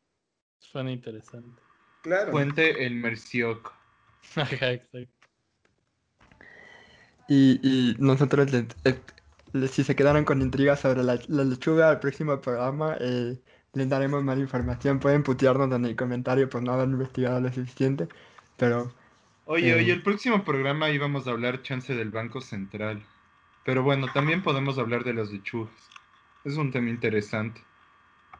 suena 0.58 0.90
interesante. 0.90 1.60
Claro. 2.02 2.32
Fuente 2.32 2.84
el 2.84 2.94
Mercioc. 2.96 3.72
Ajá, 4.36 4.72
exacto. 4.72 5.14
Y, 7.28 7.60
y 7.62 7.96
nosotros, 7.98 8.48
eh, 8.54 9.00
si 9.68 9.84
se 9.84 9.94
quedaron 9.94 10.24
con 10.24 10.40
intrigas 10.42 10.80
sobre 10.80 11.02
la, 11.02 11.18
la 11.28 11.44
lechuga, 11.44 11.90
al 11.90 12.00
próximo 12.00 12.40
programa 12.40 12.96
eh, 13.00 13.38
les 13.74 13.88
daremos 13.88 14.24
más 14.24 14.38
información. 14.38 14.98
Pueden 14.98 15.22
putearnos 15.22 15.70
en 15.74 15.84
el 15.84 15.94
comentario 15.96 16.48
por 16.48 16.62
no 16.62 16.72
haber 16.72 16.88
investigado 16.88 17.40
lo 17.40 17.52
suficiente, 17.52 18.08
pero 18.56 18.92
Oye, 19.44 19.70
Eh. 19.70 19.74
oye, 19.76 19.92
el 19.92 20.02
próximo 20.02 20.44
programa 20.44 20.90
íbamos 20.90 21.26
a 21.26 21.30
hablar 21.30 21.62
chance 21.62 21.94
del 21.94 22.10
Banco 22.10 22.40
Central. 22.40 23.02
Pero 23.68 23.82
bueno, 23.82 24.06
también 24.14 24.42
podemos 24.42 24.78
hablar 24.78 25.04
de 25.04 25.12
las 25.12 25.30
lechugas. 25.30 25.70
Es 26.42 26.56
un 26.56 26.72
tema 26.72 26.88
interesante. 26.88 27.60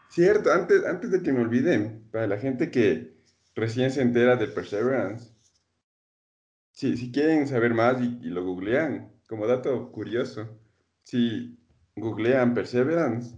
Cierto, 0.09 0.51
antes, 0.51 0.83
antes 0.87 1.11
de 1.11 1.23
que 1.23 1.35
me 1.35 1.43
olvide, 1.43 2.01
para 2.11 2.27
la 2.27 2.39
gente 2.39 2.71
que 2.71 3.13
recién 3.55 3.91
se 3.91 4.01
entera 4.01 4.37
de 4.37 4.47
Perseverance, 4.47 5.35
si, 6.73 6.97
si 6.97 7.13
quieren 7.13 7.47
saber 7.47 7.75
más 7.75 8.01
y, 8.01 8.31
lo 8.31 8.43
googlean, 8.43 9.13
como 9.29 9.47
dato 9.47 9.93
curioso, 9.93 10.49
si 11.03 11.59
googlean 11.95 12.55
Perseverance, 12.55 13.37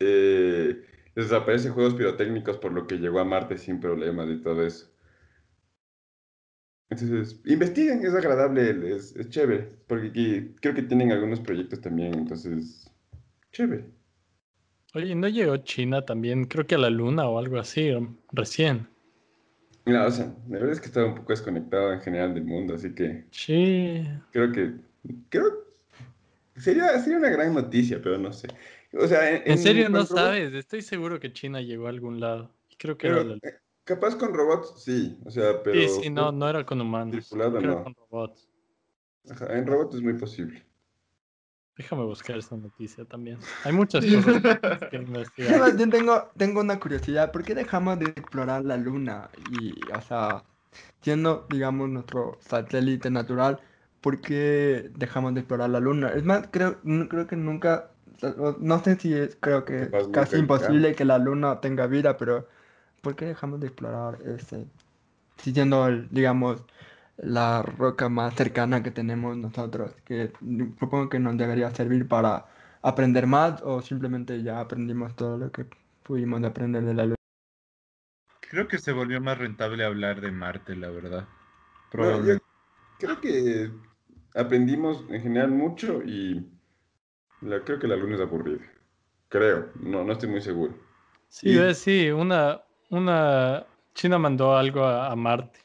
eh, 0.00 0.84
les 1.14 1.32
aparecen 1.32 1.72
juegos 1.72 1.94
pirotécnicos 1.94 2.58
por 2.58 2.72
lo 2.72 2.88
que 2.88 2.96
llegó 2.96 3.20
a 3.20 3.24
Marte 3.24 3.58
sin 3.58 3.78
problemas 3.78 4.28
y 4.28 4.40
todo 4.40 4.66
eso. 4.66 4.90
Entonces, 6.88 7.40
investiguen, 7.44 8.04
es 8.04 8.14
agradable, 8.14 8.94
es, 8.94 9.14
es 9.16 9.28
chévere, 9.28 9.68
porque 9.88 10.08
aquí 10.08 10.54
creo 10.60 10.74
que 10.74 10.82
tienen 10.82 11.10
algunos 11.10 11.40
proyectos 11.40 11.80
también, 11.80 12.14
entonces, 12.14 12.88
chévere. 13.52 13.86
Oye, 14.94 15.14
¿no 15.14 15.28
llegó 15.28 15.56
China 15.58 16.04
también? 16.06 16.44
Creo 16.44 16.66
que 16.66 16.76
a 16.76 16.78
la 16.78 16.90
luna 16.90 17.28
o 17.28 17.38
algo 17.38 17.58
así, 17.58 17.90
recién. 18.32 18.88
No, 19.84 20.06
o 20.06 20.10
sea, 20.10 20.34
la 20.48 20.58
verdad 20.58 20.72
es 20.72 20.80
que 20.80 20.86
estaba 20.86 21.06
un 21.06 21.14
poco 21.14 21.32
desconectado 21.32 21.92
en 21.92 22.00
general 22.00 22.34
del 22.34 22.44
mundo, 22.44 22.74
así 22.74 22.94
que 22.94 23.24
Sí. 23.30 24.04
creo 24.32 24.52
que 24.52 24.74
creo 25.28 25.66
sería, 26.56 26.98
sería 27.00 27.18
una 27.18 27.30
gran 27.30 27.54
noticia, 27.54 28.00
pero 28.02 28.18
no 28.18 28.32
sé. 28.32 28.48
O 28.92 29.06
sea, 29.06 29.30
en, 29.30 29.42
En 29.46 29.58
serio, 29.58 29.88
no 29.88 30.04
sabes. 30.06 30.54
Estoy 30.54 30.82
seguro 30.82 31.20
que 31.20 31.32
China 31.32 31.60
llegó 31.60 31.86
a 31.86 31.90
algún 31.90 32.20
lado. 32.20 32.50
Creo 32.78 32.96
que 32.96 33.06
era 33.06 33.22
la 33.24 33.34
eh, 33.34 33.58
capaz 33.86 34.16
con 34.16 34.34
robots, 34.34 34.74
sí, 34.82 35.18
o 35.24 35.30
sea, 35.30 35.62
pero 35.62 35.80
Sí, 35.80 36.04
sí, 36.04 36.10
no, 36.10 36.32
no 36.32 36.48
era 36.48 36.66
con 36.66 36.80
humanos. 36.80 37.28
tripulado, 37.28 37.60
no. 37.60 37.84
con 37.84 37.94
robots. 37.94 38.48
Ajá, 39.30 39.56
en 39.58 39.66
robots 39.66 39.94
es 39.96 40.02
muy 40.02 40.14
posible. 40.14 40.62
Déjame 41.76 42.04
buscar 42.04 42.38
esa 42.38 42.56
noticia 42.56 43.04
también. 43.04 43.38
Hay 43.64 43.72
muchas 43.72 44.02
cosas 44.04 44.42
que 44.42 44.48
Yo 44.92 45.02
investigar. 45.02 45.76
bien 45.76 45.90
tengo, 45.90 46.30
tengo 46.36 46.60
una 46.60 46.80
curiosidad, 46.80 47.32
¿por 47.32 47.44
qué 47.44 47.54
dejamos 47.54 47.98
de 47.98 48.06
explorar 48.06 48.64
la 48.64 48.76
luna? 48.78 49.30
Y, 49.36 49.74
o 49.90 50.00
sea, 50.00 50.44
siendo, 51.02 51.46
digamos, 51.50 51.88
nuestro 51.90 52.38
satélite 52.40 53.10
natural, 53.10 53.60
¿por 54.00 54.20
qué 54.22 54.90
dejamos 54.94 55.34
de 55.34 55.40
explorar 55.40 55.70
la 55.70 55.80
luna? 55.80 56.10
Es 56.14 56.24
más, 56.24 56.48
creo, 56.50 56.78
no- 56.82 57.08
creo 57.08 57.26
que 57.26 57.36
nunca, 57.36 57.90
no 58.58 58.82
sé 58.82 58.96
si 58.96 59.12
es, 59.14 59.36
creo 59.38 59.64
que 59.66 59.82
es 59.92 60.08
casi 60.12 60.38
imposible 60.38 60.94
que 60.94 61.04
la 61.04 61.18
luna 61.18 61.60
tenga 61.60 61.86
vida, 61.86 62.16
pero 62.16 62.48
¿por 63.06 63.14
qué 63.14 63.26
dejamos 63.26 63.60
de 63.60 63.68
explorar 63.68 64.18
este? 64.26 64.66
Si 65.38 65.52
siendo, 65.54 65.86
el, 65.86 66.08
digamos, 66.10 66.64
la 67.18 67.62
roca 67.62 68.08
más 68.08 68.34
cercana 68.34 68.82
que 68.82 68.90
tenemos 68.90 69.36
nosotros, 69.36 69.94
que 70.04 70.32
supongo 70.80 71.08
que 71.08 71.20
nos 71.20 71.36
debería 71.38 71.70
servir 71.70 72.08
para 72.08 72.46
aprender 72.82 73.28
más 73.28 73.62
o 73.62 73.80
simplemente 73.80 74.42
ya 74.42 74.58
aprendimos 74.60 75.14
todo 75.14 75.38
lo 75.38 75.52
que 75.52 75.66
pudimos 76.02 76.42
aprender 76.44 76.84
de 76.84 76.94
la 76.94 77.04
luna. 77.04 77.16
Creo 78.40 78.66
que 78.66 78.78
se 78.78 78.92
volvió 78.92 79.20
más 79.20 79.38
rentable 79.38 79.84
hablar 79.84 80.20
de 80.20 80.30
Marte, 80.30 80.74
la 80.74 80.88
verdad. 80.90 81.28
Probablemente. 81.90 82.44
creo 82.98 83.20
que 83.20 83.70
aprendimos 84.34 85.04
en 85.10 85.22
general 85.22 85.50
mucho 85.50 86.02
y 86.04 86.46
la, 87.42 87.62
creo 87.64 87.78
que 87.78 87.88
la 87.88 87.96
luna 87.96 88.16
es 88.16 88.22
aburrida. 88.22 88.64
Creo, 89.28 89.70
no, 89.80 90.04
no 90.04 90.12
estoy 90.12 90.28
muy 90.30 90.40
seguro. 90.42 90.74
Sí, 91.28 91.50
Y- 91.50 91.74
sí, 91.74 92.10
una, 92.10 92.62
una 92.90 93.66
China 93.94 94.18
mandó 94.18 94.56
algo 94.56 94.84
a, 94.84 95.10
a 95.10 95.16
Marte. 95.16 95.60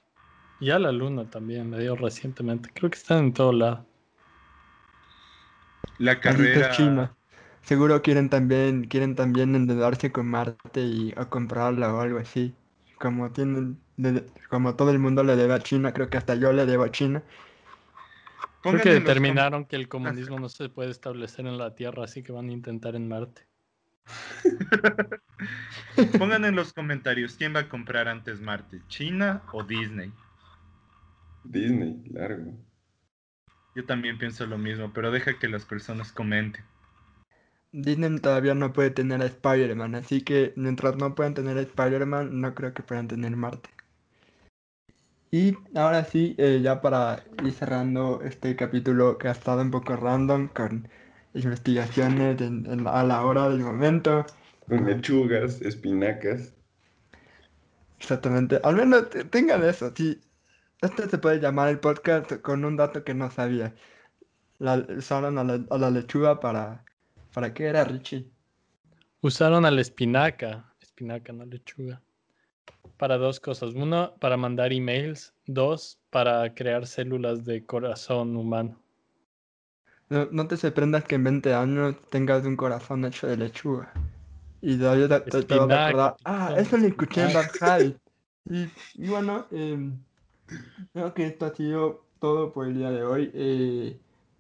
Y 0.60 0.70
a 0.70 0.80
la 0.80 0.92
Luna 0.92 1.30
también, 1.30 1.72
le 1.72 1.80
dio 1.80 1.96
recientemente. 1.96 2.70
Creo 2.74 2.90
que 2.90 2.98
están 2.98 3.18
en 3.20 3.34
todo 3.34 3.52
lado. 3.52 3.86
La 5.98 6.20
carrera. 6.20 6.70
China. 6.72 7.16
Seguro 7.64 8.02
quieren 8.02 8.30
también, 8.30 8.86
quieren 8.86 9.16
también 9.16 9.56
endeudarse 9.56 10.12
con 10.12 10.28
Marte 10.28 10.82
y 10.82 11.14
a 11.16 11.26
comprarla 11.26 11.94
o 11.94 12.00
algo 12.02 12.20
así. 12.20 12.54
Como 13.00 13.32
tienen, 13.32 13.80
de- 13.98 14.26
como 14.50 14.76
todo 14.76 14.92
el 14.92 15.00
mundo 15.00 15.24
le 15.24 15.36
debe 15.36 15.54
a 15.54 15.60
China, 15.60 15.94
creo 15.94 16.10
que 16.10 16.18
hasta 16.18 16.36
yo 16.36 16.54
le 16.54 16.66
debo 16.66 16.84
a 16.84 16.92
China. 16.92 17.24
Creo 18.62 18.82
que 18.82 18.90
determinaron 18.90 19.66
que 19.66 19.76
el 19.76 19.88
comunismo 19.88 20.40
no 20.40 20.48
se 20.50 20.70
puede 20.70 20.92
establecer 20.92 21.48
en 21.48 21.58
la 21.58 21.74
Tierra, 21.74 22.04
así 22.04 22.22
que 22.22 22.32
van 22.32 22.50
a 22.50 22.54
intentar 22.54 22.96
en 22.96 23.08
Marte. 23.08 23.51
Pongan 26.18 26.46
en 26.46 26.56
los 26.56 26.74
comentarios 26.74 27.36
quién 27.36 27.56
va 27.56 27.62
a 27.62 27.70
comprar 27.70 28.08
antes 28.08 28.42
Marte, 28.42 28.82
China 28.88 29.44
o 29.52 29.64
Disney. 29.64 30.12
Disney, 31.44 32.04
largo. 32.12 32.54
Yo 33.76 33.86
también 33.86 34.18
pienso 34.18 34.46
lo 34.46 34.58
mismo, 34.58 34.92
pero 34.94 35.12
deja 35.12 35.40
que 35.40 35.48
las 35.48 35.66
personas 35.66 36.12
comenten. 36.12 36.64
Disney 37.72 38.20
todavía 38.20 38.54
no 38.54 38.74
puede 38.74 38.92
tener 38.92 39.22
a 39.22 39.26
Spider-Man, 39.26 39.96
así 39.96 40.22
que 40.22 40.52
mientras 40.58 40.98
no 40.98 41.16
puedan 41.16 41.34
tener 41.34 41.58
a 41.58 41.62
Spider-Man, 41.62 42.42
no 42.42 42.54
creo 42.54 42.74
que 42.74 42.84
puedan 42.84 43.08
tener 43.08 43.36
Marte. 43.36 43.70
Y 45.32 45.56
ahora 45.76 46.04
sí, 46.04 46.36
eh, 46.38 46.60
ya 46.62 46.82
para 46.82 47.24
ir 47.46 47.54
cerrando 47.54 48.22
este 48.22 48.58
capítulo 48.58 49.18
que 49.18 49.30
ha 49.30 49.32
estado 49.32 49.62
un 49.62 49.72
poco 49.72 49.96
random 49.96 50.50
con 50.50 50.90
investigaciones 51.34 52.42
en- 52.42 52.66
en- 52.66 52.88
a 52.88 53.04
la 53.04 53.26
hora 53.26 53.50
del 53.50 53.60
momento. 53.60 54.26
Con 54.68 54.86
lechugas, 54.86 55.62
espinacas. 55.62 56.54
Exactamente, 58.00 58.60
al 58.64 58.76
menos 58.76 59.10
te- 59.10 59.24
tengan 59.26 59.64
eso. 59.64 59.92
Sí, 59.96 60.20
este 60.82 61.08
se 61.08 61.18
puede 61.18 61.40
llamar 61.40 61.70
el 61.70 61.80
podcast 61.80 62.32
con 62.42 62.66
un 62.66 62.76
dato 62.76 63.04
que 63.04 63.14
no 63.14 63.30
sabía. 63.30 63.76
La, 64.58 64.76
usaron 64.98 65.38
a 65.38 65.44
la, 65.44 65.64
a 65.70 65.78
la 65.78 65.90
lechuga 65.90 66.40
para... 66.40 66.84
¿Para 67.34 67.54
qué 67.54 67.66
era 67.66 67.84
Richie? 67.84 68.30
Usaron 69.22 69.66
a 69.66 69.72
la 69.72 69.82
espinaca, 69.82 70.74
espinaca, 70.82 71.32
no 71.32 71.46
lechuga, 71.46 72.02
para 72.98 73.18
dos 73.18 73.40
cosas. 73.40 73.74
Uno, 73.74 74.16
para 74.20 74.36
mandar 74.36 74.74
emails. 74.74 75.34
Dos, 75.46 76.00
para 76.10 76.54
crear 76.54 76.88
células 76.88 77.46
de 77.46 77.66
corazón 77.66 78.36
humano. 78.36 78.81
No, 80.12 80.28
no 80.32 80.48
te 80.48 80.58
sorprendas 80.58 81.06
que 81.06 81.16
en 81.16 81.24
20 81.24 81.54
años 81.54 81.96
tengas 82.10 82.46
un 82.46 82.56
corazón 82.58 83.06
hecho 83.06 83.28
de 83.28 83.38
lechuga. 83.38 83.92
Y 84.62 84.78
todavía 84.78 85.08
te, 85.08 85.20
te- 85.22 85.44
te 85.44 85.56
vas 85.56 85.72
a 85.72 85.76
acordar. 85.76 86.16
Ah, 86.26 86.54
eso 86.58 86.78
lo 86.78 86.88
escuché 86.88 87.22
en 87.22 87.28
espinaca". 87.30 87.48
Bad 87.60 87.80
High". 87.80 87.98
Y, 88.50 88.72
y 88.96 89.08
bueno, 89.08 89.46
em, 89.52 89.98
creo 90.94 91.14
que 91.14 91.28
esto 91.28 91.46
ha 91.46 91.56
sido 91.56 92.06
todo 92.20 92.52
por 92.54 92.68
el 92.68 92.76
día 92.76 92.92
de 92.92 93.04
hoy. 93.04 93.32
Eh, 93.34 94.00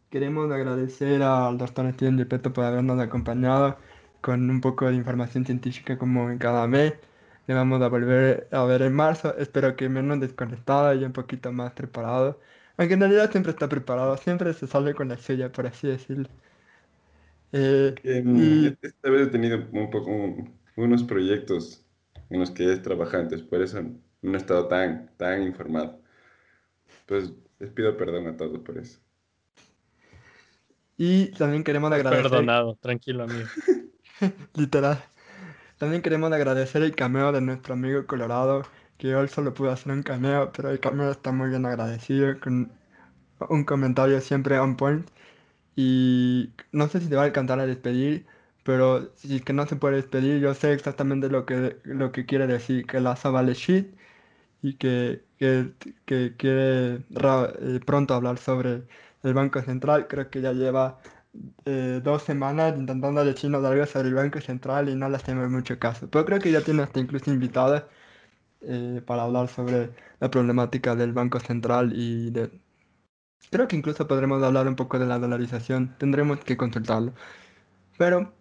queremos 0.09 0.51
agradecer 0.51 1.21
al 1.23 1.57
doctor 1.57 1.91
Steven 1.93 2.17
Gepetto 2.17 2.53
por 2.53 2.65
habernos 2.65 2.99
acompañado 2.99 3.77
con 4.21 4.49
un 4.49 4.61
poco 4.61 4.87
de 4.87 4.95
información 4.95 5.45
científica 5.45 5.97
como 5.97 6.29
en 6.31 6.37
cada 6.39 6.67
mes. 6.67 6.93
Le 7.47 7.53
vamos 7.55 7.81
a 7.81 7.87
volver 7.89 8.47
a 8.51 8.63
ver 8.65 8.81
en 8.83 8.93
marzo. 8.93 9.35
Espero 9.37 9.75
que 9.75 9.89
menos 9.89 10.19
desconectado 10.19 10.93
y 10.93 11.03
un 11.05 11.13
poquito 11.13 11.51
más 11.51 11.73
preparado. 11.73 12.39
Aunque 12.81 12.95
en 12.95 12.99
realidad 12.99 13.31
siempre 13.31 13.51
está 13.53 13.69
preparado, 13.69 14.17
siempre 14.17 14.53
se 14.53 14.67
sale 14.67 14.93
con 14.95 15.07
la 15.07 15.17
suya, 15.17 15.51
por 15.53 15.67
así 15.67 15.87
decirlo. 15.87 16.27
Eh, 17.53 17.95
Em, 18.03 18.27
y 18.35 18.77
Esta 18.81 19.09
vez 19.09 19.27
he 19.27 19.31
tenido 19.31 19.57
un 19.73 19.89
poco 19.89 20.09
un- 20.11 20.59
unos 20.75 21.03
proyectos 21.03 21.85
en 22.29 22.39
los 22.39 22.51
que 22.51 22.71
he 22.71 22.77
trabajado, 22.77 23.23
entonces 23.23 23.47
por 23.47 23.61
eso 23.61 23.81
no 24.21 24.33
he 24.33 24.37
estado 24.37 24.67
tan, 24.67 25.15
tan 25.17 25.43
informado. 25.43 26.01
Pues 27.05 27.31
les 27.59 27.69
pido 27.71 27.95
perdón 27.95 28.25
a 28.25 28.35
todos 28.37 28.57
por 28.61 28.77
eso. 28.79 28.99
y 30.97 31.27
también 31.31 31.63
queremos 31.63 31.91
agradecer, 31.91 32.21
Perdonado, 32.23 32.75
tranquilo, 32.75 33.23
amigo. 33.23 33.49
literal, 34.55 35.03
también 35.79 36.01
queremos 36.01 36.31
agradecer 36.33 36.83
el 36.83 36.95
cameo 36.95 37.31
de 37.31 37.41
nuestro 37.41 37.73
amigo 37.75 38.05
Colorado, 38.07 38.63
que 39.01 39.15
hoy 39.15 39.27
solo 39.27 39.53
pudo 39.53 39.71
hacer 39.71 39.91
un 39.91 40.03
cameo, 40.03 40.51
pero 40.53 40.69
el 40.69 40.79
cameo 40.79 41.11
está 41.11 41.31
muy 41.31 41.49
bien 41.49 41.65
agradecido, 41.65 42.39
con 42.39 42.71
un 43.49 43.63
comentario 43.65 44.21
siempre 44.21 44.59
on 44.59 44.77
point. 44.77 45.09
Y 45.75 46.51
no 46.71 46.87
sé 46.89 47.01
si 47.01 47.09
te 47.09 47.15
va 47.15 47.23
a 47.23 47.25
alcanzar 47.25 47.59
a 47.59 47.65
despedir, 47.67 48.27
pero 48.63 49.11
si 49.15 49.37
es 49.37 49.43
que 49.43 49.53
no 49.53 49.65
se 49.67 49.75
puede 49.77 49.97
despedir, 49.97 50.39
yo 50.41 50.53
sé 50.53 50.73
exactamente 50.73 51.29
lo 51.29 51.45
que, 51.47 51.77
lo 51.83 52.11
que 52.11 52.25
quiere 52.27 52.47
decir, 52.47 52.85
que 52.87 52.99
Lazo 53.01 53.31
vale 53.31 53.55
shit 53.55 53.87
y 54.61 54.75
que, 54.77 55.23
que, 55.39 55.73
que 56.05 56.35
quiere 56.37 56.95
eh, 56.97 57.79
pronto 57.85 58.13
hablar 58.15 58.37
sobre 58.39 58.83
el 59.23 59.33
Banco 59.33 59.61
Central. 59.61 60.07
Creo 60.07 60.29
que 60.29 60.41
ya 60.41 60.53
lleva 60.53 60.99
eh, 61.65 62.01
dos 62.03 62.23
semanas 62.23 62.77
intentando 62.77 63.25
decirnos 63.25 63.63
algo 63.65 63.85
sobre 63.87 64.09
el 64.09 64.15
Banco 64.15 64.41
Central 64.41 64.89
y 64.89 64.95
no 64.95 65.09
le 65.09 65.17
hacemos 65.17 65.49
mucho 65.49 65.79
caso. 65.79 66.09
Pero 66.09 66.25
creo 66.25 66.39
que 66.39 66.51
ya 66.51 66.63
tiene 66.63 66.83
hasta 66.83 66.99
incluso 66.99 67.31
invitadas 67.31 67.85
eh, 68.61 69.01
para 69.05 69.23
hablar 69.23 69.47
sobre 69.49 69.91
la 70.19 70.29
problemática 70.31 70.95
del 70.95 71.13
Banco 71.13 71.39
Central 71.39 71.93
y 71.95 72.31
de... 72.31 72.51
Creo 73.51 73.67
que 73.67 73.75
incluso 73.75 74.07
podremos 74.07 74.41
hablar 74.43 74.67
un 74.67 74.75
poco 74.75 74.99
de 74.99 75.05
la 75.05 75.19
dolarización. 75.19 75.95
Tendremos 75.97 76.39
que 76.43 76.57
consultarlo. 76.57 77.13
Pero... 77.97 78.33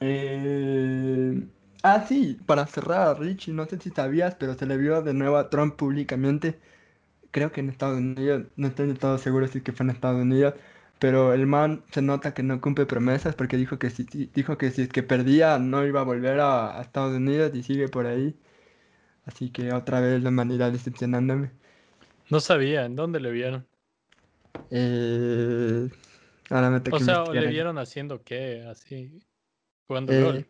eh, 0.00 1.48
Ah, 1.84 2.04
sí, 2.08 2.38
para 2.46 2.66
cerrar, 2.66 3.20
Richie, 3.20 3.52
no 3.54 3.66
sé 3.66 3.78
si 3.78 3.90
sabías, 3.90 4.34
pero 4.36 4.54
se 4.54 4.66
le 4.66 4.76
vio 4.78 5.02
de 5.02 5.14
nuevo 5.14 5.36
a 5.38 5.50
Trump 5.50 5.76
públicamente. 5.76 6.60
Creo 7.32 7.52
que 7.52 7.60
en 7.60 7.70
Estados 7.70 7.98
Unidos, 7.98 8.46
no 8.56 8.68
estoy 8.68 8.86
del 8.88 8.98
todo 8.98 9.18
seguro 9.18 9.48
si 9.48 9.62
que 9.62 9.72
fue 9.72 9.84
en 9.84 9.90
Estados 9.90 10.20
Unidos, 10.22 10.54
pero 10.98 11.32
el 11.34 11.46
man 11.46 11.84
se 11.92 12.02
nota 12.02 12.34
que 12.34 12.42
no 12.42 12.60
cumple 12.60 12.86
promesas 12.86 13.34
porque 13.36 13.56
dijo 13.58 13.78
que 13.78 13.90
si, 13.90 14.04
dijo 14.34 14.58
que 14.58 14.70
si 14.70 14.82
es 14.82 14.88
que 14.90 15.02
perdía 15.02 15.58
no 15.58 15.84
iba 15.86 16.00
a 16.00 16.04
volver 16.04 16.40
a 16.40 16.80
Estados 16.82 17.16
Unidos 17.16 17.52
y 17.54 17.62
sigue 17.64 17.88
por 17.88 18.06
ahí. 18.06 18.36
Así 19.26 19.50
que 19.50 19.72
otra 19.72 20.00
vez 20.00 20.22
la 20.22 20.28
humanidad 20.28 20.72
decepcionándome. 20.72 21.50
No 22.30 22.40
sabía, 22.40 22.84
¿en 22.84 22.96
dónde 22.96 23.20
le 23.20 23.30
vieron? 23.30 23.66
Eh, 24.70 25.88
ahora 26.50 26.70
me 26.70 26.80
toca 26.80 26.96
O 26.96 27.00
sea, 27.00 27.14
¿o 27.14 27.18
investigar 27.18 27.44
le 27.44 27.50
vieron 27.50 27.78
haciendo 27.78 28.22
qué? 28.22 28.64
Así, 28.68 29.20
jugando 29.86 30.12
Eh, 30.12 30.20
LOL. 30.20 30.46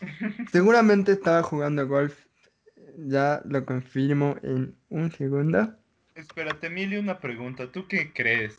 seguramente 0.52 1.12
estaba 1.12 1.42
jugando 1.42 1.86
golf. 1.86 2.26
Ya 2.96 3.42
lo 3.44 3.64
confirmo 3.64 4.36
en 4.42 4.76
un 4.88 5.10
segundo. 5.10 5.74
Espérate, 6.14 6.68
Emilio, 6.68 7.00
una 7.00 7.18
pregunta. 7.18 7.72
¿Tú 7.72 7.88
qué 7.88 8.12
crees 8.12 8.56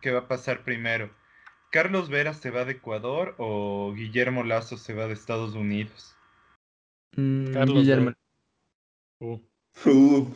que 0.00 0.10
va 0.10 0.20
a 0.20 0.28
pasar 0.28 0.64
primero? 0.64 1.10
¿Carlos 1.70 2.08
Vera 2.08 2.34
se 2.34 2.50
va 2.50 2.64
de 2.64 2.72
Ecuador 2.72 3.36
o 3.38 3.92
Guillermo 3.94 4.42
Lazo 4.42 4.76
se 4.76 4.92
va 4.92 5.06
de 5.06 5.12
Estados 5.12 5.54
Unidos? 5.54 6.16
Mm, 7.16 7.52
Carlos 7.52 7.78
Guillermo. 7.78 8.12
Uh, 9.20 9.38
Uh, 9.86 10.26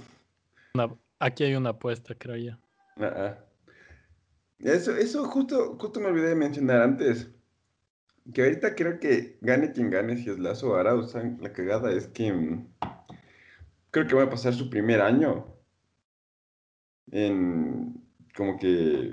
una- 0.75 0.97
aquí 1.19 1.45
hay 1.45 1.55
una 1.55 1.71
apuesta, 1.71 2.15
creo 2.15 2.37
yo. 2.37 2.53
Eso, 4.59 4.97
eso 4.97 5.25
justo, 5.27 5.77
justo 5.79 6.01
me 6.01 6.07
olvidé 6.07 6.29
de 6.29 6.35
mencionar 6.37 6.83
antes. 6.83 7.31
Que 8.33 8.43
ahorita 8.43 8.75
creo 8.75 8.99
que 9.01 9.39
gane 9.43 9.73
quien 9.73 9.91
gane, 9.91 10.17
si 10.17 10.31
es 10.31 10.39
Lazo 10.39 10.71
o 10.71 10.77
Arauz. 10.77 11.15
La 11.41 11.53
cagada 11.53 11.93
es 11.93 12.07
que 12.09 12.33
mm, 12.33 12.69
creo 13.91 14.07
que 14.07 14.15
va 14.15 14.23
a 14.25 14.31
pasar 14.31 14.55
su 14.55 14.71
primer 14.71 15.01
año 15.03 15.47
en 17.11 18.03
como 18.35 18.59
que 18.59 19.13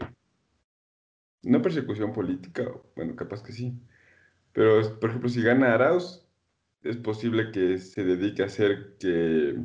no 1.43 1.61
persecución 1.61 2.13
política, 2.13 2.71
bueno, 2.95 3.15
capaz 3.15 3.43
que 3.43 3.51
sí. 3.51 3.73
Pero, 4.53 4.99
por 4.99 5.09
ejemplo, 5.09 5.29
si 5.29 5.41
gana 5.41 5.73
Arauz, 5.73 6.20
es 6.83 6.97
posible 6.97 7.51
que 7.51 7.77
se 7.77 8.03
dedique 8.03 8.43
a 8.43 8.45
hacer 8.47 8.97
que 8.99 9.55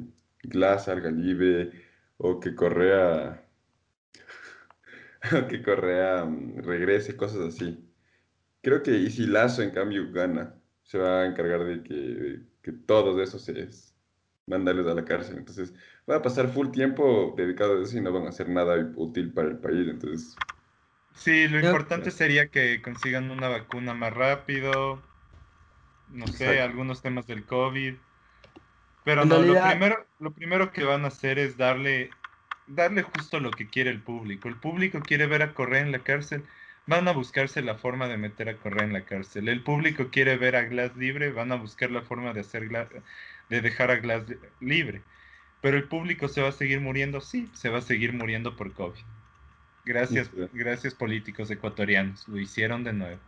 Glass 0.43 0.85
salga 0.87 1.11
libre 1.11 1.73
o 2.19 2.41
que 2.41 2.55
Correa, 2.55 3.47
o 5.33 5.47
que 5.49 5.63
Correa 5.63 6.25
mm, 6.25 6.59
regrese, 6.63 7.17
cosas 7.17 7.55
así. 7.55 7.79
Creo 8.63 8.83
que, 8.83 8.93
y 8.93 9.11
si 9.11 9.27
Lazo 9.27 9.63
en 9.63 9.71
cambio 9.73 10.13
gana, 10.13 10.61
se 10.85 10.99
va 10.99 11.23
a 11.23 11.27
encargar 11.27 11.65
de 11.65 11.83
que, 11.85 12.43
que 12.63 12.73
todos 12.73 13.21
esos 13.21 13.49
es 13.51 13.97
mandarles 14.47 14.87
a 14.89 14.95
la 14.95 15.05
cárcel. 15.05 15.39
Entonces, 15.39 15.75
va 16.11 16.17
a 16.17 16.23
pasar 16.23 16.49
full 16.49 16.71
tiempo 16.73 17.35
dedicado 17.37 17.79
a 17.81 17.83
eso 17.85 17.99
y 17.99 18.01
no 18.03 18.13
van 18.13 18.27
a 18.27 18.31
hacer 18.31 18.49
nada 18.49 18.77
útil 18.97 19.33
para 19.35 19.49
el 19.51 19.59
país. 19.61 19.89
Entonces, 19.89 20.43
Sí, 21.15 21.49
lo 21.49 21.59
importante 21.59 22.11
sería 22.13 22.51
que 22.51 22.81
consigan 22.83 23.31
una 23.31 23.49
vacuna 23.49 23.95
más 23.95 24.13
rápido, 24.13 25.06
no 26.11 26.27
sé, 26.27 26.45
Exacto. 26.45 26.63
algunos 26.65 27.03
temas 27.03 27.27
del 27.27 27.45
COVID. 27.45 27.95
Pero 29.05 29.23
En 29.23 29.29
no, 29.29 29.41
lo 29.41 29.63
primero, 29.63 30.07
lo 30.19 30.31
primero 30.33 30.73
que 30.73 30.85
van 30.85 31.05
a 31.05 31.09
hacer 31.09 31.39
es 31.39 31.57
darle, 31.57 32.11
darle 32.67 33.03
justo 33.03 33.39
lo 33.41 33.51
que 33.51 33.69
quiere 33.69 33.91
el 33.91 34.01
público. 34.01 34.49
El 34.49 34.57
público 34.57 35.01
quiere 35.01 35.27
ver 35.27 35.43
a 35.43 35.55
Correa 35.55 35.81
en 35.81 35.93
la 35.93 36.01
cárcel, 36.01 36.45
van 36.87 37.07
a 37.09 37.13
buscarse 37.13 37.63
la 37.63 37.77
forma 37.77 38.09
de 38.09 38.17
meter 38.17 38.49
a 38.49 38.57
Correa 38.57 38.85
en 38.85 38.93
la 38.93 39.05
cárcel. 39.05 39.49
El 39.49 39.63
público 39.63 40.09
quiere 40.11 40.37
ver 40.37 40.57
a 40.57 40.63
Glass 40.63 40.97
libre, 40.97 41.31
van 41.31 41.53
a 41.53 41.57
buscar 41.57 41.91
la 41.91 42.03
forma 42.03 42.33
de 42.33 42.41
hacer 42.41 42.69
de 43.49 43.61
dejar 43.61 43.91
a 43.91 43.97
Glass 43.97 44.29
li- 44.29 44.39
libre. 44.61 45.03
Pero 45.61 45.77
el 45.77 45.85
público 45.85 46.29
se 46.29 46.43
va 46.43 46.49
a 46.49 46.53
seguir 46.53 46.81
muriendo, 46.81 47.21
sí, 47.21 47.49
se 47.55 47.69
va 47.69 47.79
a 47.79 47.83
seguir 47.83 48.13
muriendo 48.13 48.57
por 48.57 48.73
COVID. 48.73 49.01
Gracias, 49.85 50.29
Sí. 50.35 50.49
gracias 50.53 50.95
políticos 50.95 51.51
ecuatorianos, 51.51 52.27
lo 52.29 52.39
hicieron 52.41 52.83
de 52.83 52.93
nuevo. 52.93 53.21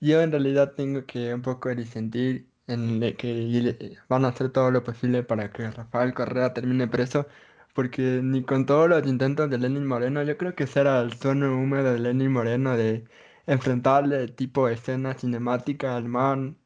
Yo 0.00 0.20
en 0.22 0.30
realidad 0.30 0.74
tengo 0.74 1.06
que 1.06 1.34
un 1.34 1.42
poco 1.42 1.74
disentir 1.74 2.48
en 2.68 3.00
de 3.00 3.16
que 3.16 3.32
le- 3.34 3.98
van 4.08 4.24
a 4.24 4.28
hacer 4.28 4.50
todo 4.52 4.70
lo 4.70 4.84
posible 4.84 5.22
para 5.24 5.50
que 5.52 5.70
Rafael 5.70 6.14
Correa 6.14 6.52
termine 6.54 6.86
preso, 6.88 7.26
porque 7.74 8.20
ni 8.22 8.44
con 8.44 8.64
todos 8.66 8.88
los 8.88 9.06
intentos 9.06 9.50
de 9.50 9.58
Lenin 9.58 9.86
Moreno, 9.86 10.22
yo 10.22 10.36
creo 10.36 10.54
que 10.54 10.64
ese 10.64 10.80
era 10.80 11.00
el 11.00 11.12
sueño 11.14 11.52
húmedo 11.56 11.92
de 11.92 11.98
Lenin 11.98 12.30
Moreno 12.32 12.76
de 12.76 13.04
enfrentarle 13.46 14.28
tipo 14.28 14.68
escena 14.68 15.14
cinemática 15.14 15.96
al 15.96 16.08
man, 16.08 16.56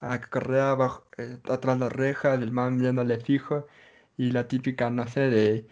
a 0.00 0.20
Correa 0.20 0.74
bajo, 0.74 1.08
eh, 1.18 1.38
atrás 1.48 1.78
las 1.78 1.92
rejas, 1.92 2.40
el 2.40 2.52
man 2.52 2.78
viéndole 2.78 3.18
fijo, 3.20 3.66
y 4.16 4.30
la 4.30 4.46
típica, 4.48 4.90
no 4.90 5.06
sé, 5.08 5.20
de 5.30 5.66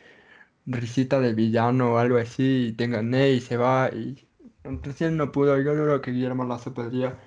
risita 0.67 1.21
de 1.21 1.35
villano 1.35 1.95
o 1.95 1.99
algo 1.99 2.19
así, 2.19 2.69
y 2.69 2.73
te 2.73 2.87
gané 2.89 3.31
y 3.33 3.41
se 3.41 3.57
va, 3.57 3.91
y 3.93 4.24
recién 4.65 5.17
no 5.17 5.33
pudo, 5.33 5.59
yo 5.61 5.73
creo 5.73 6.01
que 6.01 6.11
Guillermo 6.12 6.45
Lazo 6.45 6.75
podría. 6.75 7.19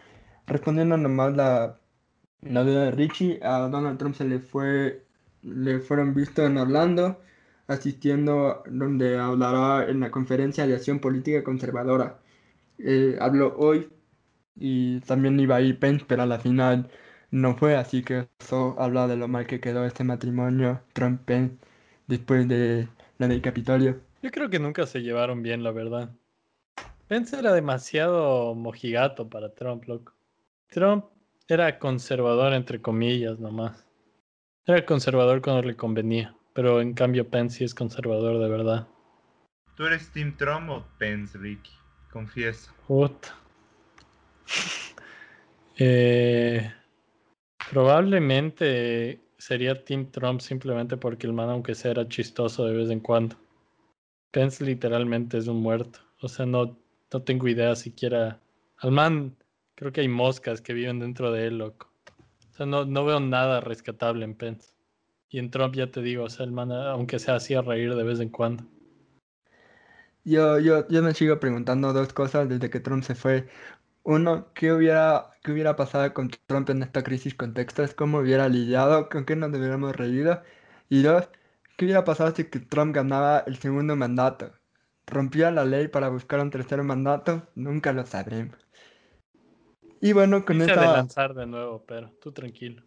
Respondiendo 0.47 0.97
nomás 0.97 1.35
la, 1.35 1.79
la 2.41 2.63
duda 2.63 2.85
de 2.85 2.91
Richie, 2.91 3.39
a 3.43 3.59
Donald 3.69 3.97
Trump 3.99 4.15
se 4.15 4.25
le 4.25 4.39
fue, 4.39 5.05
le 5.43 5.79
fueron 5.79 6.13
vistos 6.15 6.45
en 6.45 6.57
Orlando, 6.57 7.21
asistiendo 7.67 8.63
donde 8.67 9.17
hablará 9.19 9.89
en 9.89 9.99
la 10.01 10.11
conferencia 10.11 10.67
de 10.67 10.75
acción 10.75 10.99
política 10.99 11.43
conservadora. 11.43 12.19
Eh, 12.79 13.17
habló 13.21 13.55
hoy 13.57 13.89
y 14.55 15.01
también 15.01 15.39
iba 15.39 15.57
a 15.57 15.61
ir 15.61 15.79
Pence, 15.79 16.05
pero 16.07 16.23
a 16.23 16.25
la 16.27 16.39
final 16.39 16.89
no 17.31 17.55
fue, 17.57 17.75
así 17.75 18.03
que 18.03 18.29
eso 18.39 18.75
habla 18.79 19.07
de 19.07 19.17
lo 19.17 19.27
mal 19.27 19.47
que 19.47 19.59
quedó 19.61 19.85
este 19.85 20.03
matrimonio 20.03 20.81
Trump-Pence 20.93 21.57
después 22.07 22.47
de 22.47 22.89
la 23.19 23.27
del 23.27 23.41
Capitolio. 23.41 24.01
Yo 24.21 24.29
creo 24.31 24.49
que 24.49 24.59
nunca 24.59 24.85
se 24.85 25.01
llevaron 25.01 25.41
bien, 25.41 25.63
la 25.63 25.71
verdad. 25.71 26.15
Pence 27.07 27.39
era 27.39 27.53
demasiado 27.53 28.53
mojigato 28.53 29.29
para 29.29 29.53
Trump, 29.53 29.85
loco. 29.85 30.13
Trump 30.67 31.05
era 31.47 31.79
conservador 31.79 32.53
entre 32.53 32.81
comillas 32.81 33.39
nomás. 33.39 33.85
Era 34.65 34.85
conservador 34.85 35.41
cuando 35.41 35.61
le 35.61 35.77
convenía, 35.77 36.35
pero 36.53 36.81
en 36.81 36.93
cambio 36.93 37.29
Pence 37.29 37.59
sí 37.59 37.63
es 37.63 37.73
conservador 37.73 38.39
de 38.39 38.49
verdad. 38.49 38.87
¿Tú 39.75 39.85
eres 39.85 40.11
Team 40.11 40.35
Trump 40.35 40.69
o 40.69 40.85
Pence, 40.97 41.37
Ricky? 41.37 41.71
Confiesa. 42.11 42.73
Puta. 42.87 43.35
Eh, 45.79 46.73
probablemente 47.69 49.21
sería 49.37 49.85
Team 49.85 50.09
Trump 50.09 50.41
simplemente 50.41 50.97
porque 50.97 51.27
el 51.27 51.33
man, 51.33 51.51
aunque 51.51 51.75
sea, 51.75 51.91
era 51.91 52.07
chistoso 52.07 52.65
de 52.65 52.75
vez 52.75 52.89
en 52.89 52.99
cuando. 52.99 53.35
Pence 54.31 54.65
literalmente 54.65 55.37
es 55.37 55.45
un 55.45 55.61
muerto. 55.61 55.99
O 56.19 56.27
sea, 56.27 56.47
no, 56.47 56.75
no 57.11 57.21
tengo 57.23 57.47
idea 57.47 57.75
siquiera. 57.75 58.39
Al 58.77 58.91
man, 58.91 59.35
creo 59.75 59.91
que 59.91 60.01
hay 60.01 60.07
moscas 60.07 60.61
que 60.61 60.73
viven 60.73 60.99
dentro 60.99 61.31
de 61.31 61.47
él, 61.47 61.57
loco. 61.59 61.91
O 62.51 62.53
sea, 62.53 62.65
no, 62.65 62.85
no 62.85 63.05
veo 63.05 63.19
nada 63.19 63.61
rescatable 63.61 64.25
en 64.25 64.35
Pence. 64.35 64.73
Y 65.29 65.39
en 65.39 65.51
Trump 65.51 65.75
ya 65.75 65.91
te 65.91 66.01
digo, 66.01 66.23
o 66.23 66.29
sea, 66.29 66.45
el 66.45 66.51
man, 66.51 66.71
aunque 66.71 67.19
sea, 67.19 67.35
hacía 67.35 67.61
reír 67.61 67.93
de 67.95 68.03
vez 68.03 68.19
en 68.19 68.29
cuando. 68.29 68.63
Yo, 70.23 70.59
yo, 70.59 70.87
yo 70.89 71.01
me 71.01 71.13
sigo 71.13 71.39
preguntando 71.39 71.93
dos 71.93 72.13
cosas 72.13 72.49
desde 72.49 72.69
que 72.69 72.79
Trump 72.79 73.03
se 73.03 73.15
fue. 73.15 73.47
Uno, 74.03 74.53
¿qué 74.53 74.73
hubiera, 74.73 75.31
qué 75.43 75.51
hubiera 75.51 75.75
pasado 75.75 76.13
con 76.13 76.29
Trump 76.47 76.69
en 76.69 76.83
esta 76.83 77.03
crisis 77.03 77.35
contextos? 77.35 77.93
¿Cómo 77.93 78.19
hubiera 78.19 78.49
lidiado? 78.49 79.09
¿Con 79.09 79.25
qué 79.25 79.35
nos 79.35 79.49
hubiéramos 79.51 79.95
reído? 79.95 80.41
Y 80.89 81.01
dos, 81.01 81.29
¿qué 81.77 81.85
hubiera 81.85 82.03
pasado 82.05 82.33
si 82.35 82.43
Trump 82.45 82.95
ganaba 82.95 83.39
el 83.47 83.57
segundo 83.57 83.95
mandato? 83.95 84.53
¿Rompía 85.07 85.51
la 85.51 85.65
ley 85.65 85.87
para 85.87 86.09
buscar 86.09 86.41
un 86.41 86.51
tercer 86.51 86.83
mandato? 86.83 87.47
Nunca 87.55 87.93
lo 87.93 88.05
sabremos. 88.05 88.57
Y 90.01 90.13
bueno, 90.13 90.45
con 90.45 90.59
Quise 90.59 90.71
esta... 90.71 90.93
lanzar 90.93 91.33
de 91.33 91.47
nuevo, 91.47 91.83
pero 91.87 92.11
tú 92.21 92.31
tranquilo. 92.31 92.83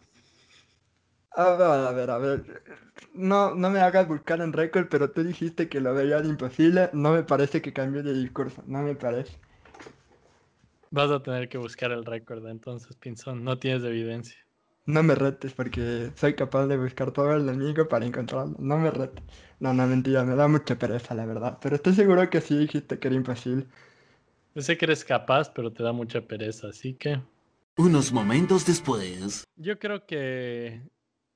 A 1.32 1.54
ver, 1.54 1.62
a 1.62 1.92
ver, 1.92 2.10
a 2.10 2.18
ver. 2.18 2.62
No, 3.14 3.54
no 3.54 3.70
me 3.70 3.80
hagas 3.80 4.06
buscar 4.06 4.40
en 4.40 4.52
récord, 4.52 4.88
pero 4.90 5.10
tú 5.10 5.22
dijiste 5.22 5.68
que 5.68 5.80
lo 5.80 5.94
veías 5.94 6.26
imposible. 6.26 6.90
No 6.92 7.12
me 7.12 7.22
parece 7.22 7.62
que 7.62 7.72
cambie 7.72 8.02
de 8.02 8.12
discurso. 8.12 8.62
No 8.66 8.82
me 8.82 8.94
parece. 8.94 9.38
Vas 10.90 11.10
a 11.10 11.22
tener 11.22 11.48
que 11.48 11.56
buscar 11.56 11.92
el 11.92 12.04
récord 12.04 12.46
entonces, 12.48 12.96
Pinzón. 12.96 13.44
No 13.44 13.58
tienes 13.58 13.84
evidencia. 13.84 14.36
No 14.91 15.05
me 15.05 15.14
retes 15.14 15.53
porque 15.53 16.11
soy 16.16 16.34
capaz 16.34 16.66
de 16.66 16.76
buscar 16.76 17.12
todo 17.12 17.32
el 17.32 17.49
enemigo 17.49 17.88
para 17.88 18.05
encontrarlo. 18.05 18.57
No 18.59 18.76
me 18.76 18.91
retes. 18.91 19.22
No, 19.61 19.72
no, 19.72 19.86
mentira. 19.86 20.24
Me 20.24 20.34
da 20.34 20.49
mucha 20.49 20.76
pereza, 20.76 21.14
la 21.14 21.26
verdad. 21.26 21.59
Pero 21.62 21.76
estoy 21.76 21.95
seguro 21.95 22.28
que 22.28 22.41
sí 22.41 22.59
dijiste 22.59 22.99
que 22.99 23.07
era 23.07 23.16
imposible. 23.16 23.66
Yo 24.55 24.62
sé 24.62 24.76
que 24.76 24.86
eres 24.86 25.05
capaz, 25.05 25.49
pero 25.51 25.72
te 25.72 25.84
da 25.84 25.93
mucha 25.93 26.20
pereza, 26.22 26.68
así 26.68 26.95
que... 26.95 27.20
Unos 27.76 28.12
momentos 28.12 28.66
después. 28.66 29.45
Yo 29.55 29.78
creo 29.78 30.07
que 30.07 30.82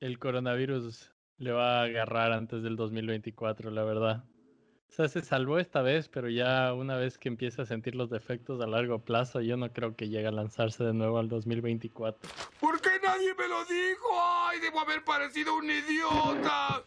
el 0.01 0.19
coronavirus 0.19 1.13
le 1.37 1.51
va 1.51 1.79
a 1.79 1.83
agarrar 1.83 2.33
antes 2.33 2.61
del 2.61 2.75
2024, 2.75 3.71
la 3.71 3.83
verdad. 3.85 4.25
O 4.89 4.93
sea, 4.95 5.09
se 5.09 5.21
salvó 5.21 5.59
esta 5.59 5.81
vez, 5.81 6.07
pero 6.07 6.29
ya 6.29 6.73
una 6.73 6.95
vez 6.95 7.17
que 7.17 7.27
empiece 7.27 7.61
a 7.61 7.65
sentir 7.65 7.95
los 7.95 8.09
defectos 8.09 8.61
a 8.61 8.67
largo 8.67 8.99
plazo, 8.99 9.41
yo 9.41 9.57
no 9.57 9.71
creo 9.73 9.95
que 9.95 10.07
llegue 10.07 10.27
a 10.27 10.31
lanzarse 10.31 10.83
de 10.85 10.93
nuevo 10.93 11.17
al 11.19 11.27
2024. 11.27 12.29
¿Por 12.61 12.79
qué 12.79 12.91
nadie 13.03 13.33
me 13.37 13.47
lo 13.47 13.65
dijo? 13.65 14.07
¡Ay, 14.47 14.59
debo 14.61 14.79
haber 14.79 15.03
parecido 15.03 15.57
un 15.57 15.65
idiota! 15.65 16.81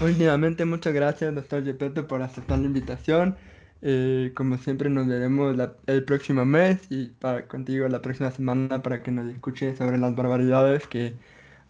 Últimamente, 0.00 0.64
muchas 0.64 0.92
gracias, 0.92 1.32
doctor 1.32 1.64
Gepetto, 1.64 2.08
por 2.08 2.22
aceptar 2.22 2.58
la 2.58 2.66
invitación. 2.66 3.36
Eh, 3.82 4.32
como 4.34 4.58
siempre, 4.58 4.90
nos 4.90 5.06
veremos 5.06 5.56
la- 5.56 5.74
el 5.86 6.04
próximo 6.04 6.44
mes 6.44 6.80
y 6.90 7.06
para, 7.10 7.46
contigo 7.46 7.86
la 7.88 8.02
próxima 8.02 8.30
semana 8.32 8.82
para 8.82 9.02
que 9.04 9.12
nos 9.12 9.30
escuches 9.32 9.78
sobre 9.78 9.98
las 9.98 10.14
barbaridades 10.16 10.88
que 10.88 11.14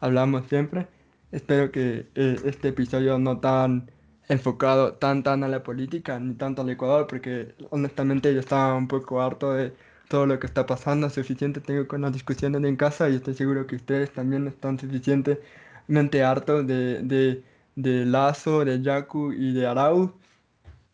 hablamos 0.00 0.46
siempre. 0.46 0.86
Espero 1.30 1.70
que 1.72 2.06
eh, 2.14 2.36
este 2.44 2.68
episodio 2.68 3.18
no 3.18 3.38
tan 3.40 3.90
enfocado 4.28 4.94
tan 4.94 5.22
tan 5.22 5.44
a 5.44 5.48
la 5.48 5.62
política 5.62 6.18
ni 6.18 6.34
tanto 6.34 6.62
al 6.62 6.70
Ecuador, 6.70 7.06
porque 7.06 7.54
honestamente 7.70 8.32
yo 8.34 8.40
estaba 8.40 8.74
un 8.74 8.88
poco 8.88 9.20
harto 9.20 9.52
de 9.52 9.72
todo 10.08 10.26
lo 10.26 10.38
que 10.38 10.46
está 10.46 10.66
pasando. 10.66 11.08
Suficiente 11.10 11.60
tengo 11.60 11.86
con 11.88 12.02
las 12.02 12.12
discusiones 12.12 12.62
en 12.64 12.76
casa 12.76 13.08
y 13.08 13.16
estoy 13.16 13.34
seguro 13.34 13.66
que 13.66 13.76
ustedes 13.76 14.12
también 14.12 14.46
están 14.46 14.78
suficientemente 14.78 16.22
hartos 16.22 16.66
de, 16.66 17.02
de, 17.02 17.42
de 17.76 18.04
Lazo, 18.06 18.64
de 18.64 18.82
Yaku 18.82 19.32
y 19.32 19.52
de 19.52 19.66
Arau. 19.66 20.18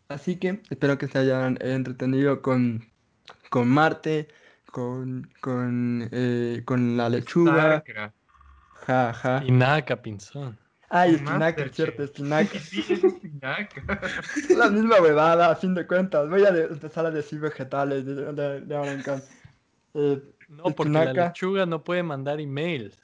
Así 0.09 0.37
que 0.37 0.61
espero 0.69 0.97
que 0.97 1.07
se 1.07 1.19
hayan 1.19 1.57
entretenido 1.61 2.41
con, 2.41 2.85
con 3.49 3.67
Marte, 3.67 4.27
con, 4.71 5.29
con, 5.41 6.09
eh, 6.11 6.63
con 6.65 6.97
la 6.97 7.09
lechuga. 7.09 7.81
Starcraft. 7.81 8.15
Ja, 8.87 9.13
ja. 9.13 9.43
Y 9.45 9.51
nada, 9.51 9.83
Pinzón. 10.01 10.57
Ay, 10.91 11.15
espinaca, 11.15 11.63
es 11.63 11.71
cierto, 11.75 12.03
espinaca. 12.03 12.59
Sí, 12.59 12.83
es 12.89 13.03
espinaca. 13.03 13.81
La 14.57 14.69
misma 14.69 14.99
huevada, 15.01 15.51
a 15.51 15.55
fin 15.55 15.75
de 15.75 15.85
cuentas. 15.85 16.27
Voy 16.29 16.43
a 16.45 16.51
de- 16.51 16.63
empezar 16.65 17.05
a 17.05 17.11
decir 17.11 17.39
vegetales 17.39 18.05
de, 18.05 18.33
de- 18.33 18.61
de 18.61 18.75
ahora 18.75 18.91
en. 18.93 19.03
Eh, 19.93 20.21
No, 20.47 20.63
porque 20.75 20.91
la 20.91 21.13
lechuga 21.13 21.65
no 21.65 21.83
puede 21.83 22.01
mandar 22.03 22.39
emails. 22.39 22.97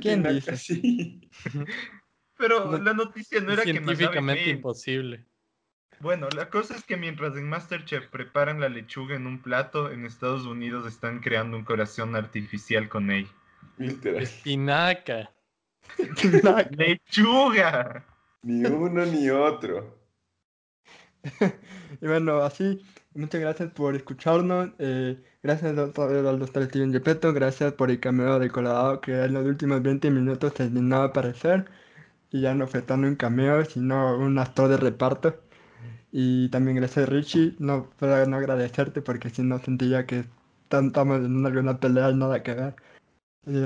¿Quién 0.00 0.22
dice? 0.22 0.56
Sí. 0.56 1.28
Pero 2.36 2.66
No, 2.70 2.78
la 2.78 2.94
noticia 2.94 3.40
no 3.40 3.52
era 3.52 3.62
que 3.64 3.74
mandaba 3.74 3.96
Científicamente 3.96 4.42
email. 4.42 4.56
imposible. 4.56 5.26
Bueno, 6.00 6.28
la 6.34 6.48
cosa 6.48 6.74
es 6.74 6.84
que 6.84 6.96
mientras 6.96 7.36
en 7.36 7.46
Masterchef 7.48 8.06
preparan 8.08 8.60
la 8.60 8.70
lechuga 8.70 9.14
en 9.16 9.26
un 9.26 9.42
plato, 9.42 9.90
en 9.90 10.06
Estados 10.06 10.46
Unidos 10.46 10.86
están 10.86 11.20
creando 11.20 11.58
un 11.58 11.64
corazón 11.64 12.16
artificial 12.16 12.88
con 12.88 13.10
ella. 13.10 13.28
Literal. 13.76 14.22
Espinaca. 14.22 15.30
¡Lechuga! 16.70 18.04
Ni 18.42 18.66
uno 18.66 19.06
ni 19.06 19.30
otro. 19.30 19.98
Y 22.00 22.06
bueno, 22.06 22.38
así, 22.42 22.80
muchas 23.14 23.40
gracias 23.40 23.72
por 23.72 23.94
escucharnos. 23.96 24.70
eh, 24.78 25.22
gracias 25.42 25.70
al 25.70 25.76
doctor 26.38 26.64
Steven 26.66 26.92
Gepetto, 26.92 27.32
gracias 27.32 27.72
por 27.74 27.90
el 27.90 28.00
cameo 28.00 28.38
de 28.38 28.50
Colorado 28.50 29.00
que 29.00 29.12
en 29.24 29.34
los 29.34 29.46
últimos 29.46 29.82
20 29.82 30.10
minutos 30.10 30.54
terminaba 30.54 31.04
a 31.04 31.06
aparecer. 31.08 31.70
Y 32.30 32.42
ya 32.42 32.54
no 32.54 32.66
fue 32.68 32.82
tan 32.82 33.04
un 33.04 33.16
cameo, 33.16 33.64
sino 33.64 34.16
un 34.18 34.38
actor 34.38 34.68
de 34.68 34.76
reparto. 34.78 35.40
Y 36.12 36.48
también 36.50 36.76
gracias 36.78 37.08
Richie, 37.08 37.56
no 37.58 37.90
para 37.98 38.26
no 38.26 38.36
agradecerte 38.36 39.02
porque 39.02 39.30
si 39.30 39.42
no 39.42 39.58
sentía 39.60 40.06
que 40.06 40.26
estamos 40.70 41.18
en 41.18 41.36
una, 41.36 41.48
alguna 41.48 41.80
pelea 41.80 42.10
y 42.10 42.14
nada 42.16 42.42
que 42.42 42.54
ver. 42.54 42.76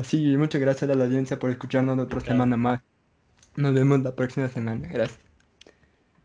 Sí, 0.05 0.37
muchas 0.37 0.61
gracias 0.61 0.91
a 0.91 0.95
la 0.95 1.05
audiencia 1.05 1.39
por 1.39 1.51
escucharnos 1.51 1.99
otra 1.99 2.20
semana 2.20 2.57
más. 2.57 2.81
Nos 3.57 3.75
vemos 3.75 4.03
la 4.03 4.14
próxima 4.14 4.49
semana. 4.49 4.89
Gracias. 4.89 5.20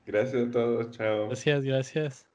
Gracias 0.05 0.47
a 0.47 0.51
todos. 0.51 0.91
Chao. 0.91 1.27
Gracias, 1.27 1.63
gracias. 1.63 2.27